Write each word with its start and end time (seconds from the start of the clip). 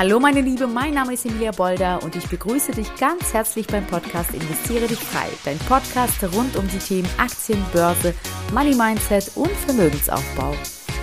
Hallo 0.00 0.18
meine 0.18 0.40
Liebe, 0.40 0.66
mein 0.66 0.94
Name 0.94 1.12
ist 1.12 1.26
Emilia 1.26 1.50
Bolder 1.50 2.02
und 2.02 2.16
ich 2.16 2.26
begrüße 2.26 2.72
dich 2.72 2.88
ganz 2.96 3.34
herzlich 3.34 3.66
beim 3.66 3.86
Podcast 3.86 4.32
Investiere 4.32 4.86
dich 4.86 4.98
frei. 4.98 5.28
Dein 5.44 5.58
Podcast 5.58 6.24
rund 6.34 6.56
um 6.56 6.66
die 6.68 6.78
Themen 6.78 7.08
Aktien, 7.18 7.62
Börse, 7.70 8.14
Money 8.54 8.74
Mindset 8.74 9.30
und 9.34 9.50
Vermögensaufbau. 9.50 10.54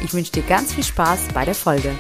Ich 0.04 0.16
wünsche 0.16 0.32
dir 0.32 0.42
ganz 0.42 0.74
viel 0.74 0.84
Spaß 0.84 1.28
bei 1.32 1.46
der 1.46 1.54
Folge. 1.54 1.92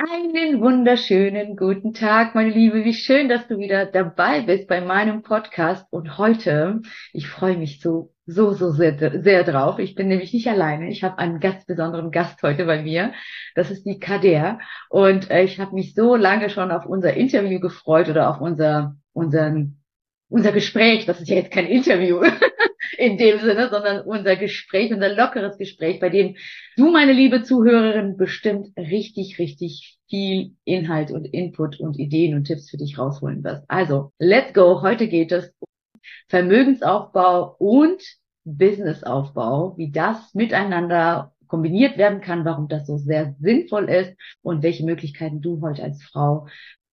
Einen 0.00 0.60
wunderschönen 0.60 1.56
guten 1.56 1.92
Tag, 1.92 2.36
meine 2.36 2.50
Liebe. 2.50 2.84
Wie 2.84 2.94
schön, 2.94 3.28
dass 3.28 3.48
du 3.48 3.58
wieder 3.58 3.84
dabei 3.84 4.42
bist 4.42 4.68
bei 4.68 4.80
meinem 4.80 5.22
Podcast. 5.22 5.86
Und 5.90 6.18
heute, 6.18 6.82
ich 7.12 7.26
freue 7.26 7.56
mich 7.56 7.80
so, 7.80 8.14
so, 8.24 8.52
so 8.52 8.70
sehr, 8.70 8.96
sehr 9.24 9.42
drauf. 9.42 9.80
Ich 9.80 9.96
bin 9.96 10.06
nämlich 10.06 10.32
nicht 10.32 10.46
alleine. 10.46 10.88
Ich 10.88 11.02
habe 11.02 11.18
einen 11.18 11.40
ganz 11.40 11.66
besonderen 11.66 12.12
Gast 12.12 12.40
heute 12.44 12.64
bei 12.64 12.80
mir. 12.80 13.12
Das 13.56 13.72
ist 13.72 13.86
die 13.86 13.98
Kader. 13.98 14.60
Und 14.88 15.32
äh, 15.32 15.42
ich 15.42 15.58
habe 15.58 15.74
mich 15.74 15.94
so 15.94 16.14
lange 16.14 16.48
schon 16.48 16.70
auf 16.70 16.86
unser 16.86 17.14
Interview 17.14 17.58
gefreut 17.58 18.08
oder 18.08 18.30
auf 18.30 18.40
unser, 18.40 18.94
unseren, 19.12 19.82
unser 20.28 20.52
Gespräch. 20.52 21.06
Das 21.06 21.20
ist 21.20 21.28
ja 21.28 21.34
jetzt 21.34 21.50
kein 21.50 21.66
Interview. 21.66 22.22
in 22.98 23.16
dem 23.16 23.38
Sinne, 23.38 23.68
sondern 23.70 24.00
unser 24.04 24.34
Gespräch, 24.34 24.92
unser 24.92 25.14
lockeres 25.14 25.56
Gespräch, 25.56 26.00
bei 26.00 26.08
dem 26.08 26.36
du, 26.76 26.90
meine 26.90 27.12
liebe 27.12 27.44
Zuhörerin, 27.44 28.16
bestimmt 28.16 28.76
richtig, 28.76 29.38
richtig 29.38 29.98
viel 30.08 30.56
Inhalt 30.64 31.12
und 31.12 31.24
Input 31.26 31.78
und 31.78 31.98
Ideen 31.98 32.34
und 32.34 32.44
Tipps 32.44 32.68
für 32.70 32.76
dich 32.76 32.98
rausholen 32.98 33.44
wirst. 33.44 33.64
Also, 33.68 34.12
let's 34.18 34.52
go. 34.52 34.82
Heute 34.82 35.06
geht 35.06 35.30
es 35.30 35.54
um 35.60 35.68
Vermögensaufbau 36.26 37.54
und 37.58 38.02
Businessaufbau, 38.44 39.76
wie 39.76 39.92
das 39.92 40.34
miteinander 40.34 41.32
kombiniert 41.46 41.98
werden 41.98 42.20
kann, 42.20 42.44
warum 42.44 42.66
das 42.66 42.86
so 42.86 42.98
sehr 42.98 43.34
sinnvoll 43.38 43.88
ist 43.88 44.14
und 44.42 44.62
welche 44.62 44.84
Möglichkeiten 44.84 45.40
du 45.40 45.60
heute 45.60 45.82
als 45.84 46.02
Frau 46.02 46.48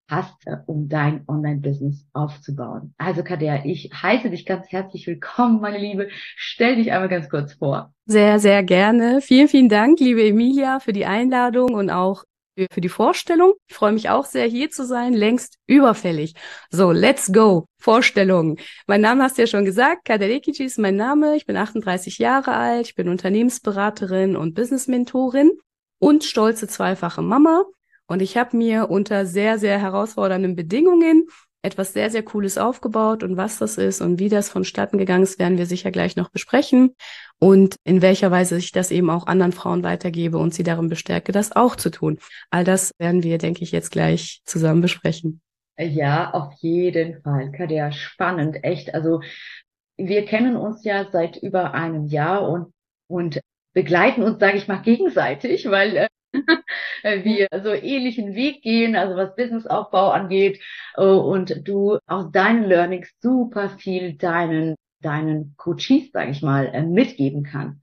hast, 0.08 0.36
um 0.68 0.88
dein 0.88 1.24
Online-Business 1.28 2.06
aufzubauen. 2.14 2.94
Also 2.98 3.24
Kader, 3.24 3.66
ich 3.66 3.92
heiße 3.94 4.30
dich 4.30 4.46
ganz 4.46 4.72
herzlich 4.72 5.08
willkommen, 5.08 5.62
meine 5.62 5.80
Liebe. 5.80 6.10
Stell 6.36 6.76
dich 6.76 6.92
einmal 6.92 7.10
ganz 7.10 7.30
kurz 7.30 7.54
vor. 7.54 7.94
Sehr, 8.06 8.40
sehr 8.40 8.64
gerne. 8.64 9.22
Vielen, 9.22 9.48
vielen 9.48 9.70
Dank, 9.70 10.00
liebe 10.00 10.24
Emilia, 10.24 10.80
für 10.80 10.94
die 10.94 11.06
Einladung 11.06 11.74
und 11.74 11.90
auch 11.90 12.24
für 12.72 12.82
die 12.82 12.90
Vorstellung. 12.90 13.54
Ich 13.68 13.76
freue 13.76 13.92
mich 13.92 14.10
auch 14.10 14.26
sehr, 14.26 14.46
hier 14.46 14.70
zu 14.70 14.86
sein. 14.86 15.14
Längst 15.14 15.58
überfällig. 15.68 16.36
So, 16.70 16.92
let's 16.92 17.32
go. 17.34 17.68
Vorstellung. 17.80 18.58
Mein 18.88 19.02
Name 19.02 19.24
hast 19.24 19.38
du 19.38 19.42
ja 19.42 19.48
schon 19.48 19.66
gesagt. 19.66 20.06
Kaderekici 20.06 20.64
ist 20.64 20.80
mein 20.80 20.96
Name. 20.96 21.36
Ich 21.36 21.46
bin 21.46 21.58
38 21.58 22.18
Jahre 22.18 22.56
alt. 22.56 22.88
Ich 22.88 22.96
bin 22.96 23.10
Unternehmensberaterin 23.10 24.38
und 24.38 24.54
Business-Mentorin 24.56 25.52
und 26.00 26.24
stolze 26.24 26.68
zweifache 26.68 27.22
Mama. 27.22 27.66
Und 28.08 28.22
ich 28.22 28.38
habe 28.38 28.56
mir 28.56 28.90
unter 28.90 29.26
sehr, 29.26 29.58
sehr 29.58 29.80
herausfordernden 29.80 30.56
Bedingungen 30.56 31.28
etwas 31.66 31.94
sehr, 31.94 32.12
sehr 32.12 32.24
Cooles 32.24 32.58
aufgebaut. 32.58 33.24
Und 33.24 33.38
was 33.38 33.58
das 33.58 33.78
ist 33.78 34.00
und 34.00 34.20
wie 34.20 34.30
das 34.30 34.50
vonstatten 34.50 34.98
gegangen 34.98 35.24
ist, 35.24 35.40
werden 35.40 35.58
wir 35.58 35.66
sicher 35.66 35.92
gleich 35.92 36.16
noch 36.16 36.30
besprechen. 36.30 36.96
Und 37.40 37.78
in 37.84 38.02
welcher 38.02 38.30
Weise 38.32 38.58
ich 38.58 38.72
das 38.72 38.92
eben 38.92 39.10
auch 39.10 39.26
anderen 39.26 39.52
Frauen 39.52 39.84
weitergebe 39.84 40.38
und 40.38 40.54
sie 40.54 40.64
darin 40.64 40.90
bestärke, 40.90 41.32
das 41.32 41.56
auch 41.56 41.76
zu 41.76 41.90
tun. 41.90 42.20
All 42.52 42.64
das 42.64 42.92
werden 43.00 43.24
wir, 43.24 43.40
denke 43.40 43.64
ich, 43.64 43.72
jetzt 43.72 43.92
gleich 43.92 44.42
zusammen 44.46 44.82
besprechen. 44.82 45.42
Ja, 45.78 46.32
auf 46.32 46.54
jeden 46.60 47.22
Fall. 47.24 47.52
Kadia, 47.52 47.92
spannend, 47.92 48.64
echt. 48.64 48.94
Also 48.94 49.22
wir 49.98 50.26
kennen 50.26 50.56
uns 50.56 50.84
ja 50.86 51.10
seit 51.12 51.38
über 51.38 51.74
einem 51.74 52.06
Jahr 52.06 52.48
und, 52.48 52.72
und 53.08 53.42
begleiten 53.74 54.24
uns, 54.24 54.40
sage 54.40 54.58
ich 54.58 54.68
mal, 54.68 54.82
gegenseitig, 54.82 55.70
weil 55.70 55.98
äh, 55.98 56.08
wir 57.04 57.48
so 57.64 57.74
ähnlichen 57.74 58.36
Weg 58.36 58.62
gehen, 58.62 58.96
also 58.96 59.16
was 59.16 59.36
Businessaufbau 59.36 60.10
angeht 60.10 60.62
äh, 60.96 61.04
und 61.04 61.68
du 61.68 61.98
aus 62.08 62.32
deinen 62.32 62.64
Learnings 62.66 63.10
super 63.22 63.70
viel 63.70 64.14
deinen 64.14 64.76
deinen 65.02 65.56
Coaches, 65.58 66.12
sage 66.12 66.32
ich 66.32 66.42
mal, 66.42 66.68
äh, 66.68 66.82
mitgeben 66.82 67.44
kannst. 67.44 67.80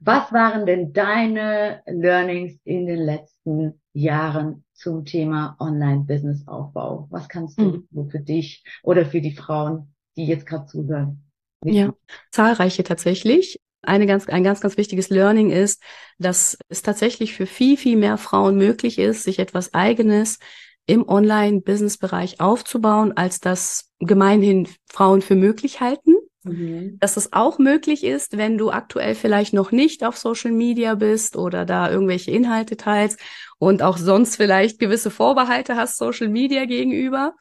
Was 0.00 0.30
waren 0.32 0.66
denn 0.66 0.92
deine 0.92 1.80
Learnings 1.86 2.60
in 2.64 2.86
den 2.86 2.98
letzten 2.98 3.80
Jahren 3.94 4.64
zum 4.74 5.06
Thema 5.06 5.56
Online-Business-Aufbau? 5.58 7.08
Was 7.10 7.28
kannst 7.28 7.58
du 7.58 7.86
mhm. 7.90 8.10
für 8.10 8.20
dich 8.20 8.62
oder 8.82 9.06
für 9.06 9.22
die 9.22 9.34
Frauen, 9.34 9.94
die 10.16 10.26
jetzt 10.26 10.44
gerade 10.44 10.66
zuhören? 10.66 11.22
Ja, 11.64 11.94
zahlreiche 12.30 12.84
tatsächlich 12.84 13.58
eine 13.86 14.06
ganz, 14.06 14.28
ein 14.28 14.44
ganz, 14.44 14.60
ganz 14.60 14.76
wichtiges 14.76 15.08
Learning 15.10 15.50
ist, 15.50 15.82
dass 16.18 16.58
es 16.68 16.82
tatsächlich 16.82 17.34
für 17.34 17.46
viel, 17.46 17.76
viel 17.76 17.96
mehr 17.96 18.18
Frauen 18.18 18.56
möglich 18.56 18.98
ist, 18.98 19.24
sich 19.24 19.38
etwas 19.38 19.74
Eigenes 19.74 20.38
im 20.86 21.08
Online-Business-Bereich 21.08 22.40
aufzubauen, 22.40 23.12
als 23.16 23.40
das 23.40 23.90
gemeinhin 23.98 24.68
Frauen 24.88 25.20
für 25.20 25.34
möglich 25.34 25.80
halten. 25.80 26.14
Mhm. 26.44 26.98
Dass 27.00 27.16
es 27.16 27.32
auch 27.32 27.58
möglich 27.58 28.04
ist, 28.04 28.36
wenn 28.36 28.56
du 28.56 28.70
aktuell 28.70 29.14
vielleicht 29.14 29.52
noch 29.52 29.72
nicht 29.72 30.04
auf 30.04 30.16
Social 30.16 30.52
Media 30.52 30.94
bist 30.94 31.36
oder 31.36 31.64
da 31.64 31.90
irgendwelche 31.90 32.30
Inhalte 32.30 32.76
teilst 32.76 33.18
und 33.58 33.82
auch 33.82 33.98
sonst 33.98 34.36
vielleicht 34.36 34.78
gewisse 34.78 35.10
Vorbehalte 35.10 35.76
hast 35.76 35.96
Social 35.96 36.28
Media 36.28 36.64
gegenüber. 36.66 37.34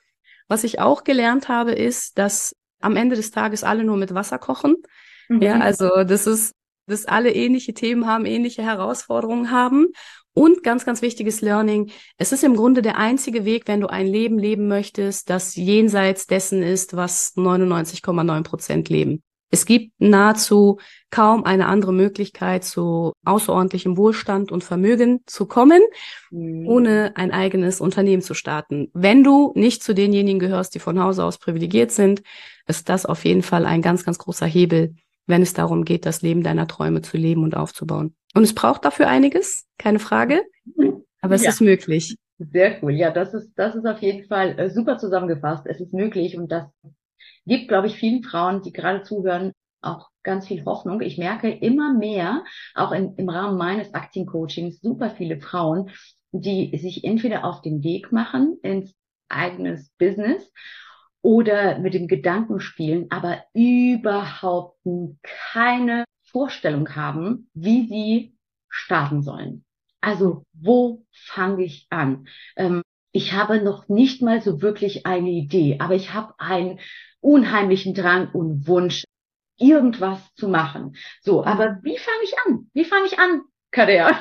Was 0.47 0.63
ich 0.63 0.79
auch 0.79 1.03
gelernt 1.03 1.49
habe, 1.49 1.71
ist, 1.71 2.17
dass 2.17 2.55
am 2.79 2.95
Ende 2.95 3.15
des 3.15 3.31
Tages 3.31 3.63
alle 3.63 3.83
nur 3.83 3.97
mit 3.97 4.13
Wasser 4.13 4.39
kochen. 4.39 4.75
Mhm. 5.29 5.41
Ja, 5.41 5.59
also 5.59 6.03
das 6.03 6.27
ist, 6.27 6.53
dass 6.87 7.05
alle 7.05 7.33
ähnliche 7.33 7.73
Themen 7.73 8.05
haben, 8.05 8.25
ähnliche 8.25 8.63
Herausforderungen 8.63 9.51
haben. 9.51 9.87
Und 10.37 10.63
ganz, 10.63 10.83
ganz 10.83 11.01
wichtiges 11.01 11.39
Learning. 11.39 11.91
Es 12.17 12.33
ist 12.33 12.43
im 12.43 12.57
Grunde 12.57 12.81
der 12.81 12.97
einzige 12.97 13.45
Weg, 13.45 13.69
wenn 13.69 13.79
du 13.79 13.87
ein 13.87 14.05
Leben 14.05 14.37
leben 14.37 14.67
möchtest, 14.67 15.29
das 15.29 15.55
jenseits 15.55 16.27
dessen 16.27 16.61
ist, 16.61 16.97
was 16.97 17.33
99,9 17.37 18.43
Prozent 18.43 18.89
leben. 18.89 19.23
Es 19.51 19.65
gibt 19.65 19.93
nahezu 19.99 20.79
kaum 21.11 21.45
eine 21.45 21.67
andere 21.67 21.93
Möglichkeit, 21.93 22.65
zu 22.65 23.13
außerordentlichem 23.23 23.95
Wohlstand 23.95 24.51
und 24.51 24.65
Vermögen 24.65 25.21
zu 25.25 25.45
kommen, 25.45 25.81
mhm. 26.31 26.67
ohne 26.67 27.13
ein 27.15 27.31
eigenes 27.31 27.79
Unternehmen 27.79 28.21
zu 28.21 28.33
starten. 28.33 28.89
Wenn 28.93 29.23
du 29.23 29.53
nicht 29.55 29.83
zu 29.83 29.95
denjenigen 29.95 30.39
gehörst, 30.39 30.75
die 30.75 30.79
von 30.79 31.01
Hause 31.01 31.23
aus 31.23 31.37
privilegiert 31.37 31.91
sind, 31.91 32.21
ist 32.67 32.89
das 32.89 33.05
auf 33.05 33.23
jeden 33.23 33.43
Fall 33.43 33.65
ein 33.65 33.81
ganz, 33.81 34.03
ganz 34.03 34.17
großer 34.17 34.45
Hebel, 34.45 34.95
wenn 35.27 35.41
es 35.41 35.53
darum 35.53 35.85
geht, 35.85 36.05
das 36.05 36.21
Leben 36.21 36.43
deiner 36.43 36.67
Träume 36.67 37.01
zu 37.01 37.17
leben 37.17 37.43
und 37.43 37.55
aufzubauen. 37.55 38.15
Und 38.33 38.43
es 38.43 38.53
braucht 38.53 38.85
dafür 38.85 39.07
einiges, 39.07 39.65
keine 39.77 39.99
Frage, 39.99 40.41
aber 41.21 41.35
es 41.35 41.43
ja. 41.43 41.49
ist 41.49 41.61
möglich. 41.61 42.15
Sehr 42.37 42.83
cool. 42.83 42.91
Ja, 42.91 43.11
das 43.11 43.33
ist, 43.33 43.53
das 43.55 43.75
ist 43.75 43.85
auf 43.85 44.01
jeden 44.01 44.27
Fall 44.27 44.59
äh, 44.59 44.69
super 44.69 44.97
zusammengefasst. 44.97 45.65
Es 45.67 45.79
ist 45.79 45.93
möglich 45.93 46.37
und 46.37 46.51
das 46.51 46.65
gibt, 47.45 47.69
glaube 47.69 47.87
ich, 47.87 47.95
vielen 47.95 48.23
Frauen, 48.23 48.61
die 48.61 48.73
gerade 48.73 49.03
zuhören, 49.03 49.53
auch 49.81 50.09
ganz 50.23 50.47
viel 50.47 50.65
Hoffnung. 50.65 51.01
Ich 51.01 51.17
merke 51.17 51.49
immer 51.49 51.93
mehr, 51.93 52.43
auch 52.73 52.91
in, 52.91 53.15
im 53.15 53.29
Rahmen 53.29 53.57
meines 53.57 53.93
Aktiencoachings, 53.93 54.81
super 54.81 55.11
viele 55.11 55.39
Frauen, 55.39 55.91
die 56.31 56.77
sich 56.77 57.03
entweder 57.03 57.45
auf 57.45 57.61
den 57.61 57.83
Weg 57.83 58.11
machen 58.11 58.57
ins 58.61 58.95
eigenes 59.29 59.91
Business 59.97 60.51
oder 61.25 61.79
mit 61.79 61.95
dem 61.95 62.07
Gedanken 62.07 62.59
spielen, 62.59 63.07
aber 63.09 63.43
überhaupt 63.55 64.77
keine 65.23 66.05
Vorstellung 66.21 66.95
haben, 66.95 67.49
wie 67.55 67.87
sie 67.87 68.37
starten 68.69 69.23
sollen. 69.23 69.65
Also 70.01 70.43
wo 70.53 71.03
fange 71.11 71.63
ich 71.63 71.87
an? 71.89 72.27
Ähm, 72.55 72.83
ich 73.11 73.33
habe 73.33 73.59
noch 73.59 73.89
nicht 73.89 74.21
mal 74.21 74.39
so 74.39 74.61
wirklich 74.61 75.07
eine 75.07 75.31
Idee, 75.31 75.77
aber 75.79 75.95
ich 75.95 76.13
habe 76.13 76.35
einen 76.37 76.79
unheimlichen 77.21 77.95
Drang 77.95 78.29
und 78.31 78.67
Wunsch, 78.67 79.03
irgendwas 79.57 80.19
zu 80.35 80.47
machen. 80.47 80.95
So, 81.21 81.43
aber 81.43 81.79
wie 81.81 81.97
fange 81.97 82.23
ich 82.23 82.35
an? 82.45 82.69
Wie 82.73 82.85
fange 82.85 83.07
ich 83.07 83.17
an, 83.17 83.41
Kader? 83.75 84.17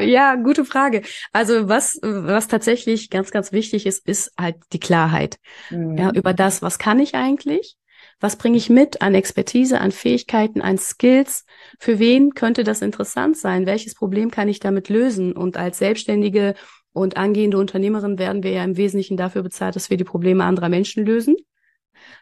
ja, 0.00 0.36
gute 0.36 0.64
Frage. 0.64 1.02
Also 1.32 1.68
was, 1.68 1.98
was 2.02 2.48
tatsächlich 2.48 3.10
ganz, 3.10 3.30
ganz 3.30 3.52
wichtig 3.52 3.84
ist, 3.84 4.06
ist 4.06 4.32
halt 4.38 4.56
die 4.72 4.80
Klarheit. 4.80 5.38
Mhm. 5.70 5.98
Ja, 5.98 6.10
über 6.12 6.32
das, 6.32 6.62
was 6.62 6.78
kann 6.78 7.00
ich 7.00 7.14
eigentlich? 7.14 7.76
Was 8.20 8.36
bringe 8.36 8.56
ich 8.56 8.70
mit 8.70 9.02
an 9.02 9.14
Expertise, 9.14 9.80
an 9.80 9.90
Fähigkeiten, 9.90 10.60
an 10.60 10.78
Skills? 10.78 11.44
Für 11.80 11.98
wen 11.98 12.34
könnte 12.34 12.62
das 12.62 12.80
interessant 12.80 13.36
sein? 13.36 13.66
Welches 13.66 13.96
Problem 13.96 14.30
kann 14.30 14.48
ich 14.48 14.60
damit 14.60 14.88
lösen? 14.88 15.32
Und 15.32 15.56
als 15.56 15.78
Selbstständige 15.78 16.54
und 16.92 17.16
angehende 17.16 17.58
Unternehmerin 17.58 18.18
werden 18.18 18.44
wir 18.44 18.52
ja 18.52 18.62
im 18.62 18.76
Wesentlichen 18.76 19.16
dafür 19.16 19.42
bezahlt, 19.42 19.74
dass 19.74 19.90
wir 19.90 19.96
die 19.96 20.04
Probleme 20.04 20.44
anderer 20.44 20.68
Menschen 20.68 21.04
lösen. 21.04 21.34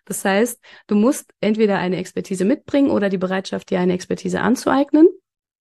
Das 0.06 0.24
heißt, 0.24 0.60
du 0.86 0.94
musst 0.94 1.32
entweder 1.40 1.78
eine 1.78 1.98
Expertise 1.98 2.46
mitbringen 2.46 2.90
oder 2.90 3.10
die 3.10 3.18
Bereitschaft, 3.18 3.68
dir 3.70 3.80
eine 3.80 3.92
Expertise 3.92 4.40
anzueignen. 4.40 5.08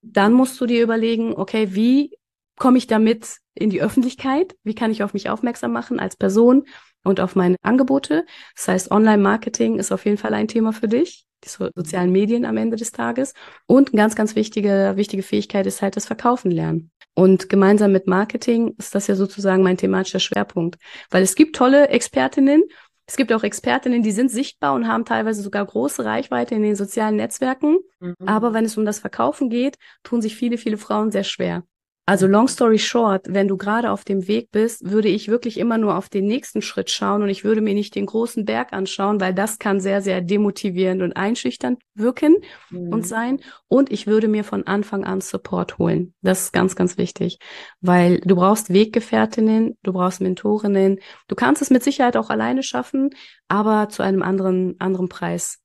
Dann 0.02 0.34
musst 0.34 0.60
du 0.62 0.66
dir 0.66 0.84
überlegen, 0.84 1.34
okay, 1.36 1.76
wie 1.76 2.18
komme 2.58 2.78
ich 2.78 2.88
damit 2.88 3.38
in 3.54 3.70
die 3.70 3.82
Öffentlichkeit? 3.82 4.56
Wie 4.64 4.76
kann 4.76 4.92
ich 4.92 5.04
auf 5.04 5.14
mich 5.14 5.30
aufmerksam 5.30 5.72
machen 5.72 6.00
als 6.00 6.16
Person 6.16 6.66
und 7.04 7.20
auf 7.20 7.36
meine 7.36 7.56
Angebote? 7.62 8.26
Das 8.56 8.68
heißt, 8.68 8.92
Online-Marketing 8.92 9.80
ist 9.80 9.92
auf 9.92 10.06
jeden 10.06 10.18
Fall 10.18 10.34
ein 10.34 10.48
Thema 10.48 10.74
für 10.74 10.88
dich. 10.88 11.26
Die 11.46 11.50
so 11.50 11.70
sozialen 11.74 12.12
Medien 12.12 12.44
am 12.44 12.58
Ende 12.58 12.76
des 12.76 12.92
Tages. 12.92 13.34
Und 13.66 13.90
eine 13.90 14.02
ganz, 14.02 14.16
ganz 14.16 14.36
wichtige, 14.36 14.94
wichtige 14.96 15.24
Fähigkeit 15.24 15.66
ist 15.66 15.82
halt 15.82 15.96
das 15.96 16.06
Verkaufen 16.06 16.52
lernen. 16.52 16.92
Und 17.14 17.50
gemeinsam 17.50 17.92
mit 17.92 18.08
Marketing 18.08 18.76
ist 18.78 18.94
das 18.94 19.08
ja 19.08 19.16
sozusagen 19.16 19.64
mein 19.64 19.78
thematischer 19.78 20.20
Schwerpunkt. 20.20 20.78
Weil 21.10 21.24
es 21.24 21.36
gibt 21.36 21.56
tolle 21.56 21.90
Expertinnen, 21.90 22.64
es 23.10 23.16
gibt 23.16 23.34
auch 23.34 23.42
Expertinnen, 23.42 24.04
die 24.04 24.12
sind 24.12 24.30
sichtbar 24.30 24.76
und 24.76 24.88
haben 24.88 25.04
teilweise 25.04 25.42
sogar 25.42 25.66
große 25.66 26.06
Reichweite 26.06 26.54
in 26.54 26.62
den 26.62 26.76
sozialen 26.76 27.16
Netzwerken. 27.16 27.80
Mhm. 28.00 28.14
Aber 28.28 28.54
wenn 28.54 28.66
es 28.66 28.78
um 28.78 28.86
das 28.86 29.00
Verkaufen 29.00 29.50
geht, 29.50 29.80
tun 30.04 30.22
sich 30.22 30.36
viele, 30.36 30.60
viele 30.60 30.78
Frauen 30.78 31.10
sehr 31.10 31.24
schwer. 31.24 31.64
Also 32.10 32.26
long 32.26 32.48
story 32.48 32.80
short, 32.80 33.28
wenn 33.30 33.48
du 33.48 33.56
gerade 33.56 33.92
auf 33.92 34.04
dem 34.04 34.28
Weg 34.28 34.50
bist, 34.50 34.90
würde 34.90 35.08
ich 35.08 35.28
wirklich 35.28 35.60
immer 35.60 35.78
nur 35.78 35.96
auf 35.96 36.10
den 36.10 36.26
nächsten 36.26 36.64
Schritt 36.64 36.90
schauen 36.90 37.22
und 37.22 37.30
ich 37.30 37.44
würde 37.44 37.62
mir 37.62 37.76
nicht 37.76 37.94
den 37.94 38.08
großen 38.08 38.46
Berg 38.46 38.74
anschauen, 38.74 39.22
weil 39.22 39.32
das 39.32 39.60
kann 39.60 39.80
sehr, 39.80 40.02
sehr 40.02 40.20
demotivierend 40.22 41.04
und 41.04 41.16
einschüchternd 41.16 41.80
wirken 41.94 42.38
mhm. 42.72 42.92
und 42.92 43.06
sein. 43.06 43.42
Und 43.68 43.92
ich 43.92 44.08
würde 44.08 44.28
mir 44.28 44.44
von 44.44 44.66
Anfang 44.66 45.04
an 45.04 45.22
Support 45.22 45.78
holen. 45.78 46.16
Das 46.24 46.46
ist 46.46 46.52
ganz, 46.52 46.76
ganz 46.76 46.98
wichtig, 46.98 47.38
weil 47.80 48.20
du 48.22 48.36
brauchst 48.36 48.74
Weggefährtinnen, 48.74 49.78
du 49.84 49.94
brauchst 49.94 50.20
Mentorinnen. 50.20 50.98
Du 51.28 51.36
kannst 51.36 51.62
es 51.62 51.70
mit 51.70 51.84
Sicherheit 51.84 52.18
auch 52.18 52.32
alleine 52.32 52.64
schaffen, 52.64 53.12
aber 53.50 53.88
zu 53.90 54.02
einem 54.02 54.24
anderen, 54.24 54.78
anderen 54.80 55.10
Preis. 55.10 55.60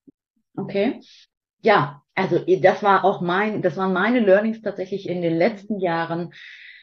Okay. 0.58 1.00
Ja, 1.62 2.03
also 2.14 2.38
das 2.38 2.82
war 2.82 3.04
auch 3.04 3.20
mein, 3.20 3.62
das 3.62 3.76
waren 3.76 3.92
meine 3.92 4.20
Learnings 4.20 4.62
tatsächlich 4.62 5.08
in 5.08 5.22
den 5.22 5.36
letzten 5.36 5.80
Jahren, 5.80 6.32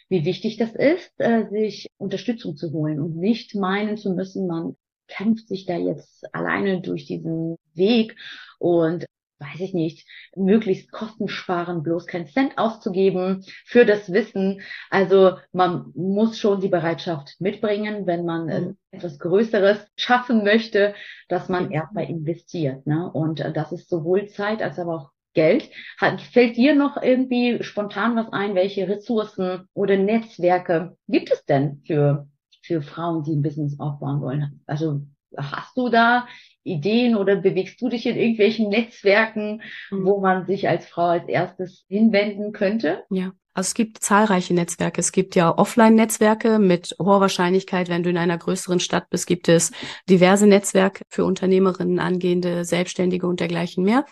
wie 0.10 0.26
wichtig 0.26 0.58
das 0.58 0.76
ist, 0.76 1.14
äh, 1.20 1.48
sich 1.50 1.88
Unterstützung 1.98 2.58
zu 2.58 2.72
holen 2.72 3.00
und 3.00 3.16
nicht 3.16 3.56
meinen 3.56 3.98
zu 3.98 4.14
müssen, 4.14 4.48
man 4.48 4.76
kämpft 5.08 5.48
sich 5.48 5.66
da 5.66 5.78
jetzt 5.78 6.34
alleine 6.34 6.82
durch 6.82 7.06
diesen 7.06 7.58
Weg 7.74 8.16
und 8.60 9.06
weiß 9.42 9.60
ich 9.60 9.74
nicht, 9.74 10.08
möglichst 10.36 10.92
kostensparen, 10.92 11.82
bloß 11.82 12.06
keinen 12.06 12.28
Cent 12.28 12.58
auszugeben 12.58 13.44
für 13.66 13.86
das 13.86 14.14
Wissen. 14.14 14.62
Also 14.90 15.38
man 15.52 15.92
muss 15.96 16.38
schon 16.38 16.62
die 16.62 16.68
Bereitschaft 16.68 17.36
mitbringen, 17.40 18.06
wenn 18.06 18.24
man 18.24 18.46
mhm. 18.46 18.78
etwas 18.92 19.18
Größeres 19.18 19.80
schaffen 19.98 20.44
möchte, 20.44 20.94
dass 21.28 21.50
man 21.50 21.72
erstmal 21.72 22.08
investiert. 22.10 22.86
Ne? 22.86 23.10
Und 23.12 23.40
äh, 23.40 23.52
das 23.52 23.72
ist 23.72 23.90
sowohl 23.90 24.28
Zeit 24.28 24.62
als 24.62 24.78
aber 24.78 24.96
auch 24.96 25.12
Geld. 25.34 25.70
Hat, 25.98 26.22
fällt 26.22 26.58
dir 26.58 26.76
noch 26.76 27.02
irgendwie 27.02 27.64
spontan 27.64 28.16
was 28.16 28.32
ein, 28.32 28.56
welche 28.56 28.88
Ressourcen 28.88 29.68
oder 29.74 29.98
Netzwerke 29.98 30.98
gibt 31.08 31.32
es 31.32 31.46
denn 31.46 31.82
für, 31.86 32.28
für 32.64 32.82
Frauen, 32.82 33.24
die 33.24 33.34
ein 33.34 33.42
Business 33.42 33.80
aufbauen 33.80 34.22
wollen? 34.22 34.62
Also 34.66 35.02
hast 35.38 35.78
du 35.78 35.90
da 35.90 36.28
Ideen 36.64 37.16
oder 37.16 37.38
bewegst 37.38 37.82
du 37.82 37.90
dich 37.90 38.06
in 38.06 38.18
irgendwelchen 38.18 38.70
Netzwerken, 38.70 39.62
mhm. 39.90 40.06
wo 40.06 40.20
man 40.20 40.46
sich 40.46 40.68
als 40.68 40.86
Frau 40.86 41.08
als 41.08 41.28
erstes 41.28 41.86
hinwenden 41.88 42.52
könnte? 42.52 43.04
Ja. 43.10 43.32
Also 43.54 43.68
es 43.68 43.74
gibt 43.74 44.02
zahlreiche 44.02 44.54
Netzwerke. 44.54 45.02
Es 45.02 45.12
gibt 45.12 45.36
ja 45.36 45.58
Offline-Netzwerke 45.58 46.58
mit 46.58 46.96
hoher 47.00 47.20
Wahrscheinlichkeit, 47.20 47.90
wenn 47.90 48.02
du 48.02 48.10
in 48.10 48.18
einer 48.18 48.38
größeren 48.38 48.80
Stadt 48.80 49.10
bist, 49.10 49.28
gibt 49.28 49.50
es 49.50 49.72
diverse 50.10 50.48
Netzwerke 50.48 51.04
für 51.10 51.26
Unternehmerinnen, 51.26 52.00
angehende 52.00 52.64
Selbstständige 52.64 53.28
und 53.28 53.42
dergleichen 53.42 53.84
mehr. 53.84 54.06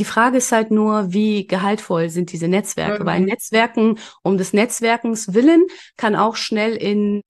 Die 0.00 0.06
Frage 0.06 0.38
ist 0.38 0.50
halt 0.50 0.70
nur, 0.70 1.12
wie 1.12 1.46
gehaltvoll 1.46 2.08
sind 2.08 2.32
diese 2.32 2.48
Netzwerke? 2.48 3.02
Mhm. 3.02 3.06
Weil 3.06 3.20
Netzwerken 3.20 3.98
um 4.22 4.38
des 4.38 4.54
Netzwerkens 4.54 5.34
willen 5.34 5.66
kann 5.98 6.16
auch 6.16 6.36
schnell 6.36 6.74
in 6.74 7.20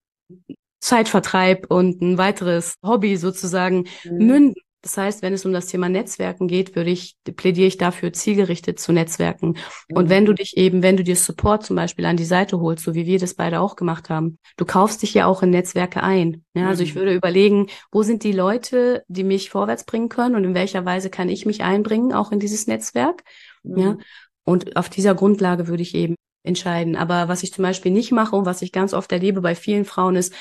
Zeitvertreib 0.78 1.66
und 1.68 2.00
ein 2.00 2.16
weiteres 2.16 2.76
Hobby 2.84 3.16
sozusagen 3.16 3.88
mhm. 4.04 4.26
münden. 4.26 4.54
Das 4.82 4.96
heißt, 4.96 5.22
wenn 5.22 5.34
es 5.34 5.44
um 5.44 5.52
das 5.52 5.66
Thema 5.66 5.88
Netzwerken 5.88 6.48
geht, 6.48 6.74
würde 6.74 6.90
ich, 6.90 7.16
plädiere 7.36 7.66
ich 7.66 7.76
dafür, 7.76 8.12
zielgerichtet 8.12 8.80
zu 8.80 8.92
Netzwerken. 8.92 9.48
Mhm. 9.88 9.96
Und 9.96 10.08
wenn 10.08 10.24
du 10.24 10.32
dich 10.32 10.56
eben, 10.56 10.82
wenn 10.82 10.96
du 10.96 11.04
dir 11.04 11.16
Support 11.16 11.64
zum 11.64 11.76
Beispiel 11.76 12.06
an 12.06 12.16
die 12.16 12.24
Seite 12.24 12.60
holst, 12.60 12.84
so 12.84 12.94
wie 12.94 13.06
wir 13.06 13.18
das 13.18 13.34
beide 13.34 13.60
auch 13.60 13.76
gemacht 13.76 14.08
haben, 14.08 14.38
du 14.56 14.64
kaufst 14.64 15.02
dich 15.02 15.12
ja 15.12 15.26
auch 15.26 15.42
in 15.42 15.50
Netzwerke 15.50 16.02
ein. 16.02 16.44
Ja, 16.54 16.68
also 16.68 16.82
ich 16.82 16.94
mhm. 16.94 17.00
würde 17.00 17.14
überlegen, 17.14 17.66
wo 17.92 18.02
sind 18.02 18.24
die 18.24 18.32
Leute, 18.32 19.04
die 19.08 19.24
mich 19.24 19.50
vorwärts 19.50 19.84
bringen 19.84 20.08
können 20.08 20.34
und 20.34 20.44
in 20.44 20.54
welcher 20.54 20.84
Weise 20.84 21.10
kann 21.10 21.28
ich 21.28 21.44
mich 21.44 21.62
einbringen, 21.62 22.12
auch 22.12 22.32
in 22.32 22.40
dieses 22.40 22.66
Netzwerk. 22.66 23.22
Mhm. 23.62 23.78
Ja. 23.78 23.98
Und 24.44 24.76
auf 24.76 24.88
dieser 24.88 25.14
Grundlage 25.14 25.68
würde 25.68 25.82
ich 25.82 25.94
eben 25.94 26.14
entscheiden. 26.42 26.96
Aber 26.96 27.28
was 27.28 27.42
ich 27.42 27.52
zum 27.52 27.62
Beispiel 27.62 27.92
nicht 27.92 28.12
mache 28.12 28.34
und 28.34 28.46
was 28.46 28.62
ich 28.62 28.72
ganz 28.72 28.94
oft 28.94 29.12
erlebe 29.12 29.42
bei 29.42 29.54
vielen 29.54 29.84
Frauen 29.84 30.16
ist, 30.16 30.32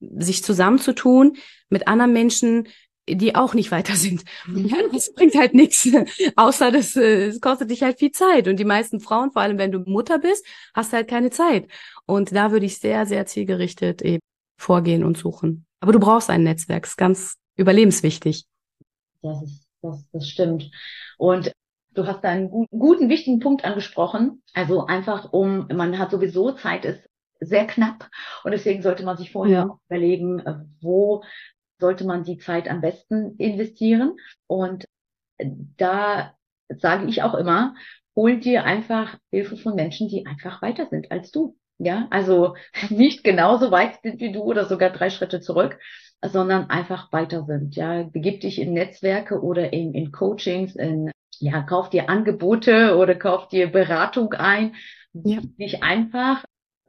sich 0.00 0.42
zusammenzutun 0.44 1.36
mit 1.70 1.88
anderen 1.88 2.12
Menschen, 2.12 2.68
die 3.08 3.34
auch 3.34 3.54
nicht 3.54 3.70
weiter 3.70 3.94
sind. 3.94 4.24
Mhm. 4.46 4.66
Ja, 4.66 4.76
das 4.92 5.12
bringt 5.14 5.34
halt 5.34 5.54
nichts, 5.54 5.88
außer 6.36 6.70
das, 6.70 6.96
äh, 6.96 7.26
es 7.26 7.40
kostet 7.40 7.70
dich 7.70 7.82
halt 7.82 7.98
viel 7.98 8.12
Zeit. 8.12 8.48
Und 8.48 8.58
die 8.58 8.64
meisten 8.64 9.00
Frauen, 9.00 9.32
vor 9.32 9.42
allem 9.42 9.58
wenn 9.58 9.72
du 9.72 9.80
Mutter 9.80 10.18
bist, 10.18 10.46
hast 10.74 10.92
halt 10.92 11.08
keine 11.08 11.30
Zeit. 11.30 11.68
Und 12.06 12.34
da 12.34 12.52
würde 12.52 12.66
ich 12.66 12.78
sehr, 12.78 13.06
sehr 13.06 13.26
zielgerichtet 13.26 14.02
eben 14.02 14.20
vorgehen 14.56 15.04
und 15.04 15.16
suchen. 15.16 15.66
Aber 15.80 15.92
du 15.92 15.98
brauchst 15.98 16.30
ein 16.30 16.44
Netzwerk, 16.44 16.86
ist 16.86 16.96
ganz 16.96 17.36
überlebenswichtig. 17.56 18.44
Das 19.22 19.42
ist, 19.42 19.66
das, 19.82 20.04
das 20.12 20.28
stimmt. 20.28 20.70
Und 21.18 21.52
du 21.94 22.06
hast 22.06 22.22
da 22.22 22.28
einen 22.28 22.50
guten, 22.50 22.78
guten, 22.78 23.08
wichtigen 23.08 23.40
Punkt 23.40 23.64
angesprochen. 23.64 24.42
Also 24.54 24.86
einfach 24.86 25.32
um, 25.32 25.66
man 25.68 25.98
hat 25.98 26.10
sowieso 26.10 26.52
Zeit 26.52 26.84
ist 26.84 27.08
sehr 27.44 27.66
knapp 27.66 28.08
und 28.44 28.52
deswegen 28.52 28.82
sollte 28.82 29.04
man 29.04 29.16
sich 29.16 29.32
vorher 29.32 29.58
ja. 29.58 29.78
überlegen, 29.88 30.38
äh, 30.40 30.54
wo 30.80 31.24
sollte 31.82 32.06
man 32.06 32.22
die 32.22 32.38
Zeit 32.38 32.70
am 32.70 32.80
besten 32.80 33.36
investieren. 33.36 34.16
Und 34.46 34.86
da 35.76 36.34
sage 36.68 37.06
ich 37.06 37.22
auch 37.22 37.34
immer, 37.34 37.74
hol 38.14 38.38
dir 38.38 38.64
einfach 38.64 39.18
Hilfe 39.30 39.56
von 39.56 39.74
Menschen, 39.74 40.08
die 40.08 40.24
einfach 40.26 40.62
weiter 40.62 40.86
sind 40.86 41.10
als 41.10 41.32
du. 41.32 41.56
Ja, 41.78 42.06
also 42.10 42.54
nicht 42.90 43.24
genauso 43.24 43.70
weit 43.70 44.00
sind 44.02 44.20
wie 44.20 44.32
du 44.32 44.42
oder 44.42 44.66
sogar 44.66 44.90
drei 44.90 45.10
Schritte 45.10 45.40
zurück, 45.40 45.78
sondern 46.22 46.70
einfach 46.70 47.12
weiter 47.12 47.44
sind. 47.44 47.74
Ja, 47.74 48.04
begib 48.04 48.40
dich 48.40 48.60
in 48.60 48.72
Netzwerke 48.72 49.42
oder 49.42 49.72
in, 49.72 49.92
in 49.92 50.12
Coachings, 50.12 50.76
in, 50.76 51.10
ja, 51.40 51.62
kauf 51.62 51.90
dir 51.90 52.08
Angebote 52.08 52.96
oder 52.96 53.16
kauf 53.16 53.48
dir 53.48 53.72
Beratung 53.72 54.32
ein, 54.34 54.76
ja. 55.12 55.40
dich 55.58 55.82
einfach 55.82 56.44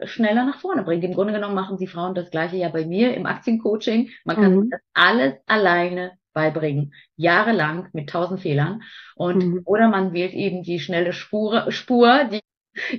schneller 0.08 0.46
nach 0.46 0.60
vorne 0.60 0.84
bringt. 0.84 1.04
Im 1.04 1.14
Grunde 1.14 1.34
genommen 1.34 1.56
machen 1.56 1.78
die 1.78 1.88
Frauen 1.88 2.16
das 2.16 2.32
gleiche 2.32 2.58
ja 2.58 2.70
bei 2.70 2.86
mir 2.86 3.16
im 3.16 3.26
Aktiencoaching. 3.26 4.10
Man 4.26 4.36
kann 4.36 4.56
mhm. 4.56 4.70
das 4.70 4.82
alles 4.94 5.34
alleine 5.46 6.14
beibringen, 6.34 6.94
jahrelang 7.16 7.90
mit 7.94 8.10
tausend 8.10 8.42
Fehlern. 8.42 8.82
Und 9.16 9.46
mhm. 9.46 9.62
oder 9.66 9.90
man 9.90 10.14
wählt 10.14 10.34
eben 10.34 10.64
die 10.64 10.80
schnelle 10.80 11.14
Spur, 11.14 11.72
Spur, 11.72 12.26
die, 12.26 12.42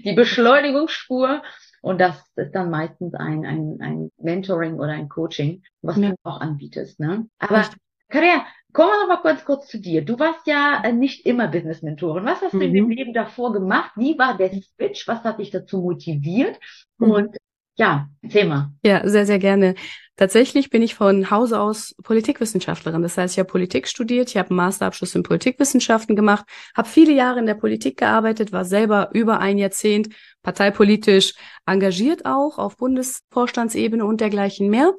die 0.01 0.13
Beschleunigungsspur. 0.13 1.43
Und 1.83 2.01
das 2.01 2.33
ist 2.37 2.53
dann 2.53 2.71
meistens 2.71 3.15
ein, 3.15 3.45
ein, 3.45 3.79
ein 3.81 4.11
Mentoring 4.17 4.75
oder 4.75 4.93
ein 4.93 5.09
Coaching, 5.09 5.63
was 5.83 5.99
ja. 5.99 6.11
du 6.11 6.15
auch 6.23 6.41
anbietest. 6.41 6.99
Ne? 6.99 7.27
Aber 7.39 7.65
Karia, 8.09 8.47
kommen 8.75 8.91
wir 8.91 9.07
noch 9.07 9.23
mal 9.23 9.23
kurz 9.23 9.45
kurz 9.45 9.69
zu 9.69 9.79
dir. 9.79 10.03
Du 10.03 10.19
warst 10.19 10.47
ja 10.47 10.83
äh, 10.85 10.93
nicht 10.93 11.25
immer 11.25 11.49
Business-Mentorin. 11.49 12.27
Was 12.27 12.43
hast 12.43 12.53
mhm. 12.53 12.61
du 12.61 12.67
in 12.67 12.75
dem 12.75 12.85
mhm. 12.87 12.91
Leben 12.91 13.13
davor 13.15 13.53
gemacht? 13.53 13.93
Wie 13.97 14.19
war 14.19 14.37
der 14.37 14.51
Switch? 14.51 15.09
Was 15.09 15.25
hat 15.25 15.39
dich 15.39 15.51
dazu 15.51 15.79
motiviert? 15.79 16.59
Mhm. 16.99 17.11
Und 17.11 17.37
ja, 17.77 18.09
erzähl 18.21 18.47
mal. 18.47 18.73
Ja, 18.85 19.09
sehr, 19.09 19.27
sehr 19.27 19.39
gerne. 19.39 19.75
Tatsächlich 20.17 20.71
bin 20.71 20.81
ich 20.81 20.95
von 20.95 21.31
Hause 21.31 21.59
aus 21.59 21.97
Politikwissenschaftlerin. 22.05 23.03
Das 23.03 23.19
heißt, 23.19 23.35
ich 23.35 23.39
habe 23.41 23.51
Politik 23.51 23.89
studiert, 23.89 24.29
ich 24.29 24.37
habe 24.37 24.51
einen 24.51 24.59
Masterabschluss 24.59 25.15
in 25.17 25.25
Politikwissenschaften 25.25 26.15
gemacht, 26.15 26.45
habe 26.77 26.89
viele 26.89 27.13
Jahre 27.13 27.41
in 27.41 27.47
der 27.47 27.55
Politik 27.55 27.97
gearbeitet, 27.99 28.53
war 28.53 28.65
selber 28.65 29.11
über 29.13 29.41
ein 29.41 29.59
Jahrzehnt 29.59 30.15
parteipolitisch 30.43 31.35
engagiert 31.67 32.27
auch 32.27 32.59
auf 32.59 32.77
Bundesvorstandsebene 32.77 34.05
und 34.05 34.21
dergleichen 34.21 34.69
mehr. 34.69 34.93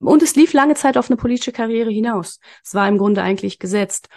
Und 0.00 0.22
es 0.22 0.36
lief 0.36 0.52
lange 0.52 0.74
Zeit 0.74 0.96
auf 0.98 1.10
eine 1.10 1.16
politische 1.16 1.52
Karriere 1.52 1.90
hinaus. 1.90 2.38
Es 2.64 2.74
war 2.74 2.88
im 2.88 2.98
Grunde 2.98 3.22
eigentlich 3.22 3.58
gesetzt. 3.58 4.08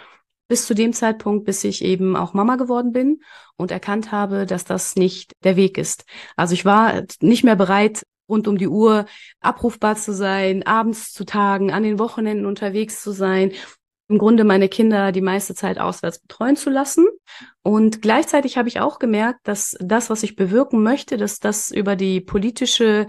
Bis 0.48 0.66
zu 0.66 0.74
dem 0.74 0.92
Zeitpunkt, 0.92 1.44
bis 1.44 1.62
ich 1.62 1.84
eben 1.84 2.16
auch 2.16 2.34
Mama 2.34 2.56
geworden 2.56 2.92
bin 2.92 3.20
und 3.56 3.70
erkannt 3.70 4.10
habe, 4.10 4.46
dass 4.46 4.64
das 4.64 4.96
nicht 4.96 5.32
der 5.44 5.56
Weg 5.56 5.78
ist. 5.78 6.04
Also 6.36 6.54
ich 6.54 6.64
war 6.64 7.04
nicht 7.20 7.44
mehr 7.44 7.54
bereit, 7.54 8.04
rund 8.28 8.48
um 8.48 8.58
die 8.58 8.68
Uhr 8.68 9.06
abrufbar 9.40 9.96
zu 9.96 10.12
sein, 10.12 10.66
abends 10.66 11.12
zu 11.12 11.24
tagen, 11.24 11.70
an 11.70 11.82
den 11.82 11.98
Wochenenden 11.98 12.46
unterwegs 12.46 13.02
zu 13.02 13.12
sein, 13.12 13.52
im 14.08 14.18
Grunde 14.18 14.42
meine 14.42 14.68
Kinder 14.68 15.12
die 15.12 15.20
meiste 15.20 15.54
Zeit 15.54 15.78
auswärts 15.78 16.18
betreuen 16.18 16.56
zu 16.56 16.68
lassen. 16.68 17.06
Und 17.62 18.02
gleichzeitig 18.02 18.58
habe 18.58 18.68
ich 18.68 18.80
auch 18.80 18.98
gemerkt, 18.98 19.40
dass 19.44 19.76
das, 19.80 20.10
was 20.10 20.24
ich 20.24 20.34
bewirken 20.34 20.82
möchte, 20.82 21.16
dass 21.16 21.38
das 21.38 21.70
über 21.70 21.94
die 21.94 22.20
politische 22.20 23.06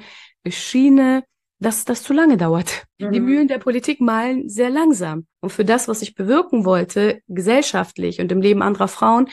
Schiene 0.47 1.23
dass 1.61 1.85
das 1.85 2.03
zu 2.03 2.11
lange 2.11 2.37
dauert. 2.37 2.85
Mhm. 2.99 3.11
Die 3.11 3.19
Mühlen 3.19 3.47
der 3.47 3.59
Politik 3.59 4.01
malen 4.01 4.49
sehr 4.49 4.69
langsam. 4.69 5.27
Und 5.41 5.51
für 5.51 5.63
das, 5.63 5.87
was 5.87 6.01
ich 6.01 6.15
bewirken 6.15 6.65
wollte, 6.65 7.21
gesellschaftlich 7.27 8.19
und 8.19 8.31
im 8.31 8.41
Leben 8.41 8.61
anderer 8.61 8.87
Frauen, 8.87 9.29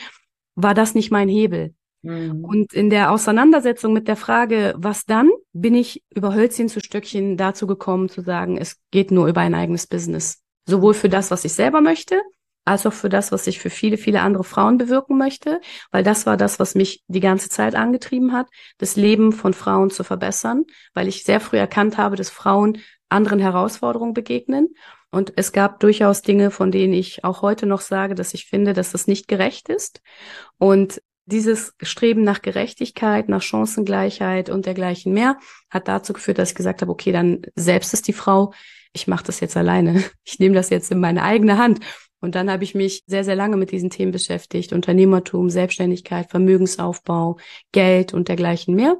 war 0.55 0.73
das 0.73 0.93
nicht 0.93 1.11
mein 1.11 1.27
Hebel. 1.27 1.73
Mhm. 2.03 2.45
Und 2.45 2.73
in 2.73 2.89
der 2.89 3.11
Auseinandersetzung 3.11 3.93
mit 3.93 4.07
der 4.07 4.15
Frage, 4.15 4.75
was 4.77 5.05
dann, 5.05 5.29
bin 5.53 5.73
ich 5.73 6.03
über 6.15 6.33
Hölzchen 6.33 6.69
zu 6.69 6.79
Stöckchen 6.79 7.35
dazu 7.35 7.65
gekommen 7.65 8.09
zu 8.09 8.21
sagen, 8.21 8.57
es 8.57 8.77
geht 8.91 9.11
nur 9.11 9.27
über 9.27 9.41
ein 9.41 9.55
eigenes 9.55 9.87
Business. 9.87 10.41
Sowohl 10.65 10.93
für 10.93 11.09
das, 11.09 11.31
was 11.31 11.45
ich 11.45 11.53
selber 11.53 11.81
möchte, 11.81 12.21
als 12.69 12.85
auch 12.85 12.93
für 12.93 13.09
das, 13.09 13.31
was 13.31 13.47
ich 13.47 13.59
für 13.59 13.69
viele, 13.69 13.97
viele 13.97 14.21
andere 14.21 14.43
Frauen 14.43 14.77
bewirken 14.77 15.17
möchte, 15.17 15.59
weil 15.91 16.03
das 16.03 16.25
war 16.25 16.37
das, 16.37 16.59
was 16.59 16.75
mich 16.75 17.03
die 17.07 17.19
ganze 17.19 17.49
Zeit 17.49 17.75
angetrieben 17.75 18.31
hat, 18.31 18.47
das 18.77 18.95
Leben 18.95 19.31
von 19.31 19.53
Frauen 19.53 19.89
zu 19.89 20.03
verbessern, 20.03 20.65
weil 20.93 21.07
ich 21.07 21.23
sehr 21.23 21.39
früh 21.39 21.57
erkannt 21.57 21.97
habe, 21.97 22.15
dass 22.15 22.29
Frauen 22.29 22.77
anderen 23.09 23.39
Herausforderungen 23.39 24.13
begegnen. 24.13 24.75
Und 25.09 25.33
es 25.35 25.51
gab 25.51 25.79
durchaus 25.79 26.21
Dinge, 26.21 26.51
von 26.51 26.71
denen 26.71 26.93
ich 26.93 27.23
auch 27.23 27.41
heute 27.41 27.65
noch 27.65 27.81
sage, 27.81 28.13
dass 28.13 28.35
ich 28.35 28.45
finde, 28.45 28.73
dass 28.73 28.91
das 28.91 29.07
nicht 29.07 29.27
gerecht 29.27 29.67
ist. 29.67 30.01
Und 30.59 31.01
dieses 31.25 31.73
Streben 31.81 32.23
nach 32.23 32.43
Gerechtigkeit, 32.43 33.29
nach 33.29 33.41
Chancengleichheit 33.41 34.49
und 34.49 34.67
dergleichen 34.67 35.13
mehr 35.13 35.37
hat 35.71 35.87
dazu 35.87 36.13
geführt, 36.13 36.37
dass 36.37 36.49
ich 36.49 36.55
gesagt 36.55 36.81
habe, 36.81 36.91
okay, 36.91 37.11
dann 37.11 37.41
selbst 37.55 37.93
ist 37.93 38.07
die 38.07 38.13
Frau, 38.13 38.53
ich 38.93 39.07
mache 39.07 39.23
das 39.23 39.39
jetzt 39.39 39.57
alleine. 39.57 40.03
Ich 40.23 40.39
nehme 40.39 40.55
das 40.55 40.69
jetzt 40.69 40.91
in 40.91 40.99
meine 40.99 41.23
eigene 41.23 41.57
Hand. 41.57 41.79
Und 42.21 42.35
dann 42.35 42.51
habe 42.51 42.63
ich 42.63 42.75
mich 42.75 43.03
sehr, 43.07 43.23
sehr 43.23 43.35
lange 43.35 43.57
mit 43.57 43.71
diesen 43.71 43.89
Themen 43.89 44.11
beschäftigt. 44.11 44.73
Unternehmertum, 44.73 45.49
Selbstständigkeit, 45.49 46.29
Vermögensaufbau, 46.29 47.37
Geld 47.71 48.13
und 48.13 48.27
dergleichen 48.27 48.75
mehr 48.75 48.97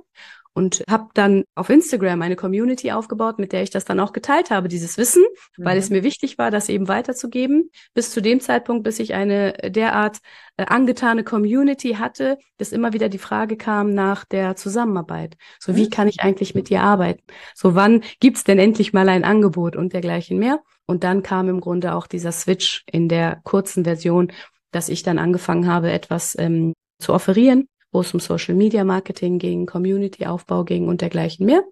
und 0.54 0.84
habe 0.90 1.10
dann 1.14 1.44
auf 1.56 1.70
Instagram 1.70 2.22
eine 2.22 2.36
Community 2.36 2.92
aufgebaut, 2.92 3.40
mit 3.40 3.54
der 3.54 3.64
ich 3.64 3.70
das 3.70 3.86
dann 3.86 4.00
auch 4.00 4.14
geteilt 4.14 4.52
habe, 4.52 4.68
dieses 4.68 4.98
Wissen, 4.98 5.24
mhm. 5.58 5.66
weil 5.66 5.78
es 5.78 5.90
mhm. 5.90 5.98
mir 5.98 6.04
wichtig 6.04 6.38
war, 6.38 6.52
das 6.52 6.70
eben 6.70 6.88
weiterzugeben, 6.88 7.70
bis 7.94 8.12
zu 8.12 8.22
dem 8.22 8.40
Zeitpunkt, 8.40 8.84
bis 8.84 9.00
ich 9.00 9.14
eine 9.14 9.54
derart 9.54 10.18
äh, 10.58 10.66
angetane 10.66 11.24
Community 11.24 11.94
hatte, 11.94 12.38
dass 12.58 12.72
immer 12.72 12.94
wieder 12.94 13.10
die 13.10 13.18
Frage 13.18 13.58
kam 13.58 13.94
nach 13.94 14.26
der 14.26 14.56
Zusammenarbeit. 14.56 15.38
So, 15.60 15.76
wie 15.76 15.86
mhm. 15.86 15.90
kann 15.92 16.08
ich 16.08 16.22
eigentlich 16.22 16.56
mit 16.56 16.70
dir 16.70 16.82
arbeiten? 16.82 17.24
So, 17.56 17.76
wann 17.76 18.04
gibt's 18.20 18.44
denn 18.44 18.60
endlich 18.60 18.92
mal 18.92 19.08
ein 19.10 19.24
Angebot 19.24 19.76
und 19.76 19.94
dergleichen 19.94 20.40
mehr? 20.40 20.60
Und 20.86 21.04
dann 21.04 21.22
kam 21.22 21.50
im 21.50 21.62
Grunde 21.62 21.94
auch 21.94 22.08
dieser 22.08 22.32
Switch 22.32 22.84
in 22.92 23.10
der 23.10 23.42
kurzen 23.44 23.84
Version, 23.84 24.32
dass 24.72 24.90
ich 24.90 25.04
dann 25.04 25.20
angefangen 25.20 25.68
habe, 25.68 25.92
etwas 25.92 26.36
ähm, 26.40 26.74
zu 27.00 27.14
offerieren, 27.14 27.68
wo 27.92 28.02
es 28.02 28.14
um 28.14 28.20
Social 28.20 28.56
Media 28.56 28.84
Marketing 28.84 29.40
ging, 29.40 29.66
Community 29.66 30.26
Aufbau 30.26 30.64
ging 30.64 30.88
und 30.88 31.02
dergleichen 31.02 31.46
mehr. 31.46 31.64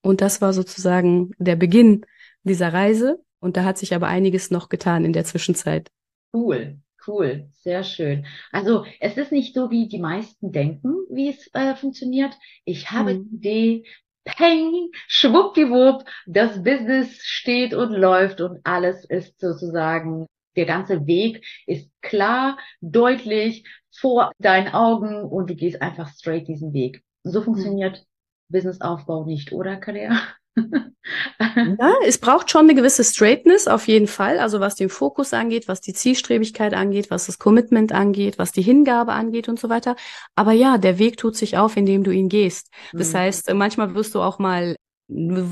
Und 0.00 0.20
das 0.20 0.40
war 0.40 0.52
sozusagen 0.52 1.32
der 1.38 1.56
Beginn 1.56 2.04
dieser 2.42 2.72
Reise. 2.72 3.22
Und 3.40 3.56
da 3.56 3.64
hat 3.64 3.78
sich 3.78 3.94
aber 3.94 4.08
einiges 4.08 4.50
noch 4.50 4.68
getan 4.68 5.04
in 5.04 5.12
der 5.12 5.24
Zwischenzeit. 5.24 5.90
Cool, 6.32 6.78
cool, 7.06 7.48
sehr 7.52 7.84
schön. 7.84 8.26
Also 8.50 8.84
es 9.00 9.16
ist 9.16 9.32
nicht 9.32 9.54
so, 9.54 9.70
wie 9.70 9.88
die 9.88 9.98
meisten 9.98 10.52
denken, 10.52 10.94
wie 11.10 11.28
es 11.28 11.50
äh, 11.54 11.74
funktioniert. 11.74 12.32
Ich 12.64 12.90
habe 12.90 13.14
mhm. 13.14 13.28
die 13.28 13.36
Idee, 13.36 13.84
Peng, 14.24 14.90
schwuppdiwupp, 15.08 16.04
das 16.26 16.62
Business 16.62 17.18
steht 17.22 17.74
und 17.74 17.90
läuft 17.90 18.40
und 18.40 18.60
alles 18.64 19.04
ist 19.04 19.40
sozusagen 19.40 20.26
der 20.56 20.66
ganze 20.66 21.06
Weg 21.06 21.44
ist 21.66 21.90
klar, 22.02 22.58
deutlich 22.80 23.64
vor 23.94 24.32
deinen 24.38 24.68
Augen 24.68 25.22
und 25.22 25.50
du 25.50 25.54
gehst 25.54 25.82
einfach 25.82 26.08
straight 26.08 26.48
diesen 26.48 26.72
Weg. 26.72 27.02
So 27.24 27.40
mhm. 27.40 27.44
funktioniert 27.44 27.98
mhm. 27.98 28.52
Businessaufbau 28.52 29.24
nicht, 29.24 29.52
oder 29.52 29.76
Kader? 29.76 30.20
ja, 30.56 31.94
es 32.06 32.18
braucht 32.18 32.50
schon 32.50 32.62
eine 32.62 32.74
gewisse 32.74 33.04
Straightness 33.04 33.68
auf 33.68 33.88
jeden 33.88 34.06
Fall. 34.06 34.38
Also 34.38 34.60
was 34.60 34.74
den 34.74 34.88
Fokus 34.88 35.32
angeht, 35.32 35.68
was 35.68 35.80
die 35.80 35.94
Zielstrebigkeit 35.94 36.74
angeht, 36.74 37.10
was 37.10 37.26
das 37.26 37.38
Commitment 37.38 37.92
angeht, 37.92 38.38
was 38.38 38.52
die 38.52 38.62
Hingabe 38.62 39.12
angeht 39.12 39.48
und 39.48 39.58
so 39.58 39.68
weiter. 39.68 39.96
Aber 40.34 40.52
ja, 40.52 40.78
der 40.78 40.98
Weg 40.98 41.16
tut 41.16 41.36
sich 41.36 41.56
auf, 41.56 41.76
indem 41.76 42.04
du 42.04 42.10
ihn 42.10 42.28
gehst. 42.28 42.70
Das 42.92 43.12
mhm. 43.12 43.18
heißt, 43.18 43.54
manchmal 43.54 43.94
wirst 43.94 44.14
du 44.14 44.20
auch 44.20 44.38
mal 44.38 44.76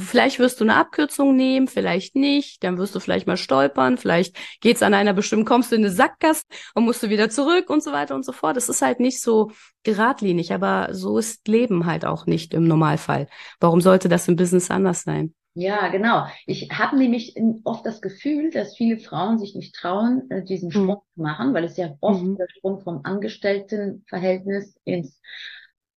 Vielleicht 0.00 0.38
wirst 0.38 0.60
du 0.60 0.64
eine 0.64 0.76
Abkürzung 0.76 1.36
nehmen, 1.36 1.68
vielleicht 1.68 2.16
nicht, 2.16 2.62
dann 2.64 2.78
wirst 2.78 2.94
du 2.94 3.00
vielleicht 3.00 3.26
mal 3.26 3.36
stolpern, 3.36 3.98
vielleicht 3.98 4.36
geht's 4.60 4.82
an 4.82 4.94
einer 4.94 5.12
bestimmten, 5.12 5.44
kommst 5.44 5.70
du 5.70 5.76
in 5.76 5.82
eine 5.84 5.92
Sackgasse 5.92 6.44
und 6.74 6.84
musst 6.84 7.02
du 7.02 7.10
wieder 7.10 7.30
zurück 7.30 7.70
und 7.70 7.82
so 7.82 7.92
weiter 7.92 8.14
und 8.14 8.24
so 8.24 8.32
fort. 8.32 8.56
Das 8.56 8.68
ist 8.68 8.82
halt 8.82 9.00
nicht 9.00 9.20
so 9.20 9.50
geradlinig, 9.82 10.52
aber 10.52 10.88
so 10.92 11.18
ist 11.18 11.46
Leben 11.48 11.86
halt 11.86 12.04
auch 12.04 12.26
nicht 12.26 12.54
im 12.54 12.66
Normalfall. 12.66 13.28
Warum 13.60 13.80
sollte 13.80 14.08
das 14.08 14.28
im 14.28 14.36
Business 14.36 14.70
anders 14.70 15.02
sein? 15.02 15.34
Ja, 15.54 15.88
genau. 15.88 16.26
Ich 16.46 16.70
habe 16.70 16.96
nämlich 16.96 17.34
oft 17.64 17.84
das 17.84 18.00
Gefühl, 18.00 18.50
dass 18.50 18.76
viele 18.76 18.98
Frauen 18.98 19.38
sich 19.38 19.56
nicht 19.56 19.74
trauen, 19.74 20.30
äh, 20.30 20.44
diesen 20.44 20.70
Sprung 20.70 20.86
mhm. 20.86 21.14
zu 21.14 21.22
machen, 21.22 21.54
weil 21.54 21.64
es 21.64 21.76
ja 21.76 21.96
oft 22.00 22.22
mhm. 22.22 22.36
der 22.36 22.46
Sprung 22.48 22.80
vom 22.80 23.00
Angestelltenverhältnis 23.02 24.78
ins 24.84 25.20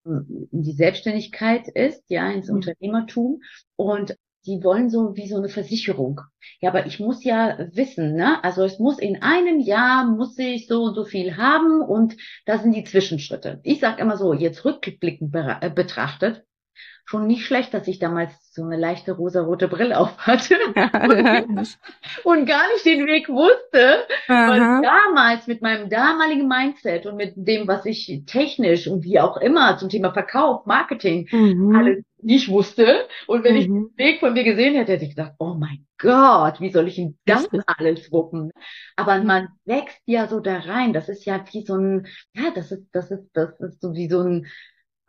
in 0.05 0.47
die 0.51 0.73
Selbstständigkeit 0.73 1.67
ist, 1.67 2.03
ja, 2.09 2.29
ins 2.29 2.49
mhm. 2.49 2.55
Unternehmertum 2.55 3.41
und 3.75 4.17
die 4.45 4.61
wollen 4.63 4.89
so 4.89 5.15
wie 5.15 5.27
so 5.27 5.37
eine 5.37 5.47
Versicherung. 5.47 6.21
Ja, 6.59 6.69
aber 6.69 6.85
ich 6.85 6.99
muss 6.99 7.23
ja 7.23 7.57
wissen, 7.71 8.15
ne? 8.15 8.43
Also 8.43 8.63
es 8.63 8.77
muss 8.77 8.99
in 8.99 9.21
einem 9.21 9.59
Jahr 9.59 10.05
muss 10.05 10.37
ich 10.37 10.67
so 10.67 10.83
und 10.83 10.95
so 10.95 11.05
viel 11.05 11.37
haben 11.37 11.81
und 11.81 12.17
das 12.45 12.61
sind 12.61 12.75
die 12.75 12.83
Zwischenschritte. 12.83 13.61
Ich 13.63 13.79
sage 13.79 14.01
immer 14.01 14.17
so, 14.17 14.33
jetzt 14.33 14.65
rückblickend 14.65 15.33
äh, 15.33 15.69
betrachtet, 15.69 16.43
schon 17.05 17.27
nicht 17.27 17.45
schlecht, 17.45 17.73
dass 17.73 17.87
ich 17.87 17.99
damals 17.99 18.31
so 18.53 18.63
eine 18.63 18.77
leichte 18.77 19.13
rosarote 19.13 19.67
Brille 19.67 19.97
auf 19.97 20.17
hatte 20.19 20.55
und, 20.65 21.77
und 22.23 22.45
gar 22.45 22.71
nicht 22.73 22.85
den 22.85 23.05
Weg 23.05 23.29
wusste, 23.29 24.05
Aha. 24.27 24.49
weil 24.49 24.81
damals 24.81 25.47
mit 25.47 25.61
meinem 25.61 25.89
damaligen 25.89 26.47
Mindset 26.47 27.05
und 27.05 27.17
mit 27.17 27.33
dem, 27.35 27.67
was 27.67 27.85
ich 27.85 28.23
technisch 28.25 28.87
und 28.87 29.03
wie 29.03 29.19
auch 29.19 29.37
immer 29.37 29.77
zum 29.77 29.89
Thema 29.89 30.13
Verkauf, 30.13 30.65
Marketing 30.65 31.27
mhm. 31.31 31.75
alles 31.75 32.03
nicht 32.23 32.49
wusste. 32.49 33.07
Und 33.27 33.43
wenn 33.43 33.55
mhm. 33.55 33.59
ich 33.59 33.65
den 33.65 33.89
Weg 33.97 34.19
von 34.19 34.33
mir 34.33 34.43
gesehen 34.43 34.75
hätte, 34.75 34.93
hätte 34.93 35.03
ich 35.03 35.15
gedacht, 35.15 35.33
oh 35.39 35.53
mein 35.53 35.85
Gott, 35.97 36.59
wie 36.59 36.71
soll 36.71 36.87
ich 36.87 36.95
denn 36.95 37.17
das 37.25 37.47
alles 37.65 38.11
wuppen? 38.11 38.51
Aber 38.95 39.21
man 39.23 39.49
wächst 39.65 40.01
ja 40.05 40.27
so 40.27 40.39
da 40.39 40.59
rein. 40.59 40.93
Das 40.93 41.09
ist 41.09 41.25
ja 41.25 41.43
wie 41.51 41.65
so 41.65 41.75
ein, 41.75 42.07
ja, 42.33 42.51
das 42.55 42.71
ist, 42.71 42.87
das 42.93 43.11
ist, 43.11 43.29
das 43.33 43.59
ist 43.59 43.81
so 43.81 43.93
wie 43.93 44.07
so 44.07 44.21
ein 44.21 44.47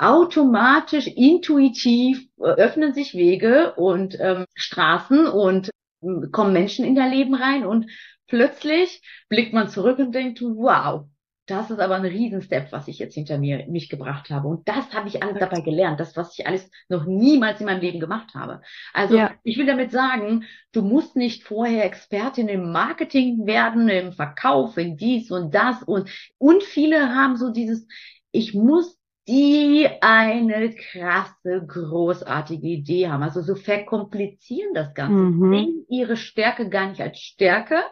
automatisch, 0.05 1.07
intuitiv 1.07 2.27
äh, 2.39 2.45
öffnen 2.45 2.93
sich 2.93 3.15
Wege 3.15 3.75
und 3.75 4.17
ähm, 4.21 4.45
Straßen 4.55 5.27
und 5.27 5.71
äh, 6.03 6.29
kommen 6.31 6.53
Menschen 6.53 6.85
in 6.85 6.95
dein 6.95 7.13
Leben 7.13 7.35
rein 7.35 7.65
und 7.65 7.91
plötzlich 8.27 9.03
blickt 9.29 9.53
man 9.53 9.69
zurück 9.69 9.99
und 9.99 10.13
denkt, 10.13 10.43
wow, 10.43 11.07
das 11.47 11.71
ist 11.71 11.79
aber 11.79 11.97
ein 11.97 12.07
Riesenstep, 12.07 12.73
was 12.73 12.89
ich 12.89 12.99
jetzt 12.99 13.15
hinter 13.15 13.37
mir 13.39 13.67
mich 13.67 13.91
gebracht 13.91 14.31
habe. 14.31 14.49
Und 14.49 14.67
das 14.67 14.95
habe 14.95 15.09
ich 15.09 15.23
alles 15.23 15.39
dabei 15.39 15.61
gelernt, 15.61 16.01
das, 16.01 16.17
was 16.17 16.39
ich 16.39 16.47
alles 16.47 16.71
noch 16.89 17.05
niemals 17.05 17.61
in 17.61 17.67
meinem 17.67 17.83
Leben 17.83 18.01
gemacht 18.01 18.35
habe. 18.35 18.63
Also 18.95 19.17
ja. 19.17 19.31
ich 19.43 19.59
will 19.59 19.67
damit 19.67 19.91
sagen, 19.91 20.45
du 20.73 20.81
musst 20.81 21.17
nicht 21.17 21.45
vorher 21.45 21.85
Expertin 21.85 22.49
im 22.49 22.73
Marketing 22.73 23.47
werden, 23.47 23.91
im 23.91 24.13
Verkauf, 24.13 24.79
in 24.79 24.97
dies 24.97 25.31
und 25.31 25.55
das 25.55 25.83
und 25.83 26.09
und 26.39 26.63
viele 26.63 27.15
haben 27.15 27.37
so 27.37 27.51
dieses, 27.51 27.87
ich 28.33 28.55
muss 28.55 28.99
die 29.27 29.89
eine 30.01 30.75
krasse, 30.75 31.65
großartige 31.67 32.67
Idee 32.67 33.09
haben. 33.09 33.23
Also 33.23 33.41
so 33.41 33.55
verkomplizieren 33.55 34.75
das 34.75 34.93
Ganze, 34.95 35.15
mhm. 35.15 35.53
sehen 35.53 35.87
ihre 35.89 36.17
Stärke 36.17 36.69
gar 36.69 36.89
nicht 36.89 37.01
als 37.01 37.19
Stärke, 37.19 37.83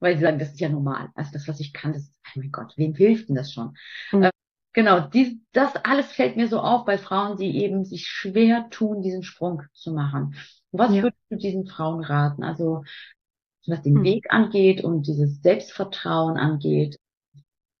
weil 0.00 0.16
sie 0.16 0.22
sagen, 0.22 0.38
das 0.38 0.50
ist 0.50 0.60
ja 0.60 0.68
normal. 0.68 1.08
Also 1.14 1.32
das, 1.32 1.48
was 1.48 1.60
ich 1.60 1.72
kann, 1.72 1.94
das 1.94 2.02
ist, 2.02 2.20
oh 2.26 2.40
mein 2.40 2.52
Gott, 2.52 2.74
wem 2.76 2.94
hilft 2.94 3.28
denn 3.28 3.36
das 3.36 3.52
schon? 3.52 3.74
Mhm. 4.12 4.24
Äh, 4.24 4.30
genau, 4.74 5.00
dies, 5.00 5.36
das 5.52 5.74
alles 5.76 6.12
fällt 6.12 6.36
mir 6.36 6.48
so 6.48 6.60
auf 6.60 6.84
bei 6.84 6.98
Frauen, 6.98 7.38
die 7.38 7.62
eben 7.62 7.84
sich 7.84 8.06
schwer 8.06 8.68
tun, 8.70 9.00
diesen 9.00 9.22
Sprung 9.22 9.62
zu 9.72 9.92
machen. 9.92 10.34
Was 10.70 10.94
ja. 10.94 11.02
würdest 11.02 11.22
du 11.30 11.36
diesen 11.36 11.66
Frauen 11.66 12.04
raten? 12.04 12.42
Also 12.42 12.84
was 13.66 13.80
den 13.80 13.94
mhm. 13.94 14.04
Weg 14.04 14.26
angeht 14.28 14.84
und 14.84 15.06
dieses 15.06 15.40
Selbstvertrauen 15.40 16.36
angeht, 16.36 16.98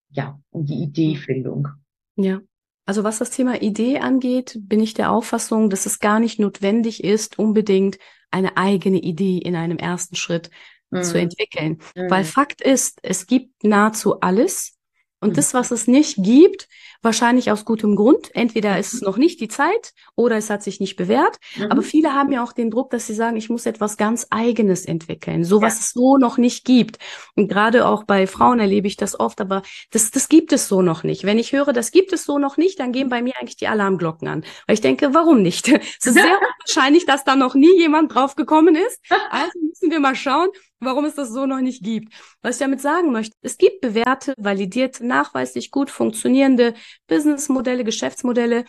ja, 0.08 0.40
und 0.50 0.70
die 0.70 0.82
Ideefindung. 0.82 1.68
Ja, 2.16 2.40
also 2.86 3.04
was 3.04 3.18
das 3.18 3.30
Thema 3.30 3.62
Idee 3.62 3.98
angeht, 3.98 4.58
bin 4.60 4.80
ich 4.80 4.94
der 4.94 5.10
Auffassung, 5.10 5.70
dass 5.70 5.86
es 5.86 6.00
gar 6.00 6.20
nicht 6.20 6.38
notwendig 6.38 7.02
ist, 7.02 7.38
unbedingt 7.38 7.98
eine 8.30 8.56
eigene 8.56 8.98
Idee 8.98 9.38
in 9.38 9.56
einem 9.56 9.78
ersten 9.78 10.16
Schritt 10.16 10.50
mhm. 10.90 11.02
zu 11.02 11.18
entwickeln. 11.18 11.78
Mhm. 11.94 12.10
Weil 12.10 12.24
Fakt 12.24 12.60
ist, 12.60 12.98
es 13.02 13.26
gibt 13.26 13.64
nahezu 13.64 14.20
alles. 14.20 14.76
Und 15.20 15.30
mhm. 15.30 15.34
das, 15.34 15.54
was 15.54 15.70
es 15.70 15.86
nicht 15.86 16.16
gibt, 16.18 16.68
Wahrscheinlich 17.04 17.50
aus 17.50 17.66
gutem 17.66 17.96
Grund. 17.96 18.30
Entweder 18.34 18.78
ist 18.78 18.94
es 18.94 19.02
noch 19.02 19.18
nicht 19.18 19.38
die 19.40 19.48
Zeit 19.48 19.92
oder 20.16 20.36
es 20.36 20.48
hat 20.48 20.62
sich 20.62 20.80
nicht 20.80 20.96
bewährt. 20.96 21.36
Mhm. 21.56 21.66
Aber 21.70 21.82
viele 21.82 22.14
haben 22.14 22.32
ja 22.32 22.42
auch 22.42 22.54
den 22.54 22.70
Druck, 22.70 22.88
dass 22.88 23.06
sie 23.06 23.12
sagen, 23.12 23.36
ich 23.36 23.50
muss 23.50 23.66
etwas 23.66 23.98
ganz 23.98 24.26
Eigenes 24.30 24.86
entwickeln. 24.86 25.44
So 25.44 25.60
was 25.60 25.74
ja. 25.74 25.80
es 25.80 25.90
so 25.90 26.16
noch 26.16 26.38
nicht 26.38 26.64
gibt. 26.64 26.98
Und 27.36 27.48
gerade 27.48 27.86
auch 27.86 28.04
bei 28.04 28.26
Frauen 28.26 28.58
erlebe 28.58 28.86
ich 28.86 28.96
das 28.96 29.20
oft, 29.20 29.42
aber 29.42 29.60
das, 29.90 30.10
das 30.12 30.30
gibt 30.30 30.52
es 30.54 30.66
so 30.66 30.80
noch 30.80 31.02
nicht. 31.02 31.24
Wenn 31.24 31.38
ich 31.38 31.52
höre, 31.52 31.74
das 31.74 31.90
gibt 31.90 32.14
es 32.14 32.24
so 32.24 32.38
noch 32.38 32.56
nicht, 32.56 32.80
dann 32.80 32.92
gehen 32.92 33.10
bei 33.10 33.20
mir 33.20 33.34
eigentlich 33.38 33.56
die 33.56 33.68
Alarmglocken 33.68 34.26
an. 34.26 34.44
Weil 34.66 34.74
ich 34.74 34.80
denke, 34.80 35.12
warum 35.12 35.42
nicht? 35.42 35.68
Es 36.00 36.06
ist 36.06 36.14
sehr 36.14 36.24
wahrscheinlich, 36.66 37.04
dass 37.04 37.24
da 37.24 37.36
noch 37.36 37.54
nie 37.54 37.78
jemand 37.78 38.14
drauf 38.14 38.34
gekommen 38.34 38.74
ist. 38.74 39.00
Also 39.30 39.52
müssen 39.60 39.90
wir 39.90 40.00
mal 40.00 40.14
schauen, 40.14 40.48
warum 40.80 41.04
es 41.04 41.14
das 41.14 41.30
so 41.30 41.46
noch 41.46 41.60
nicht 41.60 41.82
gibt. 41.82 42.12
Was 42.42 42.56
ich 42.56 42.60
damit 42.60 42.80
sagen 42.80 43.12
möchte, 43.12 43.36
es 43.42 43.58
gibt 43.58 43.80
bewährte, 43.80 44.34
validierte, 44.36 45.06
nachweislich 45.06 45.70
gut 45.70 45.90
funktionierende 45.90 46.74
Businessmodelle, 47.06 47.84
Geschäftsmodelle, 47.84 48.64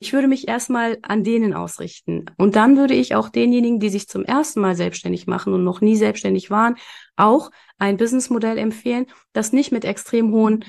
Ich 0.00 0.12
würde 0.12 0.28
mich 0.28 0.46
erstmal 0.46 0.98
an 1.02 1.24
denen 1.24 1.54
ausrichten. 1.54 2.26
Und 2.36 2.54
dann 2.54 2.76
würde 2.76 2.94
ich 2.94 3.16
auch 3.16 3.28
denjenigen, 3.30 3.80
die 3.80 3.88
sich 3.88 4.06
zum 4.08 4.24
ersten 4.24 4.60
Mal 4.60 4.76
selbstständig 4.76 5.26
machen 5.26 5.52
und 5.52 5.64
noch 5.64 5.80
nie 5.80 5.96
selbstständig 5.96 6.50
waren, 6.50 6.76
auch 7.16 7.50
ein 7.78 7.96
Businessmodell 7.96 8.58
empfehlen, 8.58 9.06
das 9.32 9.52
nicht 9.52 9.72
mit 9.72 9.84
extrem 9.84 10.30
hohen 10.32 10.64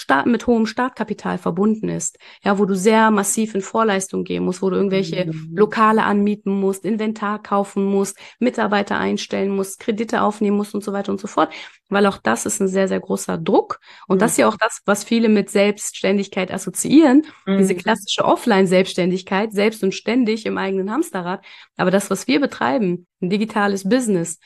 Start, 0.00 0.26
mit 0.26 0.46
hohem 0.46 0.66
Startkapital 0.66 1.38
verbunden 1.38 1.88
ist. 1.88 2.18
Ja, 2.44 2.60
wo 2.60 2.66
du 2.66 2.76
sehr 2.76 3.10
massiv 3.10 3.56
in 3.56 3.62
Vorleistung 3.62 4.22
gehen 4.22 4.44
musst, 4.44 4.62
wo 4.62 4.70
du 4.70 4.76
irgendwelche 4.76 5.26
mhm. 5.26 5.50
Lokale 5.56 6.04
anmieten 6.04 6.52
musst, 6.52 6.84
Inventar 6.84 7.42
kaufen 7.42 7.84
musst, 7.84 8.16
Mitarbeiter 8.38 8.96
einstellen 8.96 9.50
musst, 9.50 9.80
Kredite 9.80 10.22
aufnehmen 10.22 10.56
musst 10.56 10.72
und 10.72 10.84
so 10.84 10.92
weiter 10.92 11.10
und 11.10 11.20
so 11.20 11.26
fort. 11.26 11.52
Weil 11.88 12.06
auch 12.06 12.18
das 12.18 12.46
ist 12.46 12.60
ein 12.60 12.68
sehr, 12.68 12.86
sehr 12.86 13.00
großer 13.00 13.38
Druck. 13.38 13.80
Und 14.06 14.18
mhm. 14.18 14.20
das 14.20 14.32
ist 14.32 14.36
ja 14.38 14.46
auch 14.46 14.56
das, 14.56 14.82
was 14.86 15.02
viele 15.02 15.28
mit 15.28 15.50
Selbstständigkeit 15.50 16.52
assoziieren. 16.52 17.26
Mhm. 17.44 17.58
Diese 17.58 17.74
klassische 17.74 18.24
Offline-Selbstständigkeit, 18.24 19.52
selbst 19.52 19.82
und 19.82 19.94
ständig 19.94 20.46
im 20.46 20.58
eigenen 20.58 20.92
Hamsterrad. 20.92 21.44
Aber 21.76 21.90
das, 21.90 22.08
was 22.08 22.28
wir 22.28 22.40
betreiben, 22.40 23.08
ein 23.20 23.30
digitales 23.30 23.88
Business, 23.88 24.38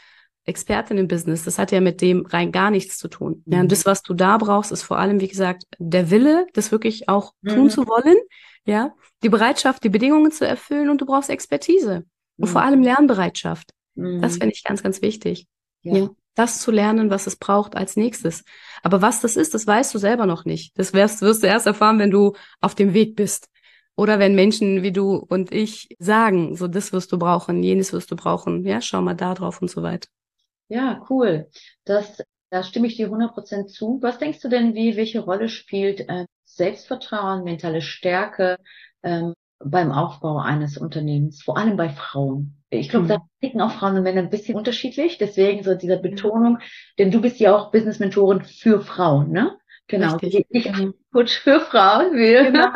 Expertin 0.44 0.98
im 0.98 1.08
Business, 1.08 1.44
das 1.44 1.58
hat 1.58 1.70
ja 1.70 1.80
mit 1.80 2.00
dem 2.00 2.26
rein 2.26 2.50
gar 2.50 2.70
nichts 2.70 2.98
zu 2.98 3.08
tun. 3.08 3.42
Ja, 3.46 3.60
und 3.60 3.66
mhm. 3.66 3.68
das, 3.68 3.86
was 3.86 4.02
du 4.02 4.12
da 4.14 4.38
brauchst, 4.38 4.72
ist 4.72 4.82
vor 4.82 4.98
allem, 4.98 5.20
wie 5.20 5.28
gesagt, 5.28 5.64
der 5.78 6.10
Wille, 6.10 6.46
das 6.52 6.72
wirklich 6.72 7.08
auch 7.08 7.32
mhm. 7.42 7.48
tun 7.48 7.70
zu 7.70 7.86
wollen. 7.86 8.16
Ja, 8.64 8.94
die 9.22 9.28
Bereitschaft, 9.28 9.84
die 9.84 9.88
Bedingungen 9.88 10.30
zu 10.32 10.46
erfüllen 10.46 10.88
und 10.88 11.00
du 11.00 11.06
brauchst 11.06 11.30
Expertise. 11.30 12.04
Und 12.38 12.48
vor 12.48 12.62
allem 12.62 12.80
mhm. 12.80 12.86
Lernbereitschaft. 12.86 13.72
Mhm. 13.94 14.20
Das 14.20 14.38
finde 14.38 14.52
ich 14.52 14.64
ganz, 14.64 14.82
ganz 14.82 15.00
wichtig. 15.02 15.46
Ja. 15.82 15.96
ja. 15.96 16.10
Das 16.34 16.60
zu 16.60 16.70
lernen, 16.70 17.10
was 17.10 17.26
es 17.26 17.36
braucht 17.36 17.76
als 17.76 17.96
nächstes. 17.96 18.42
Aber 18.82 19.02
was 19.02 19.20
das 19.20 19.36
ist, 19.36 19.54
das 19.54 19.66
weißt 19.66 19.94
du 19.94 19.98
selber 19.98 20.26
noch 20.26 20.44
nicht. 20.44 20.76
Das 20.78 20.94
wirst, 20.94 21.20
wirst 21.20 21.42
du 21.42 21.46
erst 21.46 21.66
erfahren, 21.66 21.98
wenn 21.98 22.10
du 22.10 22.32
auf 22.60 22.74
dem 22.74 22.94
Weg 22.94 23.16
bist. 23.16 23.48
Oder 23.96 24.18
wenn 24.18 24.34
Menschen 24.34 24.82
wie 24.82 24.92
du 24.92 25.16
und 25.16 25.52
ich 25.52 25.94
sagen, 25.98 26.56
so 26.56 26.66
das 26.66 26.92
wirst 26.92 27.12
du 27.12 27.18
brauchen, 27.18 27.62
jenes 27.62 27.92
wirst 27.92 28.10
du 28.10 28.16
brauchen, 28.16 28.64
ja, 28.64 28.80
schau 28.80 29.02
mal 29.02 29.14
da 29.14 29.34
drauf 29.34 29.60
und 29.60 29.70
so 29.70 29.82
weiter. 29.82 30.08
Ja, 30.72 31.04
cool. 31.10 31.50
Das, 31.84 32.22
da 32.48 32.62
stimme 32.62 32.86
ich 32.86 32.96
dir 32.96 33.10
100% 33.10 33.66
zu. 33.66 33.98
Was 34.00 34.18
denkst 34.18 34.40
du 34.40 34.48
denn, 34.48 34.74
wie, 34.74 34.96
welche 34.96 35.20
Rolle 35.20 35.50
spielt 35.50 36.08
äh, 36.08 36.24
Selbstvertrauen, 36.44 37.44
mentale 37.44 37.82
Stärke 37.82 38.56
ähm, 39.02 39.34
beim 39.58 39.92
Aufbau 39.92 40.38
eines 40.38 40.78
Unternehmens, 40.78 41.42
vor 41.42 41.58
allem 41.58 41.76
bei 41.76 41.90
Frauen? 41.90 42.56
Ich 42.70 42.88
glaube, 42.88 43.04
mhm. 43.04 43.08
da 43.10 43.18
ticken 43.42 43.60
auch 43.60 43.72
Frauen 43.72 43.98
und 43.98 44.02
Männer 44.04 44.22
ein 44.22 44.30
bisschen 44.30 44.56
unterschiedlich, 44.56 45.18
deswegen 45.18 45.62
so 45.62 45.74
dieser 45.74 45.98
Betonung, 45.98 46.58
denn 46.98 47.10
du 47.10 47.20
bist 47.20 47.38
ja 47.38 47.54
auch 47.54 47.70
Business-Mentorin 47.70 48.40
für 48.42 48.80
Frauen, 48.80 49.30
ne? 49.30 49.58
Genau. 49.92 50.16
Richtig. 50.16 50.46
Ich, 50.48 50.72
mhm. 50.72 50.94
Coach 51.12 51.38
für 51.40 51.60
Frauen. 51.60 52.16
Genau. 52.16 52.68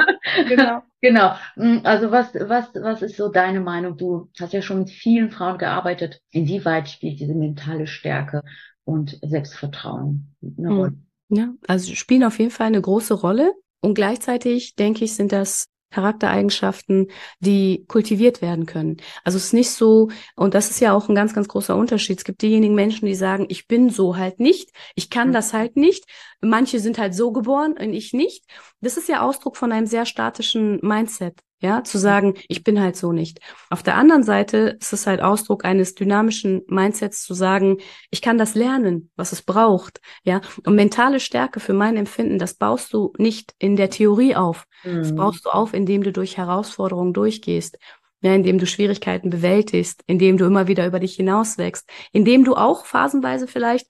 genau. 0.47 0.83
genau. 1.01 1.35
Mm, 1.57 1.79
also 1.83 2.11
was, 2.11 2.35
was, 2.35 2.69
was 2.75 3.01
ist 3.01 3.17
so 3.17 3.29
deine 3.29 3.61
Meinung? 3.61 3.97
Du 3.97 4.29
hast 4.39 4.53
ja 4.53 4.61
schon 4.61 4.81
mit 4.81 4.91
vielen 4.91 5.31
Frauen 5.31 5.57
gearbeitet. 5.57 6.21
Inwieweit 6.31 6.91
spielt 6.91 7.19
diese 7.19 7.35
mentale 7.35 7.87
Stärke 7.87 8.43
und 8.85 9.19
Selbstvertrauen 9.23 10.37
eine 10.59 10.69
Rolle? 10.69 10.93
Ja, 11.31 11.55
also 11.67 11.95
spielen 11.95 12.23
auf 12.23 12.39
jeden 12.39 12.51
Fall 12.51 12.67
eine 12.67 12.83
große 12.83 13.15
Rolle. 13.15 13.55
Und 13.81 13.95
gleichzeitig 13.95 14.75
denke 14.75 15.07
ich, 15.07 15.15
sind 15.15 15.33
das 15.33 15.69
Charaktereigenschaften, 15.91 17.09
die 17.41 17.85
kultiviert 17.89 18.43
werden 18.43 18.67
können. 18.67 18.99
Also 19.25 19.39
es 19.39 19.47
ist 19.47 19.53
nicht 19.55 19.71
so, 19.71 20.11
und 20.35 20.55
das 20.55 20.71
ist 20.71 20.81
ja 20.81 20.93
auch 20.93 21.09
ein 21.09 21.15
ganz, 21.15 21.33
ganz 21.33 21.49
großer 21.49 21.77
Unterschied. 21.77 22.19
Es 22.19 22.25
gibt 22.25 22.43
diejenigen 22.43 22.75
Menschen, 22.75 23.07
die 23.07 23.15
sagen, 23.15 23.47
ich 23.49 23.67
bin 23.67 23.89
so 23.89 24.17
halt 24.17 24.41
nicht, 24.41 24.71
ich 24.95 25.09
kann 25.09 25.33
das 25.33 25.53
halt 25.53 25.77
nicht. 25.77 26.05
Manche 26.41 26.81
sind 26.81 26.99
halt 26.99 27.15
so 27.15 27.33
geboren 27.33 27.73
und 27.73 27.93
ich 27.93 28.13
nicht. 28.13 28.45
Das 28.81 28.97
ist 28.97 29.09
ja 29.09 29.23
Ausdruck 29.23 29.57
von 29.57 29.73
einem 29.73 29.87
sehr 29.87 30.07
statischen 30.07 30.79
Mindset. 30.83 31.41
Ja, 31.61 31.83
zu 31.83 31.97
sagen, 31.97 32.35
ich 32.49 32.65
bin 32.65 32.79
halt 32.79 32.97
so 32.97 33.13
nicht. 33.13 33.41
Auf 33.71 33.83
der 33.83 33.97
anderen 33.97 34.23
Seite 34.23 34.77
ist 34.79 34.93
es 34.93 35.07
halt 35.07 35.23
Ausdruck 35.23 35.65
eines 35.65 35.95
dynamischen 35.95 36.63
Mindsets 36.67 37.25
zu 37.25 37.33
sagen, 37.33 37.79
ich 38.11 38.21
kann 38.21 38.37
das 38.37 38.55
lernen, 38.55 39.11
was 39.17 39.33
es 39.33 39.41
braucht. 39.41 40.03
Ja, 40.23 40.43
und 40.67 40.75
mentale 40.75 41.19
Stärke 41.19 41.59
für 41.61 41.73
mein 41.73 41.97
Empfinden, 41.97 42.39
das 42.39 42.55
baust 42.55 42.93
du 42.93 43.15
nicht 43.17 43.55
in 43.59 43.77
der 43.77 43.89
Theorie 43.89 44.37
auf. 44.37 44.67
Mhm. 44.85 44.99
Das 44.99 45.15
baust 45.15 45.47
du 45.47 45.49
auf, 45.49 45.73
indem 45.73 46.03
du 46.03 46.13
durch 46.13 46.37
Herausforderungen 46.37 47.15
durchgehst. 47.15 47.79
Ja, 48.21 48.35
indem 48.35 48.59
du 48.59 48.67
Schwierigkeiten 48.67 49.31
bewältigst, 49.31 50.03
indem 50.07 50.37
du 50.37 50.45
immer 50.45 50.69
wieder 50.69 50.87
über 50.87 51.01
dich 51.01 51.15
hinauswächst, 51.15 51.89
indem 52.13 52.45
du 52.45 52.55
auch 52.55 52.85
phasenweise 52.85 53.47
vielleicht 53.47 53.87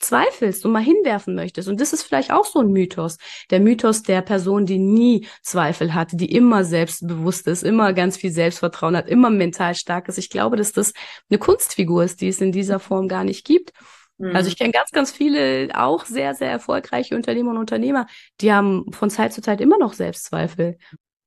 zweifelst 0.00 0.64
und 0.64 0.72
mal 0.72 0.82
hinwerfen 0.82 1.34
möchtest. 1.34 1.68
Und 1.68 1.80
das 1.80 1.92
ist 1.92 2.02
vielleicht 2.02 2.32
auch 2.32 2.44
so 2.44 2.60
ein 2.60 2.72
Mythos. 2.72 3.18
Der 3.50 3.60
Mythos 3.60 4.02
der 4.02 4.22
Person, 4.22 4.66
die 4.66 4.78
nie 4.78 5.26
Zweifel 5.42 5.94
hat, 5.94 6.08
die 6.12 6.34
immer 6.34 6.64
selbstbewusst 6.64 7.46
ist, 7.46 7.62
immer 7.62 7.92
ganz 7.92 8.16
viel 8.16 8.32
Selbstvertrauen 8.32 8.96
hat, 8.96 9.08
immer 9.08 9.30
mental 9.30 9.74
stark 9.74 10.08
ist. 10.08 10.18
Ich 10.18 10.30
glaube, 10.30 10.56
dass 10.56 10.72
das 10.72 10.92
eine 11.28 11.38
Kunstfigur 11.38 12.02
ist, 12.04 12.20
die 12.20 12.28
es 12.28 12.40
in 12.40 12.52
dieser 12.52 12.80
Form 12.80 13.08
gar 13.08 13.24
nicht 13.24 13.44
gibt. 13.44 13.72
Mhm. 14.18 14.34
Also 14.34 14.48
ich 14.48 14.58
kenne 14.58 14.72
ganz, 14.72 14.90
ganz 14.90 15.10
viele 15.10 15.68
auch 15.74 16.04
sehr, 16.04 16.34
sehr 16.34 16.50
erfolgreiche 16.50 17.16
Unternehmer 17.16 17.50
und 17.50 17.58
Unternehmer, 17.58 18.06
die 18.40 18.52
haben 18.52 18.92
von 18.92 19.10
Zeit 19.10 19.32
zu 19.32 19.40
Zeit 19.42 19.60
immer 19.60 19.78
noch 19.78 19.92
Selbstzweifel 19.92 20.76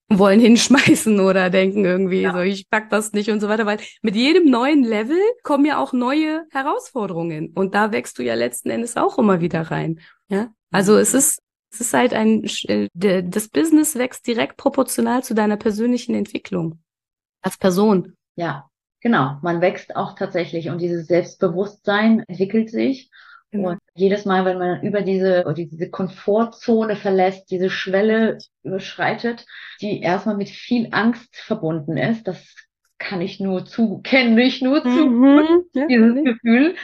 wollen 0.09 0.39
hinschmeißen 0.39 1.19
oder 1.19 1.49
denken 1.49 1.85
irgendwie 1.85 2.21
ja. 2.21 2.33
so, 2.33 2.39
ich 2.39 2.69
pack 2.69 2.89
das 2.89 3.13
nicht 3.13 3.29
und 3.29 3.39
so 3.39 3.49
weiter, 3.49 3.65
weil 3.65 3.79
mit 4.01 4.15
jedem 4.15 4.49
neuen 4.49 4.83
Level 4.83 5.19
kommen 5.43 5.65
ja 5.65 5.77
auch 5.77 5.93
neue 5.93 6.45
Herausforderungen 6.51 7.51
und 7.55 7.73
da 7.75 7.91
wächst 7.91 8.17
du 8.19 8.23
ja 8.23 8.35
letzten 8.35 8.69
Endes 8.69 8.97
auch 8.97 9.17
immer 9.17 9.41
wieder 9.41 9.61
rein. 9.71 9.99
Ja, 10.27 10.51
also 10.71 10.97
es 10.97 11.13
ist 11.13 11.41
es 11.71 11.81
ist 11.81 11.93
halt 11.93 12.13
ein 12.13 12.43
äh, 12.67 12.89
das 12.93 13.47
Business 13.47 13.95
wächst 13.95 14.27
direkt 14.27 14.57
proportional 14.57 15.23
zu 15.23 15.33
deiner 15.33 15.57
persönlichen 15.57 16.13
Entwicklung 16.15 16.79
als 17.41 17.57
Person. 17.57 18.15
Ja, 18.35 18.69
genau. 19.01 19.37
Man 19.41 19.61
wächst 19.61 19.95
auch 19.95 20.15
tatsächlich 20.15 20.69
und 20.69 20.79
dieses 20.79 21.07
Selbstbewusstsein 21.07 22.23
entwickelt 22.27 22.69
sich 22.69 23.09
Genau. 23.53 23.69
Und 23.69 23.79
jedes 23.93 24.25
Mal, 24.25 24.45
wenn 24.45 24.57
man 24.57 24.81
über 24.81 25.01
diese, 25.01 25.45
diese 25.55 25.89
Komfortzone 25.91 26.95
verlässt, 26.95 27.51
diese 27.51 27.69
Schwelle 27.69 28.39
überschreitet, 28.63 29.45
die 29.79 30.01
erstmal 30.01 30.35
mit 30.35 30.49
viel 30.49 30.87
Angst 30.91 31.35
verbunden 31.35 31.95
ist, 31.95 32.27
das 32.27 32.43
kann 32.97 33.21
ich 33.21 33.39
nur 33.39 33.65
zu, 33.65 33.99
kenne 34.01 34.41
ich 34.41 34.63
nur 34.63 34.81
zu, 34.81 34.89
mhm, 34.89 35.65
ja, 35.73 35.85
dieses 35.87 36.23
Gefühl 36.23 36.75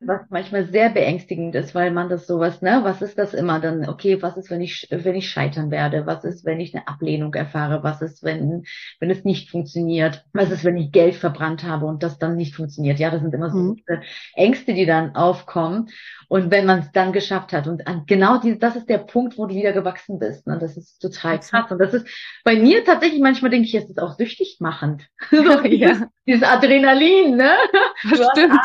was 0.00 0.20
manchmal 0.30 0.66
sehr 0.66 0.90
beängstigend 0.90 1.54
ist, 1.54 1.74
weil 1.74 1.90
man 1.90 2.08
das 2.08 2.26
sowas, 2.26 2.62
ne, 2.62 2.80
was 2.82 3.00
ist 3.00 3.18
das 3.18 3.34
immer 3.34 3.60
dann? 3.60 3.88
Okay, 3.88 4.20
was 4.22 4.36
ist, 4.36 4.50
wenn 4.50 4.60
ich, 4.60 4.86
wenn 4.90 5.14
ich 5.14 5.30
scheitern 5.30 5.70
werde? 5.70 6.06
Was 6.06 6.24
ist, 6.24 6.44
wenn 6.44 6.60
ich 6.60 6.74
eine 6.74 6.86
Ablehnung 6.86 7.32
erfahre? 7.34 7.82
Was 7.82 8.02
ist, 8.02 8.22
wenn, 8.22 8.64
wenn 9.00 9.10
es 9.10 9.24
nicht 9.24 9.50
funktioniert? 9.50 10.24
Was 10.32 10.50
ist, 10.50 10.64
wenn 10.64 10.76
ich 10.76 10.92
Geld 10.92 11.14
verbrannt 11.14 11.62
habe 11.64 11.86
und 11.86 12.02
das 12.02 12.18
dann 12.18 12.36
nicht 12.36 12.54
funktioniert? 12.54 12.98
Ja, 12.98 13.10
das 13.10 13.22
sind 13.22 13.34
immer 13.34 13.50
so 13.50 13.58
mhm. 13.58 13.82
Ängste, 14.34 14.74
die 14.74 14.86
dann 14.86 15.14
aufkommen. 15.14 15.88
Und 16.28 16.50
wenn 16.50 16.66
man 16.66 16.80
es 16.80 16.92
dann 16.92 17.12
geschafft 17.12 17.54
hat 17.54 17.66
und 17.66 17.82
genau 18.06 18.38
diese, 18.38 18.58
das 18.58 18.76
ist 18.76 18.90
der 18.90 18.98
Punkt, 18.98 19.38
wo 19.38 19.46
du 19.46 19.54
wieder 19.54 19.72
gewachsen 19.72 20.18
bist. 20.18 20.46
Ne? 20.46 20.58
Das 20.60 20.76
ist 20.76 21.00
total 21.00 21.40
krass. 21.40 21.70
Und 21.70 21.78
das 21.78 21.94
ist 21.94 22.06
bei 22.44 22.56
mir 22.56 22.84
tatsächlich 22.84 23.22
manchmal 23.22 23.50
denke 23.50 23.66
ich, 23.66 23.74
es 23.74 23.88
ist 23.88 24.00
auch 24.00 24.16
süchtig 24.18 24.58
machend. 24.60 25.08
ja. 25.30 26.08
Dieses 26.26 26.42
Adrenalin, 26.42 27.36
ne? 27.36 27.54
Das 28.10 28.28
stimmt. 28.32 28.60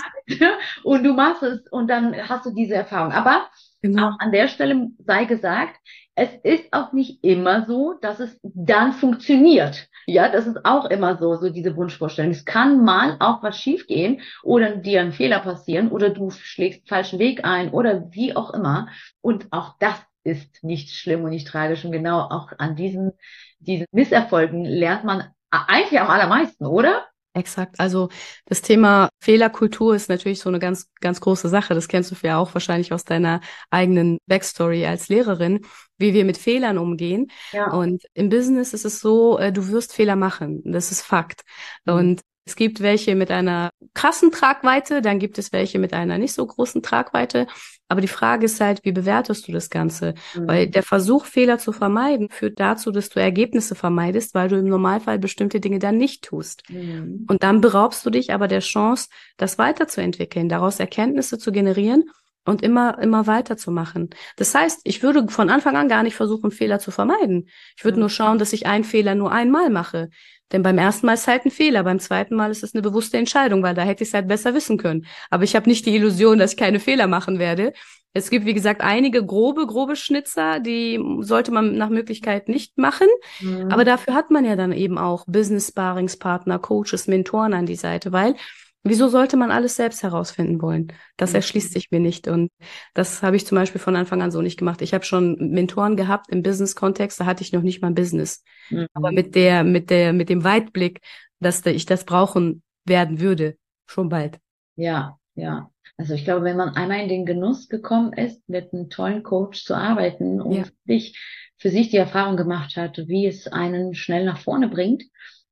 Und 0.83 1.03
du 1.03 1.12
machst 1.13 1.43
es 1.43 1.67
und 1.71 1.87
dann 1.87 2.15
hast 2.27 2.45
du 2.45 2.51
diese 2.51 2.75
Erfahrung. 2.75 3.11
Aber 3.11 3.47
genau. 3.81 4.09
auch 4.09 4.19
an 4.19 4.31
der 4.31 4.47
Stelle 4.47 4.89
sei 5.05 5.25
gesagt, 5.25 5.77
es 6.15 6.29
ist 6.43 6.65
auch 6.71 6.93
nicht 6.93 7.23
immer 7.23 7.65
so, 7.65 7.93
dass 8.01 8.19
es 8.19 8.39
dann 8.43 8.93
funktioniert. 8.93 9.87
Ja, 10.05 10.29
das 10.29 10.45
ist 10.45 10.63
auch 10.63 10.85
immer 10.85 11.17
so, 11.17 11.35
so 11.35 11.49
diese 11.49 11.75
Wunschvorstellung. 11.75 12.31
Es 12.31 12.45
kann 12.45 12.83
mal 12.83 13.15
auch 13.19 13.41
was 13.41 13.57
schiefgehen 13.57 14.21
oder 14.43 14.75
dir 14.75 15.01
ein 15.01 15.11
Fehler 15.13 15.39
passieren 15.39 15.89
oder 15.89 16.09
du 16.09 16.29
schlägst 16.29 16.87
falschen 16.87 17.19
Weg 17.19 17.45
ein 17.45 17.71
oder 17.71 18.11
wie 18.11 18.35
auch 18.35 18.53
immer. 18.53 18.89
Und 19.21 19.47
auch 19.51 19.75
das 19.79 19.95
ist 20.23 20.63
nicht 20.63 20.91
schlimm 20.91 21.23
und 21.23 21.31
nicht 21.31 21.47
tragisch. 21.47 21.83
Und 21.83 21.91
genau 21.91 22.19
auch 22.19 22.51
an 22.57 22.75
diesen, 22.75 23.13
diesen 23.59 23.87
Misserfolgen 23.91 24.65
lernt 24.65 25.03
man 25.05 25.29
eigentlich 25.49 25.99
am 25.99 26.09
allermeisten, 26.09 26.65
oder? 26.65 27.05
Exakt. 27.35 27.79
Also 27.79 28.09
das 28.45 28.61
Thema 28.61 29.09
Fehlerkultur 29.19 29.95
ist 29.95 30.07
natürlich 30.07 30.39
so 30.39 30.49
eine 30.49 30.59
ganz, 30.59 30.91
ganz 31.01 31.19
große 31.19 31.49
Sache. 31.49 31.73
Das 31.73 31.87
kennst 31.87 32.11
du 32.11 32.15
ja 32.21 32.37
auch 32.37 32.53
wahrscheinlich 32.53 32.93
aus 32.93 33.05
deiner 33.05 33.41
eigenen 33.71 34.19
Backstory 34.27 34.85
als 34.85 35.09
Lehrerin, 35.09 35.61
wie 35.97 36.13
wir 36.13 36.25
mit 36.25 36.37
Fehlern 36.37 36.77
umgehen. 36.77 37.31
Ja. 37.51 37.71
Und 37.71 38.03
im 38.13 38.29
Business 38.29 38.73
ist 38.73 38.85
es 38.85 38.99
so, 38.99 39.39
äh, 39.39 39.51
du 39.51 39.67
wirst 39.69 39.93
Fehler 39.93 40.15
machen. 40.15 40.61
Das 40.63 40.91
ist 40.91 41.01
Fakt. 41.01 41.41
Mhm. 41.85 41.93
Und 41.93 42.21
es 42.45 42.55
gibt 42.55 42.81
welche 42.81 43.15
mit 43.15 43.31
einer 43.31 43.69
krassen 43.93 44.31
Tragweite, 44.31 45.01
dann 45.01 45.19
gibt 45.19 45.37
es 45.37 45.53
welche 45.53 45.79
mit 45.79 45.93
einer 45.93 46.17
nicht 46.17 46.33
so 46.33 46.45
großen 46.45 46.83
Tragweite. 46.83 47.47
Aber 47.87 48.01
die 48.01 48.07
Frage 48.07 48.45
ist 48.45 48.59
halt, 48.59 48.83
wie 48.83 48.91
bewertest 48.91 49.47
du 49.47 49.51
das 49.51 49.69
Ganze? 49.69 50.13
Mhm. 50.35 50.47
Weil 50.47 50.67
der 50.67 50.83
Versuch, 50.83 51.25
Fehler 51.25 51.57
zu 51.57 51.71
vermeiden, 51.71 52.29
führt 52.29 52.59
dazu, 52.59 52.91
dass 52.91 53.09
du 53.09 53.19
Ergebnisse 53.19 53.75
vermeidest, 53.75 54.33
weil 54.33 54.49
du 54.49 54.57
im 54.57 54.67
Normalfall 54.67 55.19
bestimmte 55.19 55.59
Dinge 55.59 55.79
dann 55.79 55.97
nicht 55.97 56.23
tust. 56.23 56.63
Mhm. 56.69 57.25
Und 57.29 57.43
dann 57.43 57.61
beraubst 57.61 58.05
du 58.05 58.09
dich 58.09 58.33
aber 58.33 58.47
der 58.47 58.61
Chance, 58.61 59.09
das 59.37 59.57
weiterzuentwickeln, 59.57 60.49
daraus 60.49 60.79
Erkenntnisse 60.79 61.37
zu 61.37 61.51
generieren 61.51 62.05
und 62.45 62.61
immer, 62.61 62.99
immer 62.99 63.27
weiterzumachen. 63.27 64.09
Das 64.35 64.53
heißt, 64.53 64.81
ich 64.83 65.03
würde 65.03 65.27
von 65.29 65.49
Anfang 65.49 65.75
an 65.75 65.87
gar 65.87 66.03
nicht 66.03 66.15
versuchen, 66.15 66.51
Fehler 66.51 66.79
zu 66.79 66.91
vermeiden. 66.91 67.49
Ich 67.77 67.83
würde 67.83 67.97
mhm. 67.97 68.01
nur 68.01 68.09
schauen, 68.09 68.37
dass 68.37 68.53
ich 68.53 68.65
einen 68.65 68.83
Fehler 68.83 69.15
nur 69.15 69.31
einmal 69.31 69.69
mache. 69.69 70.09
Denn 70.51 70.61
beim 70.61 70.77
ersten 70.77 71.07
Mal 71.07 71.13
ist 71.13 71.27
halt 71.27 71.45
ein 71.45 71.51
Fehler, 71.51 71.83
beim 71.83 71.99
zweiten 71.99 72.35
Mal 72.35 72.51
ist 72.51 72.63
es 72.63 72.75
eine 72.75 72.81
bewusste 72.81 73.17
Entscheidung, 73.17 73.63
weil 73.63 73.73
da 73.73 73.81
hätte 73.81 74.03
ich 74.03 74.09
es 74.09 74.13
halt 74.13 74.27
besser 74.27 74.53
wissen 74.53 74.77
können. 74.77 75.05
Aber 75.29 75.43
ich 75.43 75.55
habe 75.55 75.67
nicht 75.67 75.85
die 75.85 75.95
Illusion, 75.95 76.37
dass 76.37 76.51
ich 76.51 76.57
keine 76.57 76.79
Fehler 76.79 77.07
machen 77.07 77.39
werde. 77.39 77.73
Es 78.15 78.29
gibt, 78.29 78.45
wie 78.45 78.53
gesagt, 78.53 78.81
einige 78.81 79.25
grobe, 79.25 79.65
grobe 79.65 79.95
Schnitzer, 79.95 80.59
die 80.59 81.03
sollte 81.21 81.51
man 81.51 81.75
nach 81.75 81.89
Möglichkeit 81.89 82.47
nicht 82.47 82.77
machen. 82.77 83.07
Mhm. 83.39 83.71
Aber 83.71 83.83
dafür 83.83 84.13
hat 84.13 84.29
man 84.29 84.45
ja 84.45 84.55
dann 84.55 84.71
eben 84.71 84.99
auch 84.99 85.25
Business-Sparingspartner, 85.25 86.59
Coaches, 86.59 87.07
Mentoren 87.07 87.55
an 87.55 87.65
die 87.65 87.75
Seite, 87.75 88.11
weil 88.11 88.35
Wieso 88.83 89.07
sollte 89.07 89.37
man 89.37 89.49
alles 89.49 89.77
selbst 89.77 90.03
herausfinden 90.03 90.61
wollen? 90.61 90.91
Das 91.15 91.31
mhm. 91.31 91.37
erschließt 91.37 91.71
sich 91.71 91.89
mir 91.91 92.01
nicht. 92.01 92.27
Und 92.27 92.51
das 92.93 93.23
habe 93.23 93.37
ich 93.37 93.47
zum 93.47 93.55
Beispiel 93.55 93.79
von 93.79 93.95
Anfang 93.95 94.21
an 94.21 94.31
so 94.31 94.41
nicht 94.41 94.59
gemacht. 94.59 94.81
Ich 94.81 94.93
habe 94.93 95.05
schon 95.05 95.35
Mentoren 95.51 95.95
gehabt 95.95 96.29
im 96.29 96.43
Business-Kontext, 96.43 97.19
da 97.19 97.25
hatte 97.25 97.43
ich 97.43 97.53
noch 97.53 97.61
nicht 97.61 97.81
mal 97.81 97.91
Business. 97.91 98.43
Mhm. 98.69 98.87
Aber 98.93 99.11
mit 99.11 99.35
der, 99.35 99.63
mit 99.63 99.89
der, 99.89 100.11
mit 100.11 100.29
dem 100.29 100.43
Weitblick, 100.43 100.99
dass 101.39 101.65
ich 101.65 101.85
das 101.85 102.03
brauchen 102.03 102.61
werden 102.85 103.21
würde, 103.21 103.57
schon 103.85 104.09
bald. 104.09 104.39
Ja, 104.75 105.17
ja. 105.35 105.69
Also 105.97 106.15
ich 106.15 106.25
glaube, 106.25 106.43
wenn 106.43 106.57
man 106.57 106.75
einmal 106.75 107.01
in 107.01 107.09
den 107.09 107.25
Genuss 107.25 107.69
gekommen 107.69 108.13
ist, 108.13 108.41
mit 108.49 108.73
einem 108.73 108.89
tollen 108.89 109.23
Coach 109.23 109.63
zu 109.63 109.75
arbeiten 109.75 110.41
und 110.41 110.53
ja. 110.53 110.63
sich, 110.85 111.17
für 111.57 111.69
sich 111.69 111.89
die 111.89 111.97
Erfahrung 111.97 112.35
gemacht 112.35 112.75
hat, 112.75 112.97
wie 112.97 113.27
es 113.27 113.47
einen 113.47 113.93
schnell 113.93 114.25
nach 114.25 114.39
vorne 114.39 114.67
bringt, 114.67 115.03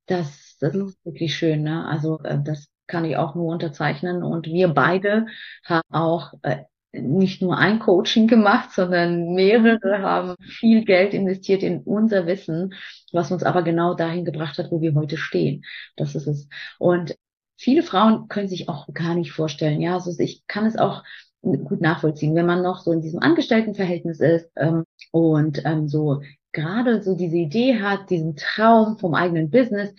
das, 0.07 0.57
das 0.59 0.73
mhm. 0.73 0.87
ist 0.87 1.05
wirklich 1.05 1.35
schön. 1.35 1.63
Ne? 1.63 1.85
Also 1.85 2.19
äh, 2.23 2.39
das 2.43 2.70
kann 2.91 3.05
ich 3.05 3.17
auch 3.17 3.33
nur 3.33 3.47
unterzeichnen. 3.47 4.21
Und 4.21 4.45
wir 4.45 4.67
beide 4.67 5.25
haben 5.63 5.81
auch 5.89 6.33
äh, 6.43 6.57
nicht 6.91 7.41
nur 7.41 7.57
ein 7.57 7.79
Coaching 7.79 8.27
gemacht, 8.27 8.71
sondern 8.73 9.33
mehrere 9.33 10.01
haben 10.01 10.35
viel 10.41 10.83
Geld 10.83 11.13
investiert 11.13 11.63
in 11.63 11.79
unser 11.81 12.27
Wissen, 12.27 12.73
was 13.13 13.31
uns 13.31 13.43
aber 13.43 13.63
genau 13.63 13.93
dahin 13.93 14.25
gebracht 14.25 14.57
hat, 14.57 14.71
wo 14.71 14.81
wir 14.81 14.93
heute 14.93 15.17
stehen. 15.17 15.63
Das 15.95 16.15
ist 16.15 16.27
es. 16.27 16.49
Und 16.79 17.15
viele 17.57 17.81
Frauen 17.81 18.27
können 18.27 18.49
sich 18.49 18.67
auch 18.67 18.87
gar 18.93 19.15
nicht 19.15 19.31
vorstellen. 19.31 19.79
Ja, 19.79 19.93
also 19.93 20.11
ich 20.19 20.45
kann 20.47 20.65
es 20.65 20.77
auch 20.77 21.03
gut 21.41 21.81
nachvollziehen, 21.81 22.35
wenn 22.35 22.45
man 22.45 22.61
noch 22.61 22.81
so 22.81 22.91
in 22.91 23.01
diesem 23.01 23.19
Angestelltenverhältnis 23.19 24.19
ist 24.19 24.51
ähm, 24.57 24.83
und 25.11 25.63
ähm, 25.65 25.87
so 25.87 26.21
gerade 26.51 27.01
so 27.01 27.15
diese 27.15 27.37
Idee 27.37 27.79
hat, 27.79 28.09
diesen 28.09 28.35
Traum 28.35 28.97
vom 28.97 29.15
eigenen 29.15 29.49
Business, 29.49 29.93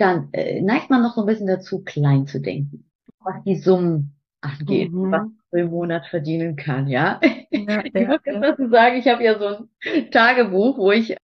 dann 0.00 0.28
äh, 0.32 0.60
neigt 0.60 0.90
man 0.90 1.02
noch 1.02 1.14
so 1.14 1.22
ein 1.22 1.26
bisschen 1.26 1.46
dazu, 1.46 1.82
klein 1.84 2.26
zu 2.26 2.40
denken, 2.40 2.90
was 3.20 3.42
die 3.44 3.56
Summen 3.56 4.16
angeht, 4.40 4.92
mhm. 4.92 5.10
was 5.10 5.22
man 5.52 5.60
im 5.60 5.70
Monat 5.70 6.06
verdienen 6.06 6.56
kann, 6.56 6.86
ja. 6.88 7.20
ja 7.50 7.84
ich 7.84 7.94
muss 7.94 8.20
dazu 8.24 8.68
sagen, 8.68 8.96
ich 8.96 9.08
habe 9.08 9.22
ja 9.22 9.38
so 9.38 9.68
ein 9.84 10.10
Tagebuch, 10.10 10.78
wo 10.78 10.92
ich 10.92 11.16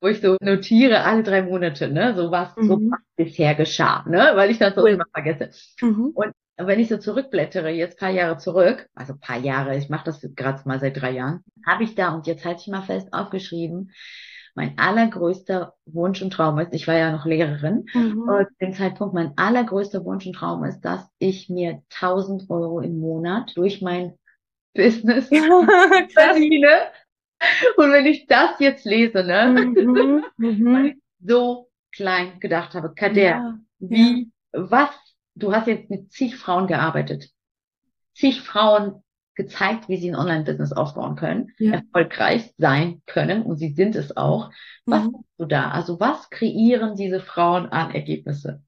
wo 0.00 0.06
ich 0.06 0.20
so 0.20 0.36
notiere 0.40 1.02
alle 1.02 1.24
drei 1.24 1.42
Monate, 1.42 1.88
ne, 1.88 2.14
so 2.14 2.30
was 2.30 2.56
mhm. 2.56 2.68
so 2.68 2.74
was 2.90 3.00
bisher 3.16 3.54
geschah, 3.54 4.04
ne, 4.08 4.32
weil 4.34 4.50
ich 4.50 4.58
das 4.58 4.74
so 4.74 4.82
cool. 4.82 4.90
immer 4.90 5.06
vergesse. 5.12 5.50
Mhm. 5.80 6.12
Und 6.14 6.32
wenn 6.56 6.80
ich 6.80 6.88
so 6.88 6.98
zurückblättere, 6.98 7.70
jetzt 7.70 7.98
paar 7.98 8.10
Jahre 8.10 8.36
zurück, 8.36 8.88
also 8.94 9.14
paar 9.18 9.38
Jahre, 9.38 9.76
ich 9.76 9.88
mache 9.88 10.06
das 10.06 10.20
gerade 10.34 10.60
mal 10.66 10.80
seit 10.80 11.00
drei 11.00 11.12
Jahren, 11.12 11.42
habe 11.66 11.84
ich 11.84 11.94
da 11.94 12.14
und 12.14 12.26
jetzt 12.26 12.44
halte 12.44 12.60
ich 12.60 12.68
mal 12.68 12.82
fest 12.82 13.12
aufgeschrieben, 13.12 13.92
mein 14.58 14.76
allergrößter 14.76 15.74
Wunsch 15.86 16.20
und 16.20 16.32
Traum 16.32 16.58
ist, 16.58 16.74
ich 16.74 16.88
war 16.88 16.96
ja 16.96 17.12
noch 17.12 17.24
Lehrerin, 17.24 17.86
mhm. 17.94 18.22
und 18.22 18.48
zu 18.48 18.54
dem 18.60 18.72
Zeitpunkt 18.74 19.14
mein 19.14 19.32
allergrößter 19.36 20.04
Wunsch 20.04 20.26
und 20.26 20.32
Traum 20.32 20.64
ist, 20.64 20.80
dass 20.80 21.08
ich 21.20 21.48
mir 21.48 21.82
1000 21.94 22.50
Euro 22.50 22.80
im 22.80 22.98
Monat 22.98 23.52
durch 23.56 23.80
mein 23.80 24.18
Business 24.74 25.28
verdiene. 26.12 26.68
Und 27.76 27.92
wenn 27.92 28.06
ich 28.06 28.26
das 28.26 28.58
jetzt 28.58 28.84
lese, 28.84 29.22
ne, 29.22 29.72
mhm. 29.76 30.24
Mhm. 30.36 31.02
so 31.20 31.70
klein 31.92 32.40
gedacht 32.40 32.74
habe, 32.74 32.92
Kader, 32.94 33.22
ja. 33.22 33.58
wie, 33.78 34.32
ja. 34.52 34.70
was, 34.70 34.90
du 35.36 35.52
hast 35.52 35.68
jetzt 35.68 35.88
mit 35.88 36.10
zig 36.10 36.36
Frauen 36.36 36.66
gearbeitet. 36.66 37.30
Zig 38.12 38.40
Frauen 38.40 39.04
gezeigt, 39.38 39.88
wie 39.88 39.96
sie 39.96 40.10
ein 40.10 40.16
Online-Business 40.16 40.72
aufbauen 40.72 41.14
können, 41.16 41.52
ja. 41.58 41.74
erfolgreich 41.74 42.52
sein 42.58 43.00
können 43.06 43.42
und 43.42 43.56
sie 43.56 43.72
sind 43.72 43.94
es 43.94 44.16
auch. 44.16 44.50
Was 44.84 45.04
mhm. 45.04 45.24
du 45.38 45.46
da? 45.46 45.70
Also 45.70 46.00
was 46.00 46.28
kreieren 46.28 46.96
diese 46.96 47.20
Frauen 47.20 47.66
an 47.66 47.92
Ergebnisse? 47.92 48.62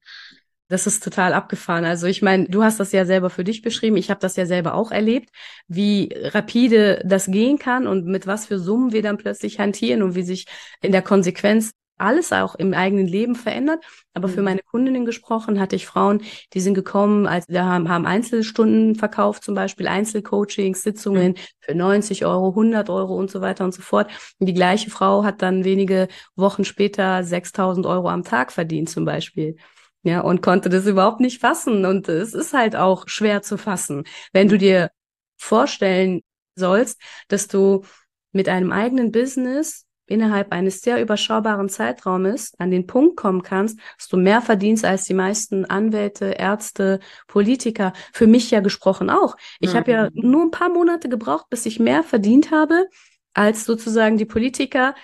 Das 0.69 0.87
ist 0.87 1.03
total 1.03 1.33
abgefahren. 1.33 1.83
Also 1.83 2.07
ich 2.07 2.21
meine, 2.21 2.45
du 2.45 2.63
hast 2.63 2.79
das 2.79 2.93
ja 2.93 3.05
selber 3.05 3.29
für 3.29 3.43
dich 3.43 3.61
beschrieben. 3.61 3.97
Ich 3.97 4.09
habe 4.09 4.21
das 4.21 4.37
ja 4.37 4.45
selber 4.45 4.73
auch 4.73 4.91
erlebt, 4.91 5.29
wie 5.67 6.09
rapide 6.15 7.03
das 7.05 7.25
gehen 7.25 7.59
kann 7.59 7.85
und 7.85 8.05
mit 8.05 8.25
was 8.25 8.45
für 8.45 8.57
Summen 8.57 8.93
wir 8.93 9.01
dann 9.01 9.17
plötzlich 9.17 9.59
hantieren 9.59 10.01
und 10.01 10.15
wie 10.15 10.23
sich 10.23 10.45
in 10.81 10.93
der 10.93 11.01
Konsequenz 11.01 11.71
alles 12.01 12.33
auch 12.33 12.55
im 12.55 12.73
eigenen 12.73 13.07
Leben 13.07 13.35
verändert. 13.35 13.83
Aber 14.13 14.27
mhm. 14.27 14.33
für 14.33 14.41
meine 14.41 14.61
Kundinnen 14.61 15.05
gesprochen 15.05 15.59
hatte 15.59 15.75
ich 15.75 15.85
Frauen, 15.85 16.21
die 16.53 16.59
sind 16.59 16.73
gekommen, 16.73 17.27
als 17.27 17.47
wir 17.47 17.65
haben, 17.65 17.89
haben 17.89 18.05
Einzelstunden 18.05 18.95
verkauft, 18.95 19.43
zum 19.43 19.55
Beispiel 19.55 19.87
Einzelcoachings, 19.87 20.83
Sitzungen 20.83 21.33
mhm. 21.33 21.35
für 21.59 21.75
90 21.75 22.25
Euro, 22.25 22.49
100 22.49 22.89
Euro 22.89 23.15
und 23.15 23.31
so 23.31 23.41
weiter 23.41 23.63
und 23.63 23.73
so 23.73 23.81
fort. 23.81 24.09
Und 24.39 24.47
die 24.47 24.53
gleiche 24.53 24.89
Frau 24.89 25.23
hat 25.23 25.41
dann 25.41 25.63
wenige 25.63 26.07
Wochen 26.35 26.65
später 26.65 27.23
6000 27.23 27.85
Euro 27.85 28.09
am 28.09 28.23
Tag 28.23 28.51
verdient 28.51 28.89
zum 28.89 29.05
Beispiel. 29.05 29.55
Ja, 30.03 30.21
und 30.21 30.41
konnte 30.41 30.69
das 30.69 30.87
überhaupt 30.87 31.19
nicht 31.19 31.39
fassen. 31.39 31.85
Und 31.85 32.09
es 32.09 32.33
ist 32.33 32.53
halt 32.53 32.75
auch 32.75 33.07
schwer 33.07 33.43
zu 33.43 33.57
fassen, 33.57 34.03
wenn 34.33 34.49
du 34.49 34.57
dir 34.57 34.89
vorstellen 35.37 36.21
sollst, 36.55 36.99
dass 37.27 37.47
du 37.47 37.83
mit 38.31 38.49
einem 38.49 38.71
eigenen 38.71 39.11
Business 39.11 39.85
innerhalb 40.11 40.51
eines 40.51 40.81
sehr 40.81 41.01
überschaubaren 41.01 41.69
Zeitraumes 41.69 42.53
an 42.59 42.71
den 42.71 42.85
Punkt 42.85 43.15
kommen 43.17 43.41
kannst, 43.43 43.79
dass 43.97 44.07
du 44.07 44.17
mehr 44.17 44.41
verdienst 44.41 44.85
als 44.85 45.05
die 45.05 45.13
meisten 45.13 45.65
Anwälte, 45.65 46.25
Ärzte, 46.37 46.99
Politiker. 47.27 47.93
Für 48.13 48.27
mich 48.27 48.51
ja 48.51 48.59
gesprochen 48.59 49.09
auch. 49.09 49.35
Ich 49.59 49.73
mhm. 49.73 49.77
habe 49.77 49.91
ja 49.91 50.09
nur 50.13 50.43
ein 50.43 50.51
paar 50.51 50.69
Monate 50.69 51.09
gebraucht, 51.09 51.47
bis 51.49 51.65
ich 51.65 51.79
mehr 51.79 52.03
verdient 52.03 52.51
habe 52.51 52.87
als 53.33 53.65
sozusagen 53.65 54.17
die 54.17 54.25
Politiker, 54.25 54.95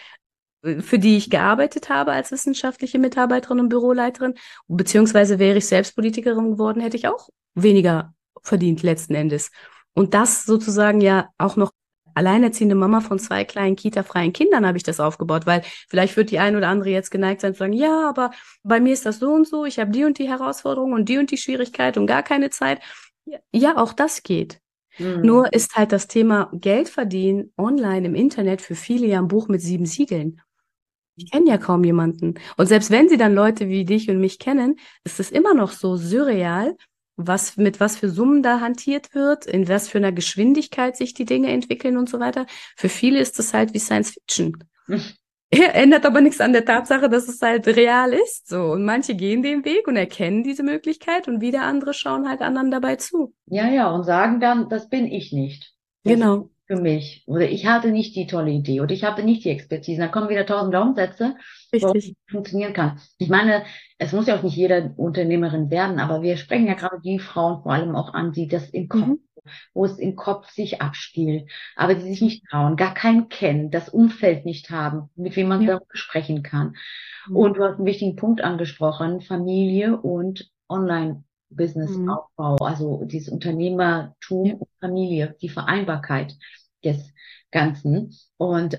äh, 0.64 0.82
für 0.82 1.00
die 1.00 1.18
ich 1.18 1.30
gearbeitet 1.30 1.90
habe 1.90 2.12
als 2.12 2.32
wissenschaftliche 2.32 3.00
Mitarbeiterin 3.00 3.60
und 3.60 3.70
Büroleiterin. 3.70 4.36
Beziehungsweise 4.68 5.40
wäre 5.40 5.58
ich 5.58 5.68
selbst 5.68 5.96
Politikerin 5.96 6.52
geworden, 6.52 6.82
hätte 6.82 6.98
ich 6.98 7.08
auch 7.08 7.30
weniger 7.56 8.14
verdient 8.44 8.84
letzten 8.84 9.16
Endes. 9.16 9.52
Und 9.94 10.14
das 10.14 10.46
sozusagen 10.46 11.02
ja 11.02 11.30
auch 11.38 11.56
noch 11.56 11.72
alleinerziehende 12.18 12.76
Mama 12.76 13.00
von 13.02 13.20
zwei 13.20 13.46
kleinen 13.46 13.76
Kita-freien 13.76 14.34
Kindern 14.34 14.66
habe 14.66 14.78
ich 14.78 14.84
das 14.84 15.00
aufgebaut, 15.00 15.46
weil 15.46 15.62
vielleicht 15.88 16.18
wird 16.18 16.32
die 16.32 16.40
eine 16.40 16.58
oder 16.58 16.68
andere 16.68 16.90
jetzt 16.90 17.12
geneigt 17.12 17.42
sein 17.42 17.54
zu 17.54 17.60
sagen, 17.60 17.74
ja, 17.74 18.10
aber 18.10 18.32
bei 18.64 18.80
mir 18.80 18.94
ist 18.94 19.06
das 19.06 19.20
so 19.20 19.30
und 19.32 19.48
so, 19.48 19.66
ich 19.66 19.80
habe 19.80 19.92
die 19.92 20.04
und 20.04 20.18
die 20.18 20.28
Herausforderung 20.28 20.94
und 20.94 21.08
die 21.08 21.18
und 21.18 21.32
die 21.32 21.38
Schwierigkeit 21.38 21.98
und 21.98 22.08
gar 22.08 22.24
keine 22.24 22.50
Zeit. 22.50 22.82
Ja, 23.52 23.78
auch 23.78 23.94
das 23.94 24.24
geht. 24.24 24.60
Mhm. 24.98 25.22
Nur 25.22 25.54
ist 25.54 25.76
halt 25.76 25.92
das 25.92 26.08
Thema 26.08 26.50
Geld 26.54 26.90
verdienen 26.90 27.54
online 27.58 28.08
im 28.08 28.16
Internet 28.16 28.62
für 28.62 28.76
viele 28.76 29.08
ja 29.08 29.20
ein 29.20 29.28
Buch 29.28 29.48
mit 29.48 29.62
sieben 29.62 29.86
Siegeln. 29.86 30.42
Ich 31.16 31.32
kenne 31.32 31.50
ja 31.50 31.58
kaum 31.58 31.84
jemanden. 31.84 32.36
Und 32.58 32.68
selbst 32.68 32.92
wenn 32.92 33.10
sie 33.10 33.18
dann 33.18 33.34
Leute 33.34 33.70
wie 33.70 33.86
dich 33.86 34.10
und 34.10 34.20
mich 34.20 34.38
kennen, 34.38 34.76
ist 35.04 35.20
es 35.20 35.32
immer 35.32 35.54
noch 35.54 35.72
so 35.72 35.98
surreal, 35.98 36.76
was, 37.18 37.58
mit 37.58 37.80
was 37.80 37.98
für 37.98 38.10
Summen 38.10 38.44
da 38.44 38.62
hantiert 38.62 39.14
wird, 39.14 39.46
in 39.46 39.68
was 39.68 39.90
für 39.90 39.98
einer 39.98 40.12
Geschwindigkeit 40.12 40.96
sich 40.96 41.14
die 41.14 41.26
Dinge 41.26 41.52
entwickeln 41.52 41.98
und 41.98 42.10
so 42.10 42.20
weiter. 42.20 42.46
Für 42.76 42.90
viele 42.90 43.20
ist 43.20 43.38
das 43.40 43.54
halt 43.54 43.74
wie 43.74 43.80
Science 43.80 44.12
Fiction. 44.12 44.64
Er 45.50 45.76
ändert 45.76 46.06
aber 46.06 46.20
nichts 46.20 46.42
an 46.42 46.52
der 46.52 46.66
Tatsache, 46.66 47.08
dass 47.10 47.30
es 47.30 47.42
halt 47.42 47.68
real 47.68 48.12
ist. 48.12 48.50
So. 48.50 48.64
Und 48.72 48.84
manche 48.84 49.16
gehen 49.16 49.44
den 49.44 49.64
Weg 49.64 49.88
und 49.88 49.96
erkennen 49.96 50.44
diese 50.44 50.62
Möglichkeit 50.62 51.30
und 51.30 51.40
wieder 51.40 51.62
andere 51.62 51.94
schauen 51.94 52.28
halt 52.28 52.42
anderen 52.42 52.70
dabei 52.70 52.98
zu. 52.98 53.34
Ja, 53.46 53.68
ja, 53.70 53.90
und 53.90 54.04
sagen 54.04 54.42
dann, 54.42 54.68
das 54.68 54.90
bin 54.90 55.06
ich 55.06 55.32
nicht. 55.32 55.74
Das 56.04 56.14
genau. 56.14 56.50
Für 56.68 56.76
mich. 56.76 57.24
Oder 57.28 57.50
ich 57.50 57.66
hatte 57.66 57.92
nicht 57.92 58.16
die 58.16 58.28
tolle 58.28 58.52
Idee 58.52 58.82
oder 58.82 58.92
ich 58.94 59.06
hatte 59.06 59.24
nicht 59.24 59.46
die 59.46 59.50
Expertise. 59.50 60.02
Da 60.02 60.10
kommen 60.10 60.28
wieder 60.28 60.46
tausend 60.46 60.72
Glaubenssätze, 60.72 61.36
Richtig. 61.72 62.16
wo 62.28 62.32
funktionieren 62.32 62.74
kann. 62.74 63.00
Ich 63.18 63.30
meine, 63.30 63.64
es 63.98 64.12
muss 64.12 64.28
ja 64.28 64.38
auch 64.38 64.44
nicht 64.44 64.58
jeder 64.58 64.94
Unternehmerin 64.98 65.70
werden, 65.72 66.00
aber 66.00 66.22
wir 66.22 66.36
sprechen 66.36 66.68
ja 66.68 66.74
gerade 66.74 67.00
die 67.02 67.20
Frauen 67.20 67.64
vor 67.64 67.72
allem 67.72 67.96
auch 67.96 68.14
an, 68.14 68.34
die 68.34 68.48
das 68.48 68.70
im 68.72 68.90
Kopf 68.90 69.08
mhm 69.08 69.20
wo 69.74 69.86
es 69.86 70.00
im 70.00 70.16
Kopf 70.16 70.50
sich 70.50 70.82
abspielt, 70.82 71.50
aber 71.76 71.96
die 71.96 72.02
sich 72.02 72.22
nicht 72.22 72.46
trauen, 72.50 72.76
gar 72.76 72.94
keinen 72.94 73.30
kennen, 73.30 73.72
das 73.72 73.90
Umfeld 73.90 74.46
nicht 74.46 74.70
haben, 74.70 75.10
mit 75.16 75.36
wem 75.36 75.48
man 75.48 75.62
ja. 75.62 75.74
darüber 75.74 75.86
sprechen 75.94 76.44
kann. 76.44 76.76
Mhm. 77.28 77.36
Und 77.36 77.58
du 77.58 77.64
hast 77.64 77.78
einen 77.78 77.86
wichtigen 77.86 78.16
Punkt 78.16 78.42
angesprochen, 78.42 79.22
Familie 79.22 79.98
und 79.98 80.50
Online-Business-Aufbau, 81.50 82.58
mhm. 82.60 82.66
also 82.66 83.04
dieses 83.06 83.30
Unternehmertum 83.30 84.46
ja. 84.46 84.54
und 84.56 84.70
Familie, 84.80 85.36
die 85.42 85.50
Vereinbarkeit 85.50 86.36
des 86.84 87.14
Ganzen. 87.52 88.14
Und 88.38 88.78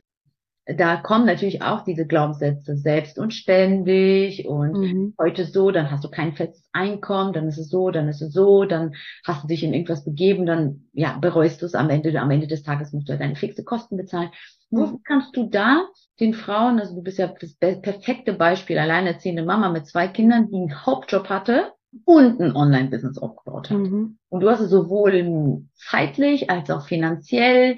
da 0.67 0.97
kommen 0.97 1.25
natürlich 1.25 1.63
auch 1.63 1.83
diese 1.83 2.07
Glaubenssätze 2.07 2.77
selbst 2.77 3.19
und 3.19 3.33
ständig 3.33 4.47
und 4.47 4.73
mhm. 4.73 5.15
heute 5.19 5.47
so, 5.47 5.71
dann 5.71 5.91
hast 5.91 6.05
du 6.05 6.11
kein 6.11 6.35
festes 6.35 6.69
Einkommen, 6.73 7.33
dann 7.33 7.49
ist 7.49 7.57
es 7.57 7.71
so, 7.71 7.91
dann 7.91 8.07
ist 8.07 8.21
es 8.21 8.35
so, 8.35 8.67
dann 8.67 8.95
hast 9.25 9.45
du 9.45 9.49
dich 9.49 9.65
in 9.65 9.73
irgendwas 9.73 10.05
begeben, 10.05 10.45
dann 10.45 10.89
ja 10.93 11.17
bereust 11.19 11.63
du 11.63 11.67
es 11.67 11.75
am 11.75 11.89
Ende, 11.89 12.21
am 12.21 12.31
Ende 12.31 12.47
des 12.47 12.65
Tages 12.65 12.93
musst 12.93 13.09
du 13.09 13.13
ja 13.13 13.19
deine 13.19 13.37
fixe 13.37 13.65
Kosten 13.65 13.97
bezahlen. 13.97 14.29
Mhm. 14.69 14.79
Wo 14.79 15.01
kannst 15.05 15.35
du 15.35 15.49
da 15.49 15.87
den 16.21 16.35
Frauen, 16.35 16.79
also 16.79 16.95
du 16.95 17.03
bist 17.03 17.19
ja 17.19 17.33
das 17.41 17.81
perfekte 17.81 18.35
Beispiel, 18.35 18.79
alleinerziehende 18.79 19.47
Mama 19.47 19.71
mit 19.71 19.87
zwei 19.87 20.07
Kindern, 20.07 20.51
die 20.51 20.57
einen 20.57 20.85
Hauptjob 20.85 21.31
hatte 21.31 21.73
und 22.05 22.41
ein 22.41 22.55
Online-Business 22.55 23.19
aufgebaut 23.19 23.71
hat. 23.71 23.79
Mhm. 23.79 24.19
Und 24.29 24.41
du 24.41 24.51
hast 24.51 24.61
es 24.61 24.71
sowohl 24.71 25.63
zeitlich 25.75 26.51
als 26.51 26.71
auch 26.71 26.87
finanziell 26.87 27.77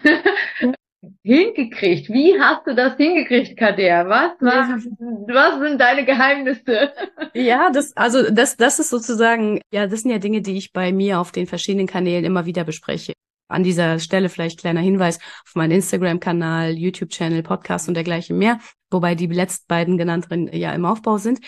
hingekriegt? 1.22 2.08
Wie 2.08 2.38
hast 2.40 2.66
du 2.66 2.74
das 2.74 2.96
hingekriegt, 2.96 3.56
Kader? 3.56 4.08
Was, 4.08 4.32
was, 4.40 4.84
was 5.28 5.60
sind 5.60 5.80
deine 5.80 6.04
Geheimnisse? 6.04 6.92
Ja, 7.34 7.70
das, 7.70 7.96
also 7.96 8.30
das, 8.30 8.56
das 8.56 8.78
ist 8.78 8.90
sozusagen, 8.90 9.60
ja, 9.72 9.86
das 9.86 10.02
sind 10.02 10.10
ja 10.10 10.18
Dinge, 10.18 10.42
die 10.42 10.56
ich 10.56 10.72
bei 10.72 10.92
mir 10.92 11.20
auf 11.20 11.32
den 11.32 11.46
verschiedenen 11.46 11.86
Kanälen 11.86 12.24
immer 12.24 12.46
wieder 12.46 12.64
bespreche. 12.64 13.12
An 13.48 13.64
dieser 13.64 13.98
Stelle 13.98 14.28
vielleicht 14.28 14.60
kleiner 14.60 14.80
Hinweis 14.80 15.18
auf 15.44 15.54
meinen 15.54 15.72
Instagram-Kanal, 15.72 16.72
YouTube-Channel, 16.72 17.42
Podcast 17.42 17.88
und 17.88 17.94
dergleichen 17.94 18.38
mehr, 18.38 18.58
wobei 18.90 19.14
die 19.14 19.26
letzten 19.26 19.66
beiden 19.68 19.98
genannten 19.98 20.48
ja 20.52 20.72
im 20.72 20.86
Aufbau 20.86 21.18
sind. 21.18 21.40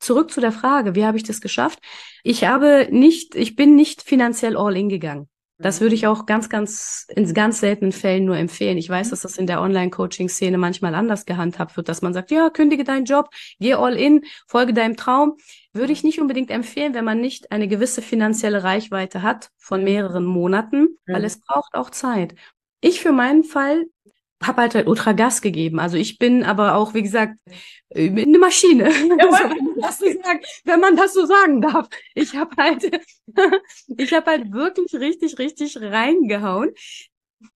Zurück 0.00 0.30
zu 0.30 0.40
der 0.40 0.52
Frage, 0.52 0.94
wie 0.94 1.04
habe 1.04 1.16
ich 1.16 1.22
das 1.22 1.40
geschafft? 1.40 1.78
Ich 2.24 2.44
habe 2.44 2.88
nicht, 2.90 3.34
ich 3.34 3.54
bin 3.54 3.76
nicht 3.76 4.02
finanziell 4.02 4.56
all 4.56 4.76
in 4.76 4.88
gegangen. 4.88 5.28
Das 5.58 5.82
würde 5.82 5.94
ich 5.94 6.06
auch 6.06 6.24
ganz, 6.24 6.48
ganz, 6.48 7.06
in 7.14 7.34
ganz 7.34 7.60
seltenen 7.60 7.92
Fällen 7.92 8.24
nur 8.24 8.36
empfehlen. 8.36 8.78
Ich 8.78 8.88
weiß, 8.88 9.10
dass 9.10 9.20
das 9.20 9.36
in 9.36 9.46
der 9.46 9.60
Online-Coaching-Szene 9.60 10.56
manchmal 10.56 10.94
anders 10.94 11.26
gehandhabt 11.26 11.76
wird, 11.76 11.90
dass 11.90 12.00
man 12.00 12.14
sagt, 12.14 12.30
ja, 12.30 12.48
kündige 12.48 12.82
deinen 12.82 13.04
Job, 13.04 13.28
geh 13.58 13.74
all 13.74 13.94
in, 13.94 14.24
folge 14.46 14.72
deinem 14.72 14.96
Traum. 14.96 15.36
Würde 15.74 15.92
ich 15.92 16.02
nicht 16.02 16.18
unbedingt 16.18 16.50
empfehlen, 16.50 16.94
wenn 16.94 17.04
man 17.04 17.20
nicht 17.20 17.52
eine 17.52 17.68
gewisse 17.68 18.00
finanzielle 18.00 18.64
Reichweite 18.64 19.20
hat 19.20 19.50
von 19.58 19.84
mehreren 19.84 20.24
Monaten, 20.24 20.96
weil 21.06 21.24
es 21.24 21.40
braucht 21.40 21.74
auch 21.74 21.90
Zeit. 21.90 22.34
Ich 22.80 23.00
für 23.00 23.12
meinen 23.12 23.44
Fall 23.44 23.84
habe 24.42 24.62
halt, 24.62 24.74
halt 24.74 24.86
ultra 24.86 25.12
Gas 25.12 25.42
gegeben. 25.42 25.78
Also 25.78 25.96
ich 25.96 26.18
bin 26.18 26.44
aber 26.44 26.74
auch, 26.74 26.94
wie 26.94 27.02
gesagt, 27.02 27.36
äh, 27.90 28.08
eine 28.08 28.38
Maschine, 28.38 28.90
ja, 28.90 29.16
also, 29.26 29.50
wenn, 29.50 29.64
man 29.64 29.80
das 29.80 29.98
so 29.98 30.06
sagen, 30.22 30.40
wenn 30.64 30.80
man 30.80 30.96
das 30.96 31.14
so 31.14 31.26
sagen 31.26 31.60
darf. 31.60 31.88
Ich 32.14 32.34
habe 32.34 32.50
halt, 32.56 33.02
ich 33.98 34.12
habe 34.12 34.30
halt 34.30 34.52
wirklich 34.52 34.94
richtig, 34.94 35.38
richtig 35.38 35.76
reingehauen. 35.80 36.70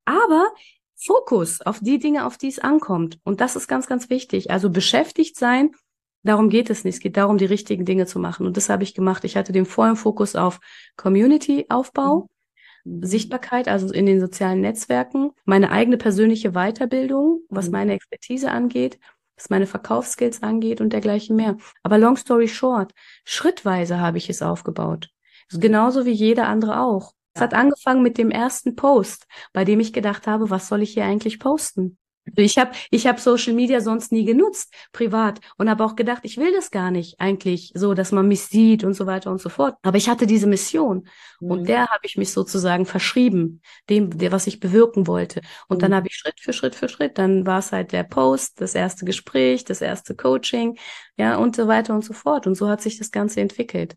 Aber 0.04 0.52
Fokus 0.96 1.60
auf 1.60 1.80
die 1.80 1.98
Dinge, 1.98 2.26
auf 2.26 2.38
die 2.38 2.48
es 2.48 2.58
ankommt. 2.58 3.18
Und 3.24 3.40
das 3.40 3.56
ist 3.56 3.68
ganz, 3.68 3.86
ganz 3.86 4.10
wichtig. 4.10 4.50
Also 4.50 4.70
beschäftigt 4.70 5.36
sein, 5.36 5.72
darum 6.22 6.48
geht 6.48 6.70
es 6.70 6.84
nicht. 6.84 6.94
Es 6.94 7.00
geht 7.00 7.16
darum, 7.16 7.38
die 7.38 7.44
richtigen 7.44 7.84
Dinge 7.84 8.06
zu 8.06 8.18
machen. 8.18 8.46
Und 8.46 8.56
das 8.56 8.68
habe 8.68 8.82
ich 8.82 8.94
gemacht. 8.94 9.24
Ich 9.24 9.36
hatte 9.36 9.52
den 9.52 9.66
vollen 9.66 9.96
Fokus 9.96 10.36
auf 10.36 10.60
Community-Aufbau. 10.96 12.28
Mhm. 12.84 13.04
Sichtbarkeit, 13.04 13.68
also 13.68 13.92
in 13.92 14.06
den 14.06 14.20
sozialen 14.20 14.60
Netzwerken, 14.60 15.32
meine 15.44 15.70
eigene 15.70 15.96
persönliche 15.96 16.52
Weiterbildung, 16.52 17.40
was 17.48 17.66
mhm. 17.66 17.72
meine 17.72 17.92
Expertise 17.94 18.50
angeht, 18.50 18.98
was 19.36 19.50
meine 19.50 19.66
Verkaufsskills 19.66 20.42
angeht 20.42 20.80
und 20.80 20.92
dergleichen 20.92 21.36
mehr. 21.36 21.56
Aber 21.82 21.98
long 21.98 22.16
story 22.16 22.48
short, 22.48 22.92
schrittweise 23.24 23.98
habe 23.98 24.18
ich 24.18 24.30
es 24.30 24.42
aufgebaut. 24.42 25.10
Genauso 25.50 26.06
wie 26.06 26.12
jeder 26.12 26.48
andere 26.48 26.80
auch. 26.80 27.12
Es 27.34 27.40
hat 27.40 27.52
angefangen 27.52 28.02
mit 28.02 28.16
dem 28.16 28.30
ersten 28.30 28.76
Post, 28.76 29.26
bei 29.52 29.64
dem 29.64 29.80
ich 29.80 29.92
gedacht 29.92 30.26
habe, 30.28 30.50
was 30.50 30.68
soll 30.68 30.82
ich 30.82 30.94
hier 30.94 31.04
eigentlich 31.04 31.40
posten? 31.40 31.98
Ich 32.36 32.58
habe 32.58 32.72
ich 32.90 33.06
hab 33.06 33.20
Social 33.20 33.52
Media 33.52 33.80
sonst 33.80 34.12
nie 34.12 34.24
genutzt, 34.24 34.72
privat, 34.92 35.40
und 35.56 35.68
habe 35.68 35.84
auch 35.84 35.94
gedacht, 35.94 36.20
ich 36.24 36.38
will 36.38 36.52
das 36.52 36.70
gar 36.70 36.90
nicht 36.90 37.20
eigentlich 37.20 37.72
so, 37.74 37.94
dass 37.94 38.12
man 38.12 38.28
mich 38.28 38.42
sieht 38.42 38.82
und 38.82 38.94
so 38.94 39.06
weiter 39.06 39.30
und 39.30 39.40
so 39.40 39.48
fort. 39.48 39.76
Aber 39.82 39.96
ich 39.96 40.08
hatte 40.08 40.26
diese 40.26 40.46
Mission 40.46 41.06
mhm. 41.40 41.50
und 41.50 41.68
der 41.68 41.86
habe 41.88 42.04
ich 42.04 42.16
mich 42.16 42.32
sozusagen 42.32 42.86
verschrieben, 42.86 43.60
dem, 43.90 44.16
der, 44.16 44.32
was 44.32 44.46
ich 44.46 44.60
bewirken 44.60 45.06
wollte. 45.06 45.42
Und 45.68 45.78
mhm. 45.78 45.80
dann 45.80 45.94
habe 45.94 46.08
ich 46.08 46.16
Schritt 46.16 46.40
für 46.40 46.52
Schritt 46.52 46.74
für 46.74 46.88
Schritt, 46.88 47.18
dann 47.18 47.46
war 47.46 47.58
es 47.58 47.72
halt 47.72 47.92
der 47.92 48.04
Post, 48.04 48.60
das 48.60 48.74
erste 48.74 49.04
Gespräch, 49.04 49.64
das 49.64 49.80
erste 49.80 50.14
Coaching, 50.14 50.78
ja, 51.16 51.36
und 51.36 51.54
so 51.54 51.68
weiter 51.68 51.94
und 51.94 52.04
so 52.04 52.14
fort. 52.14 52.46
Und 52.46 52.54
so 52.54 52.68
hat 52.68 52.80
sich 52.80 52.98
das 52.98 53.10
Ganze 53.10 53.40
entwickelt. 53.40 53.96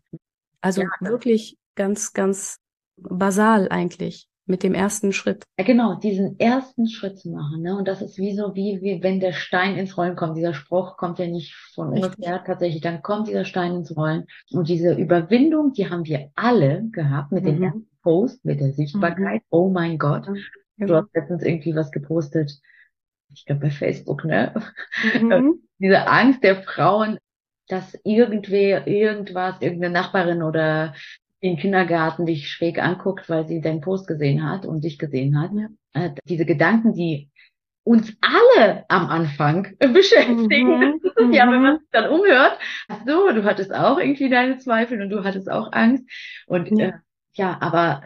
Also 0.60 0.82
ja. 0.82 0.88
wirklich 1.00 1.56
ganz, 1.76 2.12
ganz 2.12 2.58
basal 2.96 3.68
eigentlich 3.70 4.27
mit 4.48 4.62
dem 4.62 4.74
ersten 4.74 5.12
Schritt. 5.12 5.44
Ja, 5.58 5.64
genau, 5.64 5.94
diesen 5.94 6.38
ersten 6.40 6.88
Schritt 6.88 7.18
zu 7.18 7.30
machen. 7.30 7.62
Ne? 7.62 7.76
Und 7.76 7.86
das 7.86 8.02
ist 8.02 8.18
wie 8.18 8.34
so, 8.34 8.54
wie, 8.54 8.80
wie 8.82 9.02
wenn 9.02 9.20
der 9.20 9.32
Stein 9.32 9.76
ins 9.76 9.96
Rollen 9.96 10.16
kommt. 10.16 10.36
Dieser 10.36 10.54
Spruch 10.54 10.96
kommt 10.96 11.18
ja 11.18 11.26
nicht 11.26 11.54
von 11.74 11.88
ungefähr 11.88 12.42
tatsächlich. 12.44 12.80
Dann 12.80 13.02
kommt 13.02 13.28
dieser 13.28 13.44
Stein 13.44 13.74
ins 13.76 13.94
Rollen. 13.96 14.24
Und 14.50 14.68
diese 14.68 14.94
Überwindung, 14.94 15.72
die 15.72 15.90
haben 15.90 16.04
wir 16.04 16.30
alle 16.34 16.84
gehabt 16.90 17.30
mit 17.32 17.44
mhm. 17.44 17.48
dem 17.48 17.62
ersten 17.62 17.88
Post, 18.02 18.44
mit 18.44 18.60
der 18.60 18.72
Sichtbarkeit. 18.72 19.42
Mhm. 19.42 19.46
Oh 19.50 19.68
mein 19.68 19.98
Gott. 19.98 20.28
Mhm. 20.28 20.86
Du 20.86 20.94
hast 20.94 21.14
letztens 21.14 21.42
irgendwie 21.42 21.74
was 21.74 21.90
gepostet. 21.90 22.52
Ich 23.34 23.44
glaube 23.44 23.62
bei 23.62 23.70
Facebook, 23.70 24.24
ne? 24.24 24.54
Mhm. 25.20 25.60
Diese 25.78 26.06
Angst 26.06 26.42
der 26.42 26.62
Frauen, 26.62 27.18
dass 27.68 27.98
irgendwer, 28.02 28.86
irgendwas, 28.86 29.60
irgendeine 29.60 29.92
Nachbarin 29.92 30.42
oder 30.42 30.94
im 31.40 31.56
Kindergarten 31.56 32.26
dich 32.26 32.48
schräg 32.48 32.82
anguckt, 32.82 33.28
weil 33.28 33.46
sie 33.46 33.60
deinen 33.60 33.80
Post 33.80 34.06
gesehen 34.06 34.48
hat 34.48 34.66
und 34.66 34.82
dich 34.82 34.98
gesehen 34.98 35.40
hat. 35.40 35.52
Ja. 35.52 35.68
Äh, 35.92 36.10
diese 36.24 36.44
Gedanken, 36.44 36.94
die 36.94 37.30
uns 37.84 38.14
alle 38.20 38.84
am 38.88 39.06
Anfang 39.06 39.74
beschäftigen. 39.78 41.00
Mhm. 41.16 41.32
ja, 41.32 41.50
wenn 41.50 41.62
man 41.62 41.74
mhm. 41.74 41.78
sich 41.78 41.88
dann 41.90 42.10
umhört, 42.10 42.58
ach 42.88 43.00
so, 43.06 43.32
du 43.32 43.44
hattest 43.44 43.74
auch 43.74 43.98
irgendwie 43.98 44.28
deine 44.28 44.58
Zweifel 44.58 45.00
und 45.00 45.10
du 45.10 45.24
hattest 45.24 45.50
auch 45.50 45.72
Angst. 45.72 46.04
Und 46.46 46.70
ja, 46.78 46.88
äh, 46.88 46.92
ja 47.32 47.58
aber 47.60 48.02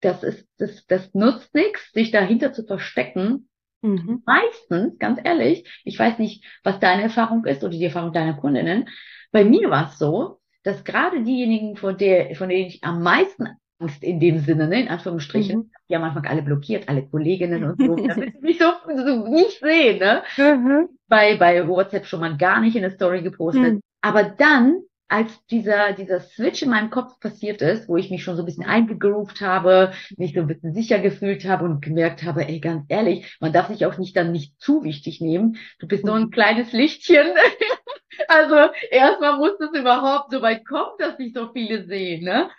das 0.00 0.22
ist, 0.22 0.46
das, 0.58 0.86
das 0.86 1.14
nutzt 1.14 1.54
nichts, 1.54 1.92
sich 1.92 2.10
dahinter 2.10 2.52
zu 2.52 2.64
verstecken. 2.64 3.48
Mhm. 3.80 4.22
Meistens, 4.26 4.98
ganz 4.98 5.18
ehrlich, 5.24 5.68
ich 5.84 5.98
weiß 5.98 6.18
nicht, 6.18 6.44
was 6.62 6.78
deine 6.78 7.02
Erfahrung 7.02 7.44
ist 7.44 7.64
oder 7.64 7.72
die 7.72 7.84
Erfahrung 7.84 8.12
deiner 8.12 8.34
Kundinnen. 8.34 8.88
Bei 9.32 9.44
mir 9.44 9.70
war 9.70 9.88
es 9.88 9.98
so, 9.98 10.41
dass 10.62 10.84
gerade 10.84 11.22
diejenigen, 11.22 11.76
von, 11.76 11.96
der, 11.96 12.34
von 12.36 12.48
denen 12.48 12.68
ich 12.68 12.84
am 12.84 13.02
meisten 13.02 13.48
Angst 13.82 14.02
in 14.02 14.20
dem 14.20 14.38
Sinne, 14.38 14.68
ne, 14.68 14.82
in 14.82 14.88
Anführungsstrichen, 14.88 15.58
mhm. 15.58 15.70
die 15.88 15.96
haben 15.96 16.04
einfach 16.04 16.24
alle 16.24 16.42
blockiert, 16.42 16.88
alle 16.88 17.06
Kolleginnen 17.06 17.64
und 17.64 17.78
so, 17.78 17.96
damit 18.06 18.34
sie 18.34 18.40
mich 18.40 18.58
so, 18.58 18.72
so 18.86 19.28
nicht 19.28 19.60
sehen, 19.60 19.98
ne? 19.98 20.22
Mhm. 20.36 20.88
Bei, 21.08 21.36
bei 21.36 21.66
WhatsApp 21.66 22.06
schon 22.06 22.20
mal 22.20 22.36
gar 22.36 22.60
nicht 22.60 22.76
in 22.76 22.82
der 22.82 22.92
Story 22.92 23.22
gepostet. 23.22 23.74
Mhm. 23.74 23.80
Aber 24.00 24.24
dann, 24.24 24.82
als 25.12 25.44
dieser, 25.46 25.92
dieser 25.92 26.20
Switch 26.20 26.62
in 26.62 26.70
meinem 26.70 26.88
Kopf 26.88 27.20
passiert 27.20 27.60
ist, 27.60 27.86
wo 27.86 27.98
ich 27.98 28.10
mich 28.10 28.24
schon 28.24 28.34
so 28.34 28.42
ein 28.42 28.46
bisschen 28.46 28.64
eingegroovt 28.64 29.42
habe, 29.42 29.92
mich 30.16 30.32
so 30.32 30.40
ein 30.40 30.46
bisschen 30.46 30.72
sicher 30.72 30.98
gefühlt 30.98 31.44
habe 31.44 31.66
und 31.66 31.82
gemerkt 31.82 32.22
habe, 32.22 32.48
ey, 32.48 32.60
ganz 32.60 32.86
ehrlich, 32.88 33.36
man 33.38 33.52
darf 33.52 33.68
sich 33.68 33.84
auch 33.84 33.98
nicht 33.98 34.16
dann 34.16 34.32
nicht 34.32 34.58
zu 34.58 34.84
wichtig 34.84 35.20
nehmen. 35.20 35.58
Du 35.78 35.86
bist 35.86 36.06
so 36.06 36.12
ein 36.12 36.24
mhm. 36.24 36.30
kleines 36.30 36.72
Lichtchen 36.72 37.26
Also 38.28 38.72
erstmal 38.90 39.36
muss 39.36 39.58
es 39.60 39.78
überhaupt 39.78 40.32
so 40.32 40.42
weit 40.42 40.66
kommen, 40.66 40.92
dass 40.98 41.16
sich 41.16 41.32
so 41.32 41.52
viele 41.52 41.84
sehen, 41.86 42.24
ne? 42.24 42.50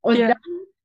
Und 0.00 0.16
ja. 0.16 0.28
dann 0.28 0.38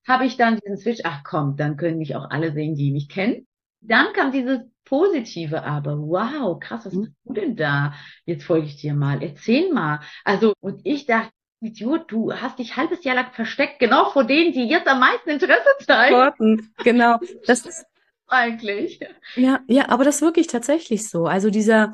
habe 0.07 0.25
ich 0.25 0.37
dann 0.37 0.57
diesen 0.57 0.77
Switch, 0.77 1.01
ach 1.03 1.23
komm, 1.23 1.57
dann 1.57 1.77
können 1.77 1.97
mich 1.97 2.15
auch 2.15 2.29
alle 2.29 2.51
sehen, 2.51 2.75
die 2.75 2.91
mich 2.91 3.09
kennen. 3.09 3.47
Dann 3.81 4.13
kam 4.13 4.31
dieses 4.31 4.61
Positive 4.85 5.63
aber, 5.63 5.97
wow, 5.97 6.59
krass, 6.59 6.85
was 6.85 6.93
machst 6.93 7.11
du 7.25 7.33
denn 7.33 7.55
da? 7.55 7.93
Jetzt 8.25 8.45
folge 8.45 8.67
ich 8.67 8.77
dir 8.77 8.93
mal, 8.93 9.21
erzähl 9.21 9.73
mal. 9.73 9.99
Also, 10.23 10.53
und 10.61 10.81
ich 10.83 11.05
dachte, 11.05 11.31
Idiot, 11.61 12.11
du 12.11 12.31
hast 12.31 12.59
dich 12.59 12.77
halbes 12.77 13.03
Jahr 13.03 13.15
lang 13.15 13.31
versteckt, 13.33 13.79
genau 13.79 14.11
vor 14.11 14.23
denen, 14.23 14.53
die 14.53 14.67
jetzt 14.67 14.87
am 14.87 14.99
meisten 14.99 15.29
Interesse 15.29 15.65
zeigen. 15.85 16.71
Genau, 16.83 17.17
das 17.47 17.65
ist 17.65 17.85
eigentlich. 18.27 18.99
Ja, 19.35 19.59
ja, 19.67 19.89
aber 19.89 20.03
das 20.03 20.17
ist 20.17 20.21
wirklich 20.21 20.47
tatsächlich 20.47 21.09
so. 21.09 21.25
Also 21.25 21.49
dieser, 21.49 21.93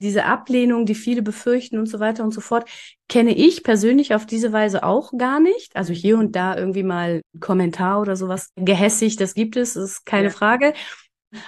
diese 0.00 0.24
Ablehnung, 0.24 0.86
die 0.86 0.94
viele 0.94 1.22
befürchten 1.22 1.78
und 1.78 1.86
so 1.86 2.00
weiter 2.00 2.24
und 2.24 2.32
so 2.32 2.40
fort, 2.40 2.68
kenne 3.08 3.34
ich 3.34 3.62
persönlich 3.62 4.14
auf 4.14 4.26
diese 4.26 4.52
Weise 4.52 4.82
auch 4.82 5.12
gar 5.16 5.40
nicht. 5.40 5.76
Also 5.76 5.92
hier 5.92 6.18
und 6.18 6.36
da 6.36 6.56
irgendwie 6.56 6.82
mal 6.82 7.22
Kommentar 7.38 8.00
oder 8.00 8.16
sowas 8.16 8.50
gehässig, 8.56 9.16
das 9.16 9.34
gibt 9.34 9.56
es, 9.56 9.76
ist 9.76 10.06
keine 10.06 10.28
ja. 10.28 10.30
Frage. 10.30 10.74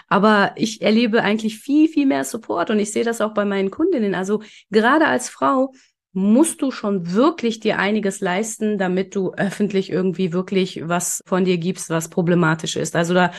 Aber 0.08 0.52
ich 0.56 0.82
erlebe 0.82 1.22
eigentlich 1.22 1.58
viel, 1.58 1.88
viel 1.88 2.06
mehr 2.06 2.24
Support 2.24 2.70
und 2.70 2.78
ich 2.78 2.92
sehe 2.92 3.04
das 3.04 3.20
auch 3.20 3.34
bei 3.34 3.44
meinen 3.44 3.70
Kundinnen. 3.70 4.14
Also 4.14 4.42
gerade 4.70 5.06
als 5.06 5.28
Frau 5.28 5.72
musst 6.12 6.60
du 6.60 6.70
schon 6.70 7.12
wirklich 7.12 7.60
dir 7.60 7.78
einiges 7.78 8.20
leisten, 8.20 8.78
damit 8.78 9.14
du 9.14 9.32
öffentlich 9.32 9.90
irgendwie 9.90 10.32
wirklich 10.32 10.86
was 10.86 11.22
von 11.26 11.44
dir 11.44 11.56
gibst, 11.58 11.90
was 11.90 12.10
problematisch 12.10 12.76
ist. 12.76 12.94
Also 12.94 13.14
da 13.14 13.32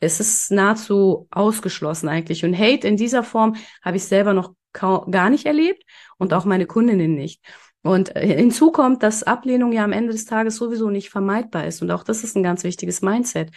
es 0.00 0.20
ist 0.20 0.50
nahezu 0.50 1.26
ausgeschlossen 1.30 2.08
eigentlich. 2.08 2.44
Und 2.44 2.58
Hate 2.58 2.86
in 2.86 2.96
dieser 2.96 3.22
Form 3.22 3.56
habe 3.82 3.96
ich 3.96 4.04
selber 4.04 4.34
noch 4.34 4.52
gar 4.72 5.30
nicht 5.30 5.46
erlebt 5.46 5.84
und 6.18 6.34
auch 6.34 6.44
meine 6.44 6.66
Kundinnen 6.66 7.14
nicht. 7.14 7.42
Und 7.82 8.14
äh, 8.14 8.26
hinzu 8.36 8.72
kommt, 8.72 9.02
dass 9.02 9.22
Ablehnung 9.22 9.72
ja 9.72 9.84
am 9.84 9.92
Ende 9.92 10.12
des 10.12 10.26
Tages 10.26 10.56
sowieso 10.56 10.90
nicht 10.90 11.08
vermeidbar 11.08 11.66
ist. 11.66 11.80
Und 11.82 11.90
auch 11.90 12.02
das 12.02 12.24
ist 12.24 12.36
ein 12.36 12.42
ganz 12.42 12.64
wichtiges 12.64 13.00
Mindset. 13.00 13.50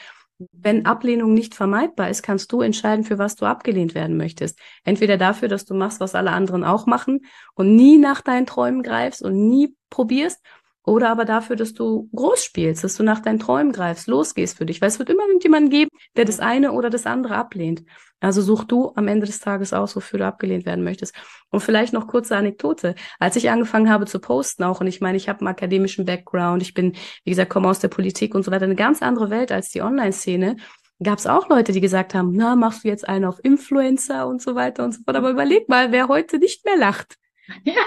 Wenn 0.53 0.85
Ablehnung 0.85 1.33
nicht 1.33 1.53
vermeidbar 1.53 2.09
ist, 2.09 2.23
kannst 2.23 2.51
du 2.53 2.61
entscheiden, 2.61 3.03
für 3.03 3.17
was 3.17 3.35
du 3.35 3.45
abgelehnt 3.45 3.93
werden 3.93 4.15
möchtest. 4.15 4.57
Entweder 4.85 5.17
dafür, 5.17 5.49
dass 5.49 5.65
du 5.65 5.73
machst, 5.73 5.99
was 5.99 6.15
alle 6.15 6.31
anderen 6.31 6.63
auch 6.63 6.85
machen 6.85 7.25
und 7.55 7.75
nie 7.75 7.97
nach 7.97 8.21
deinen 8.21 8.45
Träumen 8.45 8.81
greifst 8.81 9.21
und 9.21 9.49
nie 9.49 9.75
probierst, 9.89 10.41
oder 10.89 11.09
aber 11.09 11.25
dafür, 11.25 11.55
dass 11.55 11.73
du 11.73 12.09
groß 12.15 12.43
spielst, 12.43 12.83
dass 12.83 12.95
du 12.95 13.03
nach 13.03 13.19
deinen 13.19 13.39
Träumen 13.39 13.71
greifst, 13.71 14.07
losgehst 14.07 14.57
für 14.57 14.65
dich. 14.65 14.81
Weil 14.81 14.89
es 14.89 14.97
wird 14.97 15.09
immer 15.09 15.23
irgendjemanden 15.25 15.69
geben, 15.69 15.89
der 16.15 16.25
das 16.25 16.39
eine 16.39 16.71
oder 16.71 16.89
das 16.89 17.05
andere 17.05 17.35
ablehnt. 17.35 17.83
Also 18.19 18.41
such 18.41 18.63
du 18.65 18.91
am 18.95 19.07
Ende 19.07 19.25
des 19.25 19.39
Tages 19.39 19.71
aus, 19.71 19.95
wofür 19.95 20.19
du 20.19 20.25
abgelehnt 20.25 20.65
werden 20.65 20.83
möchtest. 20.83 21.15
Und 21.51 21.61
vielleicht 21.61 21.93
noch 21.93 22.07
kurze 22.07 22.35
Anekdote. 22.35 22.95
Als 23.19 23.35
ich 23.35 23.49
angefangen 23.49 23.89
habe 23.89 24.07
zu 24.07 24.19
posten 24.19 24.63
auch, 24.63 24.81
und 24.81 24.87
ich 24.87 24.99
meine, 24.99 25.15
ich 25.15 25.29
habe 25.29 25.39
einen 25.39 25.47
akademischen 25.47 26.05
Background, 26.05 26.61
ich 26.61 26.73
bin, 26.73 26.93
wie 27.23 27.29
gesagt, 27.29 27.51
komme 27.51 27.69
aus 27.69 27.79
der 27.79 27.87
Politik 27.87 28.35
und 28.35 28.43
so 28.43 28.51
weiter, 28.51 28.65
eine 28.65 28.75
ganz 28.75 29.01
andere 29.01 29.29
Welt 29.29 29.51
als 29.51 29.69
die 29.69 29.81
Online-Szene, 29.81 30.57
gab 31.01 31.19
es 31.19 31.27
auch 31.27 31.47
Leute, 31.49 31.71
die 31.71 31.81
gesagt 31.81 32.13
haben, 32.13 32.31
na, 32.33 32.55
machst 32.55 32.83
du 32.83 32.87
jetzt 32.89 33.07
einen 33.07 33.25
auf 33.25 33.39
Influencer 33.43 34.27
und 34.27 34.41
so 34.41 34.55
weiter 34.55 34.83
und 34.83 34.93
so 34.93 35.01
fort. 35.03 35.15
Aber 35.15 35.29
überleg 35.29 35.69
mal, 35.69 35.91
wer 35.91 36.07
heute 36.07 36.39
nicht 36.39 36.65
mehr 36.65 36.77
lacht. 36.77 37.15
Ja. 37.63 37.85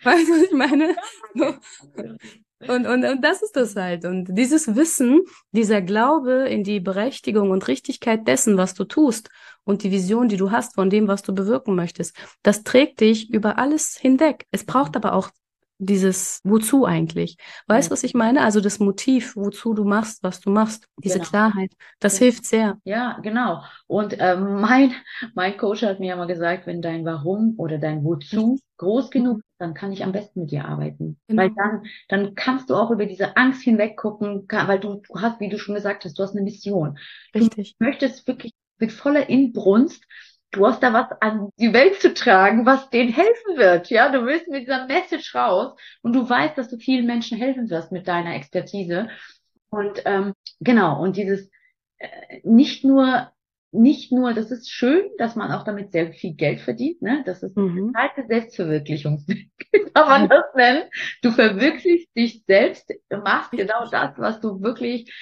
Weißt 0.04 0.28
du, 0.28 0.32
was 0.32 0.42
ich 0.42 0.52
meine? 0.52 0.96
Und, 2.66 2.86
und, 2.86 3.04
und 3.04 3.22
das 3.22 3.42
ist 3.42 3.54
das 3.54 3.76
halt. 3.76 4.04
Und 4.04 4.26
dieses 4.36 4.74
Wissen, 4.74 5.20
dieser 5.52 5.80
Glaube 5.80 6.48
in 6.48 6.64
die 6.64 6.80
Berechtigung 6.80 7.50
und 7.50 7.68
Richtigkeit 7.68 8.26
dessen, 8.26 8.56
was 8.56 8.74
du 8.74 8.84
tust 8.84 9.30
und 9.64 9.84
die 9.84 9.92
Vision, 9.92 10.28
die 10.28 10.36
du 10.36 10.50
hast 10.50 10.74
von 10.74 10.90
dem, 10.90 11.06
was 11.06 11.22
du 11.22 11.32
bewirken 11.34 11.76
möchtest, 11.76 12.16
das 12.42 12.64
trägt 12.64 13.00
dich 13.00 13.30
über 13.30 13.58
alles 13.58 13.96
hinweg. 13.96 14.46
Es 14.50 14.64
braucht 14.64 14.96
aber 14.96 15.12
auch 15.12 15.30
dieses 15.78 16.40
Wozu 16.44 16.84
eigentlich. 16.84 17.36
Weißt 17.66 17.88
du, 17.88 17.90
ja. 17.90 17.92
was 17.92 18.04
ich 18.04 18.14
meine? 18.14 18.42
Also 18.42 18.60
das 18.60 18.78
Motiv, 18.78 19.36
wozu 19.36 19.74
du 19.74 19.84
machst, 19.84 20.22
was 20.22 20.40
du 20.40 20.50
machst, 20.50 20.86
diese 21.02 21.18
genau. 21.18 21.28
Klarheit, 21.28 21.72
das 22.00 22.18
ja. 22.18 22.24
hilft 22.24 22.44
sehr. 22.44 22.78
Ja, 22.84 23.18
genau. 23.22 23.62
Und 23.86 24.16
ähm, 24.18 24.54
mein, 24.60 24.92
mein 25.34 25.56
Coach 25.56 25.82
hat 25.82 26.00
mir 26.00 26.14
immer 26.14 26.26
gesagt, 26.26 26.66
wenn 26.66 26.82
dein 26.82 27.04
Warum 27.04 27.54
oder 27.58 27.78
dein 27.78 28.04
Wozu 28.04 28.58
groß 28.78 29.10
genug 29.10 29.38
ist, 29.38 29.44
dann 29.58 29.74
kann 29.74 29.92
ich 29.92 30.04
am 30.04 30.12
besten 30.12 30.42
mit 30.42 30.50
dir 30.50 30.66
arbeiten. 30.66 31.18
Genau. 31.26 31.42
Weil 31.42 31.50
dann, 31.54 31.82
dann 32.08 32.34
kannst 32.34 32.70
du 32.70 32.76
auch 32.76 32.90
über 32.90 33.06
diese 33.06 33.36
Angst 33.36 33.62
hinweg 33.62 33.96
gucken, 33.96 34.46
weil 34.48 34.78
du, 34.78 35.02
du 35.06 35.20
hast, 35.20 35.40
wie 35.40 35.48
du 35.48 35.58
schon 35.58 35.74
gesagt 35.74 36.04
hast, 36.04 36.18
du 36.18 36.22
hast 36.22 36.32
eine 36.32 36.42
Mission. 36.42 36.98
Richtig. 37.34 37.76
Du 37.78 37.84
möchtest 37.84 38.26
wirklich 38.26 38.52
mit 38.78 38.92
voller 38.92 39.28
Inbrunst 39.28 40.04
du 40.50 40.66
hast 40.66 40.82
da 40.82 40.92
was 40.92 41.10
an 41.20 41.50
die 41.58 41.72
Welt 41.72 42.00
zu 42.00 42.14
tragen, 42.14 42.66
was 42.66 42.90
denen 42.90 43.12
helfen 43.12 43.56
wird. 43.56 43.90
Ja, 43.90 44.10
du 44.10 44.24
willst 44.24 44.48
mit 44.48 44.62
dieser 44.62 44.86
Message 44.86 45.34
raus 45.34 45.78
und 46.02 46.14
du 46.14 46.28
weißt, 46.28 46.56
dass 46.56 46.68
du 46.68 46.78
vielen 46.78 47.06
Menschen 47.06 47.38
helfen 47.38 47.68
wirst 47.70 47.92
mit 47.92 48.08
deiner 48.08 48.34
Expertise. 48.34 49.08
Und 49.70 50.02
ähm, 50.06 50.32
genau, 50.60 51.02
und 51.02 51.16
dieses 51.16 51.50
äh, 51.98 52.40
nicht 52.42 52.84
nur 52.84 53.30
nicht 53.70 54.12
nur, 54.12 54.32
das 54.32 54.50
ist 54.50 54.70
schön, 54.70 55.10
dass 55.18 55.36
man 55.36 55.52
auch 55.52 55.62
damit 55.62 55.92
sehr 55.92 56.12
viel 56.12 56.34
Geld 56.34 56.60
verdient, 56.60 57.02
ne? 57.02 57.22
Das 57.26 57.42
ist 57.42 57.56
mhm. 57.56 57.92
eine 57.94 58.26
Selbstverwirklichung, 58.26 59.22
kann 59.94 60.08
man 60.08 60.28
das 60.28 60.44
nennen. 60.54 60.84
Du 61.22 61.30
verwirklichst 61.32 62.08
dich 62.16 62.44
selbst, 62.46 62.90
machst 63.10 63.50
genau 63.50 63.86
das, 63.90 64.16
was 64.16 64.40
du 64.40 64.62
wirklich 64.62 65.12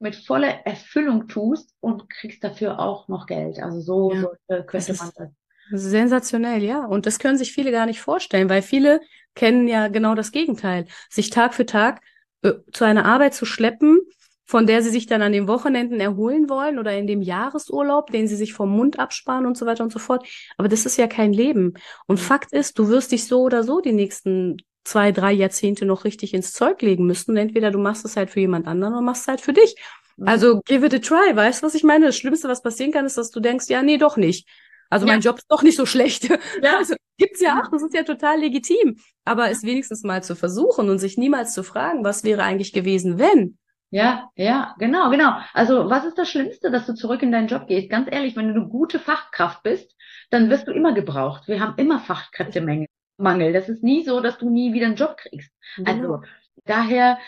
mit 0.00 0.16
voller 0.16 0.66
Erfüllung 0.66 1.28
tust 1.28 1.74
und 1.80 2.08
kriegst 2.08 2.42
dafür 2.42 2.80
auch 2.80 3.08
noch 3.08 3.26
Geld. 3.26 3.60
Also 3.60 3.80
so, 3.80 4.12
ja, 4.12 4.22
so 4.22 4.62
könnte 4.64 4.94
man 4.94 5.10
das. 5.14 5.28
Sensationell, 5.72 6.62
ja. 6.62 6.84
Und 6.84 7.06
das 7.06 7.18
können 7.18 7.38
sich 7.38 7.52
viele 7.52 7.70
gar 7.70 7.86
nicht 7.86 8.00
vorstellen, 8.00 8.48
weil 8.48 8.62
viele 8.62 9.00
kennen 9.34 9.68
ja 9.68 9.88
genau 9.88 10.14
das 10.14 10.32
Gegenteil. 10.32 10.86
Sich 11.08 11.30
Tag 11.30 11.54
für 11.54 11.66
Tag 11.66 12.00
äh, 12.42 12.54
zu 12.72 12.84
einer 12.84 13.04
Arbeit 13.04 13.34
zu 13.34 13.44
schleppen, 13.44 14.00
von 14.46 14.66
der 14.66 14.82
sie 14.82 14.90
sich 14.90 15.06
dann 15.06 15.22
an 15.22 15.30
den 15.30 15.46
Wochenenden 15.46 16.00
erholen 16.00 16.48
wollen 16.48 16.80
oder 16.80 16.96
in 16.96 17.06
dem 17.06 17.22
Jahresurlaub, 17.22 18.10
den 18.10 18.26
sie 18.26 18.34
sich 18.34 18.52
vom 18.52 18.70
Mund 18.70 18.98
absparen 18.98 19.46
und 19.46 19.56
so 19.56 19.64
weiter 19.64 19.84
und 19.84 19.92
so 19.92 20.00
fort. 20.00 20.26
Aber 20.56 20.66
das 20.66 20.86
ist 20.86 20.96
ja 20.96 21.06
kein 21.06 21.32
Leben. 21.32 21.74
Und 22.06 22.18
Fakt 22.18 22.52
ist, 22.52 22.76
du 22.78 22.88
wirst 22.88 23.12
dich 23.12 23.28
so 23.28 23.42
oder 23.42 23.62
so 23.62 23.80
die 23.80 23.92
nächsten 23.92 24.56
zwei, 24.84 25.12
drei 25.12 25.32
Jahrzehnte 25.32 25.84
noch 25.86 26.04
richtig 26.04 26.34
ins 26.34 26.52
Zeug 26.52 26.82
legen 26.82 27.06
müssen. 27.06 27.36
Entweder 27.36 27.70
du 27.70 27.78
machst 27.78 28.04
es 28.04 28.16
halt 28.16 28.30
für 28.30 28.40
jemand 28.40 28.66
anderen 28.66 28.94
oder 28.94 29.02
machst 29.02 29.22
es 29.22 29.28
halt 29.28 29.40
für 29.40 29.52
dich. 29.52 29.74
Mhm. 30.16 30.28
Also 30.28 30.60
give 30.66 30.84
it 30.84 30.94
a 30.94 30.98
try, 30.98 31.34
weißt 31.34 31.62
du, 31.62 31.66
was 31.66 31.74
ich 31.74 31.84
meine? 31.84 32.06
Das 32.06 32.16
Schlimmste, 32.16 32.48
was 32.48 32.62
passieren 32.62 32.92
kann, 32.92 33.06
ist, 33.06 33.18
dass 33.18 33.30
du 33.30 33.40
denkst, 33.40 33.66
ja, 33.68 33.82
nee, 33.82 33.98
doch 33.98 34.16
nicht. 34.16 34.48
Also 34.90 35.06
ja. 35.06 35.12
mein 35.12 35.20
Job 35.20 35.38
ist 35.38 35.50
doch 35.50 35.62
nicht 35.62 35.76
so 35.76 35.86
schlecht. 35.86 36.28
Ja. 36.28 36.38
Also 36.78 36.94
gibt's 37.16 37.40
ja 37.40 37.60
auch, 37.60 37.70
das 37.70 37.82
ist 37.82 37.94
ja 37.94 38.02
total 38.02 38.40
legitim. 38.40 38.96
Aber 39.24 39.50
es 39.50 39.62
wenigstens 39.62 40.02
mal 40.02 40.22
zu 40.22 40.34
versuchen 40.34 40.88
und 40.88 40.98
sich 40.98 41.18
niemals 41.18 41.52
zu 41.52 41.62
fragen, 41.62 42.04
was 42.04 42.24
wäre 42.24 42.42
eigentlich 42.42 42.72
gewesen, 42.72 43.18
wenn? 43.18 43.58
Ja, 43.90 44.30
ja, 44.36 44.74
genau, 44.78 45.10
genau. 45.10 45.34
Also 45.52 45.90
was 45.90 46.04
ist 46.04 46.16
das 46.16 46.30
Schlimmste, 46.30 46.70
dass 46.70 46.86
du 46.86 46.94
zurück 46.94 47.22
in 47.22 47.32
deinen 47.32 47.48
Job 47.48 47.66
gehst? 47.66 47.90
Ganz 47.90 48.08
ehrlich, 48.10 48.36
wenn 48.36 48.48
du 48.48 48.60
eine 48.60 48.68
gute 48.68 48.98
Fachkraft 48.98 49.62
bist, 49.62 49.94
dann 50.30 50.48
wirst 50.48 50.68
du 50.68 50.72
immer 50.72 50.94
gebraucht. 50.94 51.48
Wir 51.48 51.60
haben 51.60 51.74
immer 51.76 51.98
Fachkräftemangel. 51.98 52.86
Mangel. 53.20 53.52
Das 53.52 53.68
ist 53.68 53.82
nie 53.82 54.04
so, 54.04 54.20
dass 54.20 54.38
du 54.38 54.50
nie 54.50 54.72
wieder 54.72 54.86
einen 54.86 54.96
Job 54.96 55.16
kriegst. 55.16 55.52
Genau. 55.76 55.90
Also 55.90 56.22
daher, 56.64 57.18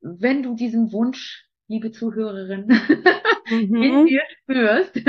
wenn 0.00 0.42
du 0.42 0.54
diesen 0.54 0.92
Wunsch, 0.92 1.46
liebe 1.68 1.90
Zuhörerin, 1.90 2.66
mhm. 3.50 3.82
in 3.82 4.06
dir 4.06 4.22
spürst, 4.42 5.00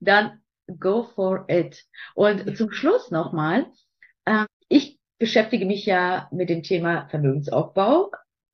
dann 0.00 0.40
go 0.78 1.04
for 1.14 1.46
it. 1.48 1.84
Und 2.14 2.56
zum 2.56 2.70
Schluss 2.70 3.10
nochmal, 3.10 3.66
äh, 4.24 4.46
ich 4.68 4.98
beschäftige 5.18 5.66
mich 5.66 5.86
ja 5.86 6.28
mit 6.32 6.50
dem 6.50 6.62
Thema 6.62 7.08
Vermögensaufbau 7.08 8.10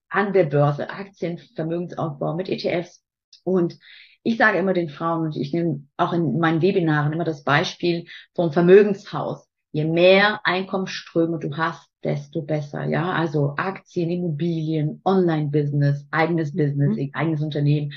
an 0.09 0.33
der 0.33 0.45
Börse, 0.45 0.91
Aktien, 0.91 1.39
Vermögensaufbau 1.39 2.35
mit 2.35 2.49
ETFs. 2.49 3.03
Und 3.45 3.79
ich 4.23 4.37
sage 4.37 4.59
immer 4.59 4.73
den 4.73 4.89
Frauen, 4.89 5.27
und 5.27 5.37
ich 5.37 5.53
nehme 5.53 5.87
auch 5.97 6.13
in 6.13 6.39
meinen 6.39 6.63
Webinaren 6.63 7.13
immer 7.13 7.25
das 7.25 7.43
Beispiel 7.43 8.05
vom 8.35 8.53
Vermögenshaus. 8.53 9.49
Je 9.73 9.85
mehr 9.85 10.41
Einkommensströme 10.45 11.39
du 11.39 11.57
hast, 11.57 11.91
desto 12.05 12.43
besser. 12.43 12.85
Ja, 12.85 13.13
also 13.13 13.55
Aktien, 13.57 14.11
Immobilien, 14.11 15.01
Online-Business, 15.05 16.07
eigenes 16.11 16.55
Business, 16.55 16.97
mhm. 16.97 17.11
eigenes 17.15 17.43
Unternehmen 17.43 17.93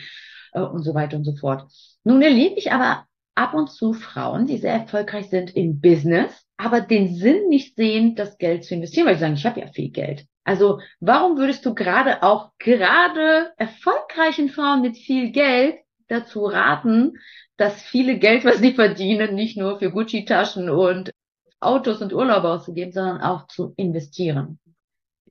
äh, 0.53 0.61
und 0.61 0.83
so 0.83 0.93
weiter 0.93 1.17
und 1.17 1.25
so 1.25 1.35
fort. 1.35 1.69
Nun 2.03 2.21
erlebe 2.21 2.55
ich 2.55 2.71
aber 2.71 3.05
ab 3.35 3.53
und 3.53 3.69
zu 3.69 3.93
Frauen, 3.93 4.47
die 4.47 4.57
sehr 4.57 4.73
erfolgreich 4.73 5.29
sind 5.29 5.55
im 5.55 5.81
Business, 5.81 6.45
aber 6.57 6.79
den 6.81 7.13
Sinn 7.15 7.49
nicht 7.49 7.75
sehen, 7.75 8.15
das 8.15 8.37
Geld 8.37 8.63
zu 8.63 8.75
investieren, 8.75 9.07
weil 9.07 9.15
sie 9.15 9.21
sagen, 9.21 9.33
ich 9.33 9.45
habe 9.45 9.59
ja 9.59 9.67
viel 9.67 9.91
Geld. 9.91 10.25
Also 10.45 10.79
warum 10.99 11.37
würdest 11.37 11.65
du 11.65 11.73
gerade 11.73 12.23
auch 12.23 12.51
gerade 12.59 13.51
erfolgreichen 13.57 14.49
Frauen 14.49 14.81
mit 14.81 14.95
viel 14.95 15.31
Geld 15.31 15.75
dazu 16.07 16.45
raten, 16.45 17.17
dass 17.57 17.81
viele 17.81 18.17
Geld, 18.19 18.45
was 18.45 18.59
sie 18.59 18.73
verdienen, 18.73 19.35
nicht 19.35 19.57
nur 19.57 19.79
für 19.79 19.91
Gucci-Taschen 19.91 20.69
und 20.69 21.11
Autos 21.59 22.01
und 22.01 22.13
Urlaub 22.13 22.43
auszugeben, 22.43 22.91
sondern 22.91 23.21
auch 23.21 23.47
zu 23.47 23.73
investieren. 23.77 24.59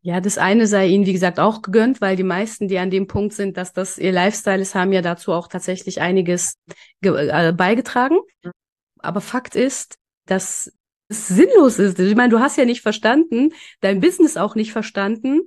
Ja, 0.03 0.21
das 0.21 0.37
eine 0.37 0.67
sei 0.67 0.89
ihnen, 0.89 1.07
wie 1.07 1.15
gesagt, 1.15 1.41
auch 1.41 1.63
gegönnt, 1.63 2.03
weil 2.03 2.15
die 2.15 2.25
meisten, 2.25 2.69
die 2.69 2.79
an 2.79 2.91
dem 2.91 3.07
Punkt 3.07 3.33
sind, 3.33 3.57
dass 3.57 3.73
das 3.73 3.97
ihr 3.97 4.13
Lifestyle 4.13 4.61
ist, 4.61 4.75
haben 4.75 4.93
ja 4.93 5.01
dazu 5.01 5.33
auch 5.33 5.49
tatsächlich 5.49 6.03
einiges 6.03 6.59
äh, 7.01 7.53
beigetragen. 7.53 8.19
Aber 8.99 9.23
Fakt 9.23 9.57
ist, 9.57 9.97
dass 10.27 10.71
es 11.09 11.29
sinnlos 11.29 11.79
ist. 11.79 11.99
Ich 11.99 12.17
meine, 12.17 12.29
du 12.29 12.41
hast 12.41 12.59
ja 12.59 12.67
nicht 12.67 12.83
verstanden, 12.83 13.55
dein 13.81 14.01
Business 14.01 14.37
auch 14.37 14.55
nicht 14.55 14.73
verstanden, 14.73 15.41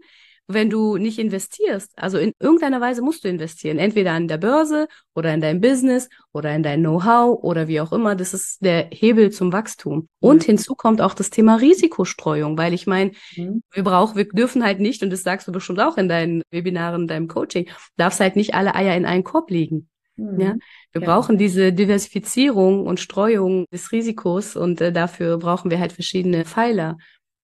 wenn 0.47 0.69
du 0.69 0.97
nicht 0.97 1.19
investierst. 1.19 1.91
Also 1.97 2.17
in 2.17 2.31
irgendeiner 2.39 2.79
Weise 2.81 3.01
musst 3.01 3.23
du 3.23 3.27
investieren. 3.27 3.77
Entweder 3.77 4.13
an 4.13 4.27
der 4.27 4.37
Börse 4.37 4.87
oder 5.13 5.33
in 5.33 5.41
dein 5.41 5.61
Business 5.61 6.09
oder 6.31 6.55
in 6.55 6.63
dein 6.63 6.79
Know-how 6.79 7.43
oder 7.43 7.67
wie 7.67 7.81
auch 7.81 7.91
immer. 7.91 8.15
Das 8.15 8.33
ist 8.33 8.63
der 8.63 8.87
Hebel 8.91 9.31
zum 9.31 9.51
Wachstum. 9.51 10.07
Und 10.19 10.43
mhm. 10.43 10.45
hinzu 10.45 10.75
kommt 10.75 11.01
auch 11.01 11.13
das 11.13 11.29
Thema 11.29 11.55
Risikostreuung, 11.55 12.57
weil 12.57 12.73
ich 12.73 12.87
meine, 12.87 13.11
mhm. 13.35 13.61
wir 13.71 13.83
brauchen, 13.83 14.15
wir 14.15 14.25
dürfen 14.25 14.63
halt 14.63 14.79
nicht, 14.79 15.03
und 15.03 15.09
das 15.11 15.23
sagst 15.23 15.47
du 15.47 15.51
bestimmt 15.51 15.81
auch 15.81 15.97
in 15.97 16.07
deinen 16.07 16.43
Webinaren, 16.49 17.01
in 17.01 17.07
deinem 17.07 17.27
Coaching, 17.27 17.69
darfst 17.97 18.19
halt 18.19 18.35
nicht 18.35 18.53
alle 18.53 18.73
Eier 18.73 18.95
in 18.95 19.05
einen 19.05 19.23
Korb 19.23 19.51
legen. 19.51 19.89
Mhm. 20.17 20.39
Ja, 20.39 20.55
wir 20.93 21.01
ja. 21.01 21.07
brauchen 21.07 21.37
diese 21.37 21.71
Diversifizierung 21.71 22.85
und 22.85 22.99
Streuung 22.99 23.65
des 23.71 23.91
Risikos 23.91 24.55
und 24.55 24.81
äh, 24.81 24.91
dafür 24.91 25.37
brauchen 25.37 25.69
wir 25.71 25.79
halt 25.79 25.91
verschiedene 25.91 26.43
Pfeiler. 26.45 26.97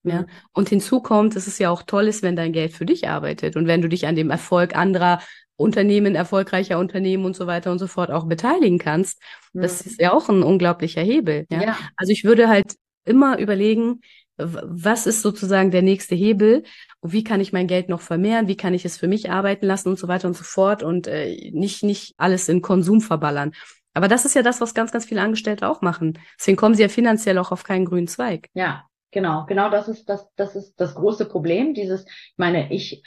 Ja. 0.04 0.22
Mhm. 0.22 0.26
Und 0.54 0.70
hinzu 0.70 1.02
kommt, 1.02 1.36
dass 1.36 1.48
es 1.48 1.60
ja 1.60 1.70
auch 1.70 1.84
toll 1.84 2.08
ist, 2.08 2.24
wenn 2.24 2.36
dein 2.36 2.54
Geld 2.54 2.74
für 2.74 2.86
dich 2.86 3.08
arbeitet 3.08 3.56
und 3.56 3.68
wenn 3.68 3.82
du 3.82 3.90
dich 3.90 4.06
an 4.08 4.16
dem 4.16 4.30
Erfolg 4.30 4.76
anderer 4.76 5.20
Unternehmen, 5.56 6.16
erfolgreicher 6.16 6.80
Unternehmen 6.80 7.26
und 7.26 7.36
so 7.36 7.48
weiter 7.48 7.72
und 7.72 7.80
so 7.80 7.88
fort 7.88 8.12
auch 8.12 8.26
beteiligen 8.26 8.80
kannst. 8.80 9.22
Mhm. 9.54 9.62
Das 9.62 9.82
ist 9.82 10.00
ja 10.00 10.12
auch 10.14 10.30
ein 10.30 10.44
unglaublicher 10.44 11.02
Hebel. 11.02 11.46
Ja? 11.52 11.62
ja. 11.62 11.78
Also 11.96 12.12
ich 12.12 12.24
würde 12.24 12.50
halt 12.50 12.76
immer 13.06 13.38
überlegen, 13.40 14.02
was 14.38 15.06
ist 15.06 15.22
sozusagen 15.22 15.70
der 15.70 15.84
nächste 15.84 16.16
Hebel? 16.16 16.64
Wie 17.04 17.24
kann 17.24 17.40
ich 17.40 17.54
mein 17.54 17.68
Geld 17.68 17.88
noch 17.90 18.02
vermehren? 18.02 18.48
Wie 18.48 18.58
kann 18.58 18.74
ich 18.74 18.84
es 18.84 18.98
für 18.98 19.08
mich 19.08 19.30
arbeiten 19.30 19.66
lassen 19.66 19.90
und 19.90 20.00
so 20.00 20.08
weiter 20.08 20.28
und 20.28 20.36
so 20.36 20.44
fort 20.44 20.82
und 20.82 21.08
äh, 21.08 21.52
nicht, 21.54 21.84
nicht 21.84 22.16
alles 22.18 22.50
in 22.50 22.62
Konsum 22.62 23.02
verballern. 23.02 23.52
Aber 23.94 24.08
das 24.08 24.26
ist 24.26 24.34
ja 24.34 24.42
das, 24.42 24.60
was 24.60 24.74
ganz, 24.74 24.92
ganz 24.92 25.06
viele 25.06 25.22
Angestellte 25.22 25.70
auch 25.70 25.82
machen. 25.82 26.18
Deswegen 26.40 26.58
kommen 26.58 26.74
sie 26.74 26.82
ja 26.82 26.90
finanziell 26.90 27.38
auch 27.38 27.52
auf 27.52 27.64
keinen 27.64 27.86
grünen 27.86 28.08
Zweig. 28.08 28.50
Ja, 28.56 28.88
Genau, 29.14 29.46
genau 29.46 29.70
das 29.70 29.88
ist 29.88 30.10
das, 30.10 30.28
das 30.36 30.56
ist 30.56 30.76
das 30.80 30.96
große 30.96 31.26
Problem. 31.26 31.74
Dieses, 31.74 32.06
ich 32.06 32.34
meine, 32.38 32.74
ich 32.74 33.04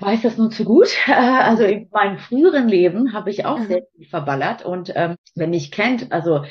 weiß 0.00 0.22
das 0.22 0.38
nur 0.38 0.50
zu 0.50 0.64
gut. 0.64 0.88
Also 1.06 1.64
in 1.64 1.88
meinem 1.90 2.18
früheren 2.18 2.68
Leben 2.68 3.12
habe 3.12 3.30
ich 3.30 3.44
auch 3.44 3.58
mhm. 3.58 3.66
sehr 3.66 3.82
viel 3.94 4.06
verballert. 4.06 4.64
Und 4.64 4.92
ähm, 4.94 5.16
wenn 5.34 5.50
mich 5.50 5.70
kennt, 5.70 6.12
also 6.12 6.44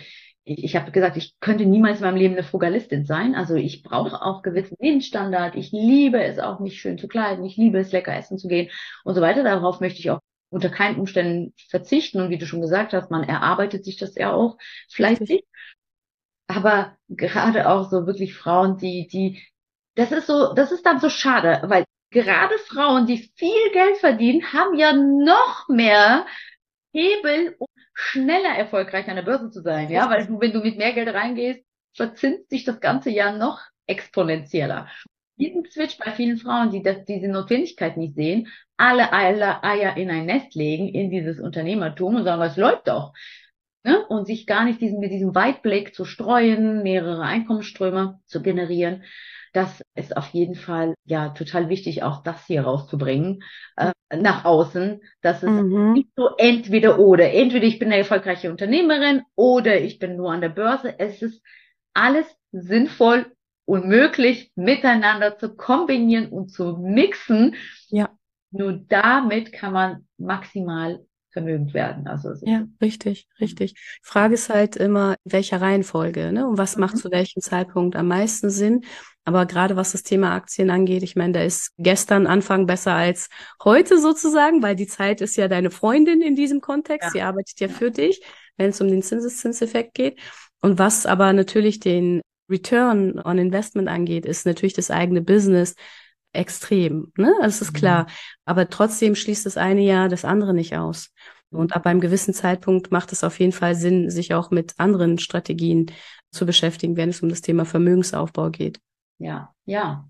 ich, 0.43 0.63
ich 0.63 0.75
habe 0.75 0.91
gesagt, 0.91 1.17
ich 1.17 1.39
könnte 1.39 1.65
niemals 1.65 1.99
in 1.99 2.05
meinem 2.05 2.17
Leben 2.17 2.33
eine 2.33 2.43
Frugalistin 2.43 3.05
sein. 3.05 3.33
Also 3.35 3.55
ich 3.55 3.81
brauche 3.83 4.21
auch 4.21 4.41
gewissen 4.41 4.75
Lebensstandard. 4.79 5.55
Ich 5.55 5.71
liebe 5.71 6.21
es 6.21 6.39
auch, 6.39 6.59
mich 6.59 6.79
schön 6.81 6.97
zu 6.97 7.07
kleiden. 7.07 7.45
Ich 7.45 7.57
liebe 7.57 7.79
es, 7.79 7.91
lecker 7.91 8.15
essen 8.15 8.37
zu 8.37 8.47
gehen 8.47 8.69
und 9.03 9.15
so 9.15 9.21
weiter. 9.21 9.43
Darauf 9.43 9.79
möchte 9.79 9.99
ich 9.99 10.11
auch 10.11 10.19
unter 10.49 10.69
keinen 10.69 10.99
Umständen 10.99 11.53
verzichten. 11.69 12.19
Und 12.19 12.29
wie 12.29 12.37
du 12.37 12.45
schon 12.45 12.61
gesagt 12.61 12.93
hast, 12.93 13.09
man 13.09 13.23
erarbeitet 13.23 13.85
sich 13.85 13.97
das 13.97 14.15
ja 14.15 14.33
auch 14.33 14.57
fleißig. 14.89 15.45
Aber 16.55 16.97
gerade 17.07 17.69
auch 17.69 17.89
so 17.89 18.05
wirklich 18.05 18.35
Frauen, 18.35 18.77
die, 18.77 19.07
die, 19.07 19.41
das 19.95 20.11
ist 20.11 20.27
so, 20.27 20.53
das 20.53 20.71
ist 20.71 20.85
dann 20.85 20.99
so 20.99 21.09
schade, 21.09 21.61
weil 21.65 21.85
gerade 22.11 22.57
Frauen, 22.59 23.05
die 23.07 23.31
viel 23.35 23.71
Geld 23.71 23.97
verdienen, 23.97 24.53
haben 24.53 24.77
ja 24.77 24.93
noch 24.93 25.67
mehr 25.69 26.25
Hebel, 26.93 27.55
um 27.57 27.67
schneller 27.93 28.55
erfolgreich 28.55 29.07
an 29.07 29.15
der 29.15 29.23
Börse 29.23 29.49
zu 29.49 29.61
sein. 29.61 29.89
Ja, 29.89 30.09
weil 30.09 30.27
du, 30.27 30.39
wenn 30.39 30.51
du 30.51 30.59
mit 30.59 30.77
mehr 30.77 30.93
Geld 30.93 31.13
reingehst, 31.13 31.63
verzinst 31.93 32.49
sich 32.49 32.63
das 32.63 32.79
ganze 32.79 33.09
Jahr 33.09 33.37
noch 33.37 33.59
exponentieller. 33.87 34.87
Diesen 35.37 35.65
Switch 35.69 35.97
bei 35.97 36.11
vielen 36.11 36.37
Frauen, 36.37 36.71
die 36.71 36.83
das, 36.83 37.05
diese 37.05 37.27
Notwendigkeit 37.27 37.97
nicht 37.97 38.15
sehen, 38.15 38.47
alle 38.77 39.11
Eier 39.11 39.97
in 39.97 40.09
ein 40.09 40.25
Nest 40.25 40.55
legen, 40.55 40.89
in 40.89 41.09
dieses 41.09 41.39
Unternehmertum 41.39 42.15
und 42.15 42.23
sagen, 42.23 42.41
es 42.41 42.57
läuft 42.57 42.87
doch. 42.87 43.13
Ne? 43.83 44.05
Und 44.07 44.25
sich 44.25 44.45
gar 44.45 44.65
nicht 44.65 44.79
diesen, 44.79 44.99
mit 44.99 45.11
diesem 45.11 45.33
Weitblick 45.33 45.95
zu 45.95 46.05
streuen, 46.05 46.83
mehrere 46.83 47.23
Einkommensströme 47.23 48.19
zu 48.25 48.41
generieren. 48.41 49.03
Das 49.53 49.83
ist 49.95 50.15
auf 50.15 50.29
jeden 50.29 50.55
Fall 50.55 50.93
ja 51.03 51.29
total 51.29 51.67
wichtig, 51.67 52.03
auch 52.03 52.23
das 52.23 52.45
hier 52.45 52.61
rauszubringen 52.61 53.43
äh, 53.75 53.91
nach 54.15 54.45
außen, 54.45 55.01
dass 55.21 55.43
es 55.43 55.49
mhm. 55.49 55.93
nicht 55.93 56.09
so 56.15 56.29
entweder 56.37 56.99
oder, 56.99 57.33
entweder 57.33 57.65
ich 57.65 57.79
bin 57.79 57.89
eine 57.89 57.97
erfolgreiche 57.97 58.49
Unternehmerin 58.49 59.23
oder 59.35 59.81
ich 59.81 59.99
bin 59.99 60.15
nur 60.15 60.31
an 60.31 60.41
der 60.41 60.49
Börse. 60.49 60.97
Es 60.99 61.21
ist 61.21 61.41
alles 61.93 62.25
sinnvoll 62.51 63.25
und 63.65 63.87
möglich 63.87 64.51
miteinander 64.55 65.37
zu 65.37 65.55
kombinieren 65.55 66.29
und 66.29 66.49
zu 66.49 66.77
mixen. 66.77 67.55
Ja. 67.89 68.09
Nur 68.51 68.73
damit 68.87 69.53
kann 69.53 69.73
man 69.73 70.07
maximal 70.17 71.05
vermögend 71.31 71.73
werden. 71.73 72.07
Also 72.07 72.33
ja, 72.41 72.65
richtig, 72.81 73.27
richtig. 73.39 73.75
Frage 74.01 74.33
ist 74.33 74.49
halt 74.49 74.75
immer, 74.75 75.15
in 75.23 75.31
welcher 75.31 75.61
Reihenfolge, 75.61 76.31
ne? 76.31 76.47
Und 76.47 76.57
was 76.57 76.75
mhm. 76.75 76.81
macht 76.81 76.97
zu 76.97 77.11
welchem 77.11 77.41
Zeitpunkt 77.41 77.95
am 77.95 78.07
meisten 78.07 78.49
Sinn? 78.49 78.81
Aber 79.23 79.45
gerade 79.45 79.75
was 79.75 79.91
das 79.91 80.03
Thema 80.03 80.33
Aktien 80.33 80.69
angeht, 80.69 81.03
ich 81.03 81.15
meine, 81.15 81.33
da 81.33 81.43
ist 81.43 81.71
gestern 81.77 82.25
Anfang 82.25 82.65
besser 82.65 82.93
als 82.93 83.29
heute 83.63 83.99
sozusagen, 83.99 84.63
weil 84.63 84.75
die 84.75 84.87
Zeit 84.87 85.21
ist 85.21 85.35
ja 85.37 85.47
deine 85.47 85.69
Freundin 85.69 86.21
in 86.21 86.35
diesem 86.35 86.59
Kontext. 86.59 87.07
Ja. 87.07 87.11
Sie 87.11 87.21
arbeitet 87.21 87.59
ja, 87.59 87.67
ja. 87.67 87.73
für 87.73 87.91
dich, 87.91 88.21
wenn 88.57 88.71
es 88.71 88.81
um 88.81 88.87
den 88.87 89.03
Zinseszinseffekt 89.03 89.93
geht. 89.93 90.19
Und 90.61 90.79
was 90.79 91.05
aber 91.05 91.33
natürlich 91.33 91.79
den 91.79 92.21
Return 92.49 93.19
on 93.23 93.37
Investment 93.37 93.87
angeht, 93.87 94.25
ist 94.25 94.45
natürlich 94.45 94.73
das 94.73 94.91
eigene 94.91 95.21
Business 95.21 95.75
extrem. 96.33 97.11
Ne? 97.17 97.33
Das 97.41 97.61
ist 97.61 97.73
klar. 97.73 98.03
Mhm. 98.03 98.07
Aber 98.45 98.69
trotzdem 98.69 99.15
schließt 99.15 99.45
das 99.45 99.57
eine 99.57 99.81
Jahr 99.81 100.09
das 100.09 100.25
andere 100.25 100.53
nicht 100.53 100.77
aus. 100.77 101.11
Und 101.49 101.75
ab 101.75 101.85
einem 101.85 101.99
gewissen 101.99 102.33
Zeitpunkt 102.33 102.91
macht 102.91 103.11
es 103.11 103.23
auf 103.23 103.39
jeden 103.39 103.51
Fall 103.51 103.75
Sinn, 103.75 104.09
sich 104.09 104.33
auch 104.33 104.51
mit 104.51 104.73
anderen 104.77 105.19
Strategien 105.19 105.91
zu 106.31 106.45
beschäftigen, 106.45 106.95
wenn 106.95 107.09
es 107.09 107.21
um 107.21 107.29
das 107.29 107.41
Thema 107.41 107.65
Vermögensaufbau 107.65 108.49
geht. 108.49 108.79
Ja, 109.17 109.53
ja, 109.65 110.09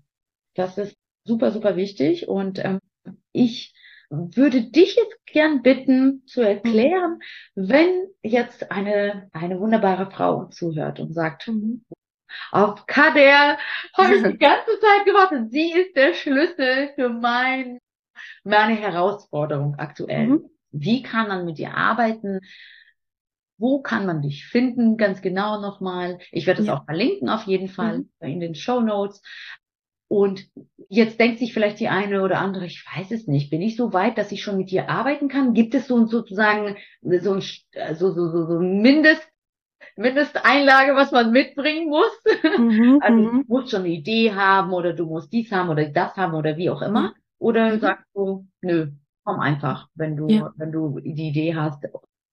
das 0.54 0.78
ist 0.78 0.96
super, 1.24 1.50
super 1.50 1.76
wichtig. 1.76 2.28
Und 2.28 2.64
ähm, 2.64 2.78
ich 3.32 3.74
würde 4.08 4.62
dich 4.70 4.96
jetzt 4.96 5.26
gern 5.26 5.62
bitten 5.62 6.22
zu 6.26 6.42
erklären, 6.42 7.18
mhm. 7.54 7.68
wenn 7.68 8.06
jetzt 8.22 8.70
eine, 8.70 9.28
eine 9.32 9.58
wunderbare 9.58 10.10
Frau 10.10 10.46
zuhört 10.46 11.00
und 11.00 11.12
sagt, 11.12 11.48
mhm. 11.48 11.84
Auf 12.50 12.86
Kader 12.86 13.58
habe 13.96 14.14
ich 14.14 14.22
die 14.22 14.38
ganze 14.38 14.78
Zeit 14.80 15.04
gewartet. 15.04 15.50
Sie 15.50 15.72
ist 15.72 15.96
der 15.96 16.14
Schlüssel 16.14 16.90
für 16.94 17.08
mein, 17.08 17.78
meine 18.44 18.76
Herausforderung 18.76 19.76
aktuell. 19.76 20.26
Mhm. 20.26 20.50
Wie 20.70 21.02
kann 21.02 21.28
man 21.28 21.44
mit 21.44 21.58
ihr 21.58 21.74
arbeiten? 21.74 22.40
Wo 23.58 23.80
kann 23.80 24.06
man 24.06 24.22
dich 24.22 24.46
finden? 24.46 24.96
Ganz 24.96 25.22
genau 25.22 25.60
nochmal. 25.60 26.18
Ich 26.30 26.46
werde 26.46 26.62
es 26.62 26.66
ja. 26.66 26.76
auch 26.76 26.84
verlinken 26.84 27.28
auf 27.28 27.44
jeden 27.44 27.68
Fall 27.68 27.98
mhm. 27.98 28.08
in 28.20 28.40
den 28.40 28.54
Show 28.54 28.80
Notes. 28.80 29.22
Und 30.12 30.46
jetzt 30.90 31.18
denkt 31.18 31.38
sich 31.38 31.54
vielleicht 31.54 31.80
die 31.80 31.88
eine 31.88 32.20
oder 32.20 32.38
andere, 32.38 32.66
ich 32.66 32.84
weiß 32.84 33.12
es 33.12 33.26
nicht, 33.28 33.48
bin 33.48 33.62
ich 33.62 33.76
so 33.76 33.94
weit, 33.94 34.18
dass 34.18 34.30
ich 34.30 34.42
schon 34.42 34.58
mit 34.58 34.70
dir 34.70 34.90
arbeiten 34.90 35.28
kann? 35.28 35.54
Gibt 35.54 35.74
es 35.74 35.86
so 35.86 36.04
sozusagen 36.04 36.76
so 37.00 37.32
ein 37.32 37.40
so, 37.40 38.12
so, 38.12 38.30
so, 38.30 38.46
so 38.46 38.58
Mindest, 38.60 39.26
Mindesteinlage, 39.96 40.94
was 40.94 41.12
man 41.12 41.32
mitbringen 41.32 41.88
muss? 41.88 42.10
Mhm, 42.58 42.98
also 43.02 43.22
du 43.22 43.32
mhm. 43.32 43.44
musst 43.46 43.70
schon 43.70 43.80
eine 43.80 43.90
Idee 43.90 44.32
haben 44.32 44.72
oder 44.72 44.92
du 44.92 45.06
musst 45.06 45.32
dies 45.32 45.52
haben 45.52 45.68
oder 45.68 45.88
das 45.88 46.16
haben 46.16 46.34
oder 46.34 46.56
wie 46.56 46.70
auch 46.70 46.82
immer. 46.82 47.14
Oder 47.38 47.74
mhm. 47.74 47.80
sagst 47.80 48.06
du, 48.14 48.46
nö, 48.60 48.92
komm 49.24 49.40
einfach, 49.40 49.88
wenn 49.94 50.16
du, 50.16 50.28
ja. 50.28 50.52
wenn 50.56 50.72
du 50.72 51.00
die 51.00 51.28
Idee 51.28 51.54
hast, 51.54 51.86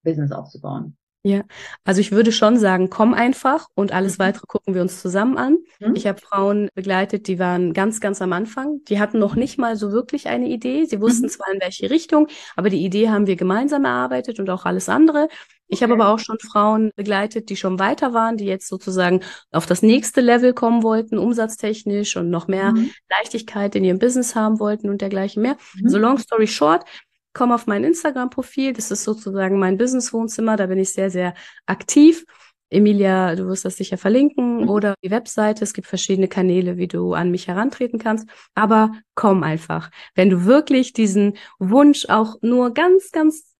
Business 0.03 0.31
aufzubauen. 0.31 0.95
Ja, 1.21 1.41
also 1.83 1.99
ich 1.99 2.13
würde 2.13 2.31
schon 2.31 2.57
sagen, 2.57 2.89
komm 2.89 3.13
einfach 3.13 3.67
und 3.75 3.91
alles 3.91 4.17
mhm. 4.17 4.23
weitere 4.23 4.45
gucken 4.47 4.73
wir 4.73 4.81
uns 4.81 5.01
zusammen 5.01 5.37
an. 5.37 5.57
Mhm. 5.79 5.95
Ich 5.95 6.07
habe 6.07 6.21
Frauen 6.21 6.69
begleitet, 6.75 7.27
die 7.27 7.39
waren 7.39 7.73
ganz, 7.73 7.99
ganz 7.99 8.21
am 8.21 8.31
Anfang. 8.31 8.79
Die 8.87 9.01
hatten 9.01 9.19
noch 9.19 9.35
nicht 9.35 9.57
mal 9.57 9.75
so 9.75 9.91
wirklich 9.91 10.27
eine 10.27 10.47
Idee. 10.47 10.85
Sie 10.85 11.01
wussten 11.01 11.25
mhm. 11.25 11.29
zwar 11.29 11.51
in 11.53 11.59
welche 11.59 11.89
Richtung, 11.89 12.27
aber 12.55 12.69
die 12.69 12.85
Idee 12.85 13.09
haben 13.09 13.27
wir 13.27 13.35
gemeinsam 13.35 13.83
erarbeitet 13.83 14.39
und 14.39 14.49
auch 14.49 14.63
alles 14.63 14.87
andere. 14.87 15.27
Ich 15.67 15.83
okay. 15.83 15.91
habe 15.91 16.01
aber 16.01 16.13
auch 16.13 16.19
schon 16.19 16.39
Frauen 16.39 16.91
begleitet, 16.95 17.49
die 17.49 17.55
schon 17.55 17.79
weiter 17.79 18.13
waren, 18.13 18.37
die 18.37 18.45
jetzt 18.45 18.67
sozusagen 18.67 19.21
auf 19.51 19.65
das 19.65 19.81
nächste 19.81 20.21
Level 20.21 20.53
kommen 20.53 20.83
wollten, 20.83 21.17
umsatztechnisch 21.17 22.15
und 22.15 22.29
noch 22.29 22.47
mehr 22.47 22.71
mhm. 22.71 22.91
Leichtigkeit 23.09 23.75
in 23.75 23.83
ihrem 23.83 23.99
Business 23.99 24.35
haben 24.35 24.59
wollten 24.59 24.89
und 24.89 25.01
dergleichen 25.01 25.43
mehr. 25.43 25.57
Mhm. 25.75 25.89
So 25.89 25.97
long 25.97 26.17
story 26.17 26.47
short, 26.47 26.85
komm 27.33 27.51
auf 27.51 27.67
mein 27.67 27.83
Instagram-Profil. 27.83 28.73
Das 28.73 28.91
ist 28.91 29.03
sozusagen 29.03 29.59
mein 29.59 29.77
Business-Wohnzimmer. 29.77 30.57
Da 30.57 30.67
bin 30.67 30.79
ich 30.79 30.93
sehr, 30.93 31.09
sehr 31.09 31.33
aktiv. 31.65 32.25
Emilia, 32.71 33.35
du 33.35 33.47
wirst 33.47 33.65
das 33.65 33.77
sicher 33.77 33.97
verlinken 33.97 34.61
mhm. 34.61 34.69
oder 34.69 34.95
die 35.03 35.11
Webseite. 35.11 35.63
Es 35.63 35.73
gibt 35.73 35.87
verschiedene 35.87 36.27
Kanäle, 36.27 36.77
wie 36.77 36.87
du 36.87 37.13
an 37.13 37.31
mich 37.31 37.47
herantreten 37.47 37.99
kannst. 37.99 38.29
Aber 38.53 38.91
komm 39.15 39.43
einfach. 39.43 39.89
Wenn 40.15 40.29
du 40.29 40.45
wirklich 40.45 40.93
diesen 40.93 41.37
Wunsch 41.57 42.05
auch 42.09 42.35
nur 42.41 42.73
ganz, 42.73 43.11
ganz 43.11 43.55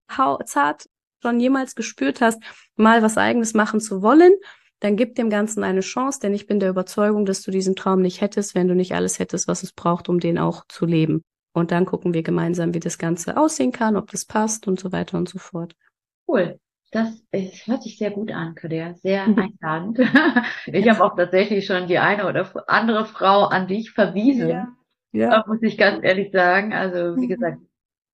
zart 0.46 0.88
schon 1.22 1.40
jemals 1.40 1.76
gespürt 1.76 2.22
hast, 2.22 2.42
mal 2.76 3.02
was 3.02 3.18
eigenes 3.18 3.54
machen 3.54 3.80
zu 3.82 4.02
wollen, 4.02 4.34
dann 4.80 4.96
gib 4.96 5.16
dem 5.16 5.30
Ganzen 5.30 5.64
eine 5.64 5.82
Chance, 5.82 6.20
denn 6.22 6.34
ich 6.34 6.48
bin 6.48 6.60
der 6.60 6.70
Überzeugung, 6.70 7.26
dass 7.26 7.42
du 7.42 7.52
diesen 7.52 7.76
Traum 7.76 8.02
nicht 8.02 8.22
hättest, 8.22 8.56
wenn 8.56 8.68
du 8.68 8.76
nicht 8.76 8.94
alles 8.96 9.20
hättest, 9.20 9.48
was 9.48 9.64
es 9.64 9.74
braucht, 9.74 10.08
um 10.08 10.20
den 10.20 10.38
auch 10.38 10.64
zu 10.70 10.86
leben. 10.86 11.24
Und 11.60 11.72
dann 11.72 11.86
gucken 11.86 12.14
wir 12.14 12.24
gemeinsam, 12.24 12.74
wie 12.74 12.80
das 12.80 12.98
Ganze 12.98 13.38
aussehen 13.38 13.72
kann, 13.72 13.98
ob 13.98 14.10
das 14.12 14.26
passt 14.26 14.68
und 14.68 14.80
so 14.80 14.92
weiter 14.92 15.18
und 15.18 15.30
so 15.30 15.40
fort. 15.40 15.76
Cool. 16.28 16.60
Das, 16.92 17.24
das 17.32 17.68
hört 17.68 17.84
sich 17.84 17.98
sehr 17.98 18.10
gut 18.10 18.32
an, 18.32 18.56
Kader. 18.56 18.96
Sehr 18.96 19.28
mhm. 19.28 19.52
einladend. 19.62 20.00
ich 20.66 20.90
habe 20.90 21.04
auch 21.04 21.16
tatsächlich 21.16 21.66
schon 21.66 21.88
die 21.88 22.00
eine 22.00 22.28
oder 22.28 22.50
andere 22.68 23.06
Frau 23.06 23.46
an 23.46 23.68
dich 23.68 23.92
verwiesen. 23.92 24.50
Ja. 24.50 24.68
ja. 25.12 25.44
Muss 25.48 25.62
ich 25.62 25.78
ganz 25.78 26.04
ehrlich 26.04 26.32
sagen. 26.32 26.74
Also, 26.74 27.16
wie 27.16 27.26
mhm. 27.26 27.30
gesagt, 27.30 27.58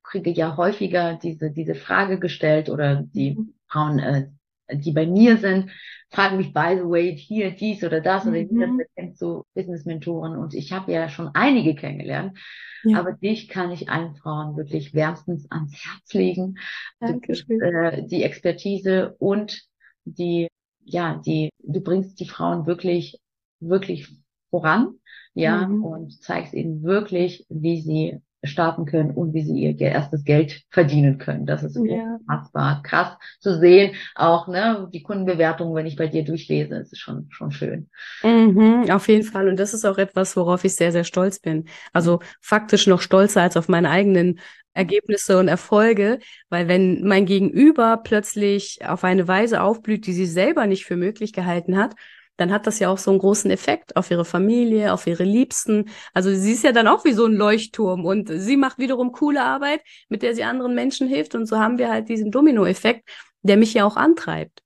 kriege 0.03 0.31
ja 0.31 0.57
häufiger 0.57 1.17
diese, 1.21 1.51
diese 1.51 1.75
Frage 1.75 2.19
gestellt 2.19 2.69
oder 2.69 2.95
die 2.95 3.35
mhm. 3.35 3.53
Frauen, 3.67 3.99
äh, 3.99 4.27
die 4.71 4.91
bei 4.91 5.05
mir 5.05 5.37
sind, 5.37 5.71
fragen 6.09 6.37
mich, 6.37 6.53
by 6.53 6.75
the 6.77 6.89
way, 6.89 7.15
hier 7.17 7.51
dies 7.51 7.83
oder 7.83 8.01
das 8.01 8.25
oder 8.25 8.41
mhm. 8.41 8.77
das 8.77 8.87
kennst 8.95 9.21
du 9.21 9.43
Business-Mentoren 9.53 10.37
und 10.37 10.53
ich 10.53 10.71
habe 10.71 10.91
ja 10.91 11.09
schon 11.09 11.29
einige 11.33 11.75
kennengelernt, 11.75 12.37
ja. 12.83 12.99
aber 12.99 13.13
dich 13.13 13.47
kann 13.47 13.71
ich 13.71 13.89
allen 13.89 14.15
Frauen 14.15 14.55
wirklich 14.55 14.93
wärmstens 14.93 15.49
ans 15.51 15.73
Herz 15.73 16.13
legen. 16.13 16.57
Dankeschön. 16.99 17.61
Äh, 17.61 18.07
die 18.07 18.23
Expertise 18.23 19.15
und 19.19 19.61
die, 20.05 20.47
ja, 20.83 21.21
die, 21.25 21.49
du 21.59 21.81
bringst 21.81 22.19
die 22.19 22.27
Frauen 22.27 22.65
wirklich, 22.65 23.19
wirklich 23.59 24.07
voran, 24.49 24.95
ja, 25.33 25.67
mhm. 25.67 25.83
und 25.83 26.23
zeigst 26.23 26.53
ihnen 26.53 26.83
wirklich, 26.83 27.45
wie 27.49 27.81
sie 27.81 28.21
starten 28.43 28.85
können 28.85 29.11
und 29.11 29.33
wie 29.33 29.43
sie 29.43 29.59
ihr 29.59 29.79
erstes 29.79 30.23
Geld 30.23 30.61
verdienen 30.69 31.17
können. 31.17 31.45
Das 31.45 31.63
ist 31.63 31.75
ja. 31.75 32.17
unfassbar 32.19 32.83
krass 32.83 33.17
zu 33.39 33.57
sehen. 33.59 33.95
Auch 34.15 34.47
ne, 34.47 34.87
die 34.93 35.01
Kundenbewertung, 35.01 35.73
wenn 35.73 35.85
ich 35.85 35.95
bei 35.95 36.07
dir 36.07 36.23
durchlese, 36.23 36.75
ist 36.75 36.97
schon 36.97 37.27
schon 37.29 37.51
schön. 37.51 37.89
Mhm, 38.23 38.89
auf 38.91 39.07
jeden 39.07 39.23
Fall. 39.23 39.47
Und 39.47 39.59
das 39.59 39.73
ist 39.73 39.85
auch 39.85 39.97
etwas, 39.97 40.35
worauf 40.37 40.63
ich 40.63 40.75
sehr, 40.75 40.91
sehr 40.91 41.03
stolz 41.03 41.39
bin. 41.39 41.65
Also 41.93 42.19
faktisch 42.41 42.87
noch 42.87 43.01
stolzer 43.01 43.41
als 43.41 43.57
auf 43.57 43.67
meine 43.67 43.89
eigenen 43.89 44.39
Ergebnisse 44.75 45.39
und 45.39 45.47
Erfolge, 45.47 46.19
weil 46.49 46.67
wenn 46.67 47.07
mein 47.07 47.25
Gegenüber 47.25 47.97
plötzlich 48.03 48.79
auf 48.85 49.05
eine 49.05 49.27
Weise 49.27 49.61
aufblüht, 49.61 50.05
die 50.05 50.13
sie 50.13 50.25
selber 50.25 50.67
nicht 50.67 50.85
für 50.85 50.97
möglich 50.97 51.31
gehalten 51.31 51.77
hat, 51.77 51.95
dann 52.37 52.51
hat 52.51 52.67
das 52.67 52.79
ja 52.79 52.89
auch 52.89 52.97
so 52.97 53.11
einen 53.11 53.19
großen 53.19 53.49
Effekt 53.51 53.95
auf 53.95 54.11
ihre 54.11 54.25
Familie, 54.25 54.93
auf 54.93 55.07
ihre 55.07 55.23
Liebsten. 55.23 55.89
Also 56.13 56.33
sie 56.33 56.51
ist 56.51 56.63
ja 56.63 56.71
dann 56.71 56.87
auch 56.87 57.05
wie 57.05 57.13
so 57.13 57.25
ein 57.25 57.33
Leuchtturm 57.33 58.05
und 58.05 58.29
sie 58.29 58.57
macht 58.57 58.77
wiederum 58.77 59.11
coole 59.11 59.43
Arbeit, 59.43 59.81
mit 60.09 60.21
der 60.21 60.35
sie 60.35 60.43
anderen 60.43 60.75
Menschen 60.75 61.07
hilft. 61.07 61.35
Und 61.35 61.45
so 61.45 61.59
haben 61.59 61.77
wir 61.77 61.89
halt 61.89 62.09
diesen 62.09 62.31
Dominoeffekt, 62.31 63.07
der 63.41 63.57
mich 63.57 63.73
ja 63.73 63.85
auch 63.85 63.95
antreibt. 63.95 64.61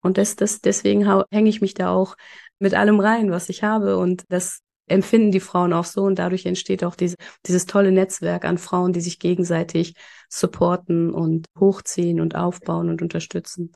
Und 0.00 0.16
das, 0.16 0.36
das, 0.36 0.60
deswegen 0.60 1.06
hänge 1.30 1.50
ich 1.50 1.60
mich 1.60 1.74
da 1.74 1.90
auch 1.90 2.16
mit 2.58 2.74
allem 2.74 3.00
rein, 3.00 3.30
was 3.30 3.48
ich 3.48 3.62
habe. 3.62 3.98
Und 3.98 4.24
das 4.28 4.60
empfinden 4.86 5.32
die 5.32 5.40
Frauen 5.40 5.72
auch 5.72 5.84
so. 5.84 6.02
Und 6.04 6.18
dadurch 6.18 6.46
entsteht 6.46 6.84
auch 6.84 6.94
diese, 6.94 7.16
dieses 7.46 7.66
tolle 7.66 7.92
Netzwerk 7.92 8.44
an 8.44 8.58
Frauen, 8.58 8.92
die 8.92 9.00
sich 9.00 9.18
gegenseitig 9.18 9.94
supporten 10.28 11.12
und 11.12 11.46
hochziehen 11.58 12.20
und 12.20 12.34
aufbauen 12.36 12.88
und 12.88 13.02
unterstützen. 13.02 13.72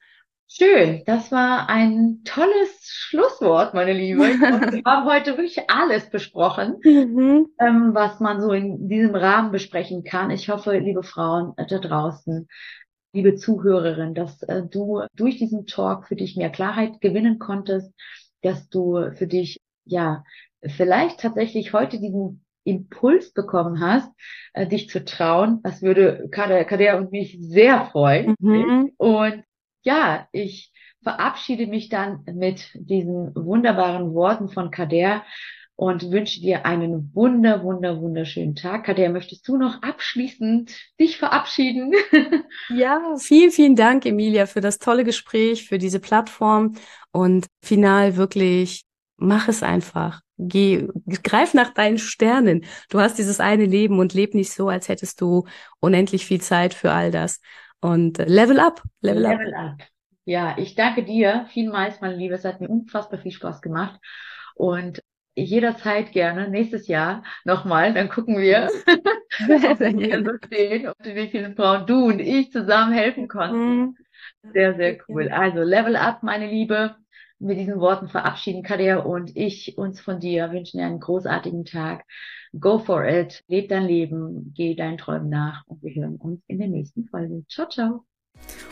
Schön, 0.48 1.02
das 1.06 1.32
war 1.32 1.70
ein 1.70 2.20
tolles 2.24 2.82
Schlusswort, 2.82 3.72
meine 3.72 3.94
Liebe. 3.94 4.20
wir 4.20 4.82
haben 4.84 5.10
heute 5.10 5.38
wirklich 5.38 5.70
alles 5.70 6.10
besprochen, 6.10 6.76
mhm. 6.84 7.46
ähm, 7.58 7.94
was 7.94 8.20
man 8.20 8.40
so 8.40 8.52
in 8.52 8.88
diesem 8.88 9.14
Rahmen 9.14 9.50
besprechen 9.50 10.04
kann. 10.04 10.30
Ich 10.30 10.50
hoffe, 10.50 10.76
liebe 10.76 11.02
Frauen 11.02 11.54
da 11.56 11.78
draußen, 11.78 12.48
liebe 13.12 13.34
Zuhörerin, 13.36 14.14
dass 14.14 14.42
äh, 14.42 14.62
du 14.70 15.02
durch 15.14 15.38
diesen 15.38 15.66
Talk 15.66 16.06
für 16.06 16.16
dich 16.16 16.36
mehr 16.36 16.50
Klarheit 16.50 17.00
gewinnen 17.00 17.38
konntest, 17.38 17.92
dass 18.42 18.68
du 18.68 19.10
für 19.14 19.26
dich, 19.26 19.60
ja, 19.84 20.22
vielleicht 20.62 21.20
tatsächlich 21.20 21.72
heute 21.72 21.98
diesen 21.98 22.44
Impuls 22.64 23.32
bekommen 23.32 23.80
hast, 23.80 24.10
äh, 24.52 24.66
dich 24.66 24.88
zu 24.88 25.04
trauen. 25.04 25.60
Das 25.62 25.82
würde 25.82 26.28
Kader 26.30 26.96
und 26.98 27.10
mich 27.10 27.38
sehr 27.40 27.86
freuen. 27.86 28.34
Mhm. 28.38 28.92
Und 28.96 29.44
ja, 29.82 30.28
ich 30.32 30.72
verabschiede 31.02 31.66
mich 31.66 31.88
dann 31.88 32.24
mit 32.32 32.70
diesen 32.74 33.34
wunderbaren 33.34 34.14
Worten 34.14 34.48
von 34.48 34.70
Kader 34.70 35.24
und 35.74 36.10
wünsche 36.10 36.40
dir 36.40 36.64
einen 36.64 37.10
wunder, 37.14 37.62
wunder, 37.64 38.00
wunderschönen 38.00 38.54
Tag. 38.54 38.84
Kader, 38.84 39.08
möchtest 39.08 39.46
du 39.48 39.56
noch 39.56 39.82
abschließend 39.82 40.72
dich 41.00 41.18
verabschieden? 41.18 41.92
ja, 42.68 43.00
vielen, 43.18 43.50
vielen 43.50 43.76
Dank, 43.76 44.06
Emilia, 44.06 44.46
für 44.46 44.60
das 44.60 44.78
tolle 44.78 45.04
Gespräch, 45.04 45.66
für 45.66 45.78
diese 45.78 45.98
Plattform 45.98 46.76
und 47.10 47.46
final 47.62 48.16
wirklich 48.16 48.84
mach 49.16 49.48
es 49.48 49.62
einfach. 49.62 50.20
Geh, 50.38 50.88
greif 51.22 51.54
nach 51.54 51.72
deinen 51.72 51.98
Sternen. 51.98 52.64
Du 52.88 53.00
hast 53.00 53.18
dieses 53.18 53.40
eine 53.40 53.64
Leben 53.64 53.98
und 54.00 54.14
leb 54.14 54.34
nicht 54.34 54.52
so, 54.52 54.68
als 54.68 54.88
hättest 54.88 55.20
du 55.20 55.44
unendlich 55.80 56.26
viel 56.26 56.40
Zeit 56.40 56.74
für 56.74 56.92
all 56.92 57.10
das. 57.10 57.40
Und 57.82 58.18
äh, 58.18 58.24
level 58.24 58.58
up, 58.60 58.82
level, 59.02 59.22
level 59.22 59.54
up. 59.54 59.72
up. 59.72 59.86
Ja, 60.24 60.56
ich 60.56 60.74
danke 60.76 61.04
dir 61.04 61.46
vielmals, 61.52 62.00
meine 62.00 62.16
Liebe. 62.16 62.34
Es 62.34 62.44
hat 62.44 62.60
mir 62.60 62.68
unfassbar 62.68 63.18
viel 63.20 63.32
Spaß 63.32 63.60
gemacht. 63.60 64.00
Und 64.54 65.02
jederzeit 65.34 66.12
gerne 66.12 66.48
nächstes 66.48 66.86
Jahr 66.88 67.24
nochmal, 67.44 67.92
dann 67.94 68.08
gucken 68.08 68.38
wir, 68.38 68.68
sehr, 69.46 69.76
sehr 69.76 69.92
gerne. 69.92 70.38
ob 70.88 71.04
wie 71.04 71.28
vielen 71.28 71.56
Frauen 71.56 71.86
du 71.86 72.06
und 72.06 72.20
ich 72.20 72.52
zusammen 72.52 72.92
helfen 72.92 73.28
konnten. 73.28 73.80
Mhm. 73.80 73.96
Sehr, 74.52 74.74
sehr 74.76 74.98
cool. 75.08 75.28
Also 75.30 75.62
Level 75.62 75.96
Up, 75.96 76.22
meine 76.22 76.48
Liebe. 76.48 76.96
Mit 77.38 77.58
diesen 77.58 77.80
Worten 77.80 78.08
verabschieden 78.08 78.62
Kadia 78.62 78.98
und 78.98 79.36
ich 79.36 79.76
uns 79.76 80.00
von 80.00 80.20
dir 80.20 80.52
wünschen 80.52 80.78
dir 80.78 80.86
einen 80.86 81.00
großartigen 81.00 81.64
Tag. 81.64 82.04
Go 82.58 82.78
for 82.78 83.06
it, 83.06 83.42
leb 83.48 83.70
dein 83.70 83.86
Leben, 83.86 84.52
geh 84.54 84.74
deinen 84.74 84.98
Träumen 84.98 85.30
nach 85.30 85.64
und 85.66 85.82
wir 85.82 85.94
hören 85.94 86.16
uns 86.16 86.42
in 86.48 86.58
der 86.58 86.68
nächsten 86.68 87.06
Folge. 87.06 87.44
Ciao, 87.48 87.66
ciao. 87.68 88.04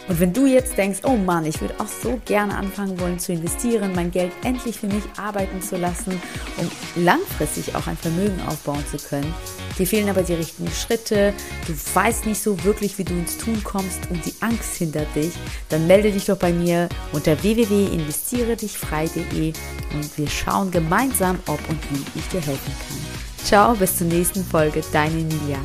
Und 0.08 0.18
wenn 0.18 0.32
du 0.32 0.46
jetzt 0.46 0.76
denkst, 0.76 1.02
oh 1.04 1.14
Mann, 1.16 1.44
ich 1.44 1.60
würde 1.60 1.78
auch 1.78 1.86
so 1.86 2.20
gerne 2.24 2.56
anfangen 2.56 2.98
wollen 2.98 3.20
zu 3.20 3.32
investieren, 3.32 3.92
mein 3.94 4.10
Geld 4.10 4.32
endlich 4.42 4.80
für 4.80 4.88
mich 4.88 5.04
arbeiten 5.16 5.62
zu 5.62 5.76
lassen, 5.76 6.20
um 6.58 6.68
langfristig 7.04 7.76
auch 7.76 7.86
ein 7.86 7.96
Vermögen 7.96 8.40
aufbauen 8.48 8.84
zu 8.86 8.96
können, 8.96 9.32
dir 9.78 9.86
fehlen 9.86 10.08
aber 10.08 10.24
die 10.24 10.34
richtigen 10.34 10.68
Schritte, 10.70 11.32
du 11.66 11.74
weißt 11.94 12.26
nicht 12.26 12.42
so 12.42 12.64
wirklich, 12.64 12.98
wie 12.98 13.04
du 13.04 13.14
ins 13.14 13.38
Tun 13.38 13.62
kommst 13.62 14.10
und 14.10 14.26
die 14.26 14.34
Angst 14.40 14.74
hindert 14.76 15.14
dich, 15.14 15.34
dann 15.68 15.86
melde 15.86 16.10
dich 16.10 16.26
doch 16.26 16.38
bei 16.38 16.52
mir 16.52 16.88
unter 17.12 17.40
www.investieredichfrei.de 17.42 19.52
und 19.94 20.18
wir 20.18 20.26
schauen 20.26 20.72
gemeinsam, 20.72 21.38
ob 21.46 21.60
und 21.68 21.78
wie 21.92 22.02
ich 22.18 22.26
dir 22.28 22.40
helfen 22.40 22.74
kann. 22.88 23.29
Ciao, 23.44 23.74
bis 23.74 23.98
zur 23.98 24.06
nächsten 24.06 24.44
Folge, 24.44 24.82
deine 24.92 25.20
Emilia. 25.20 25.58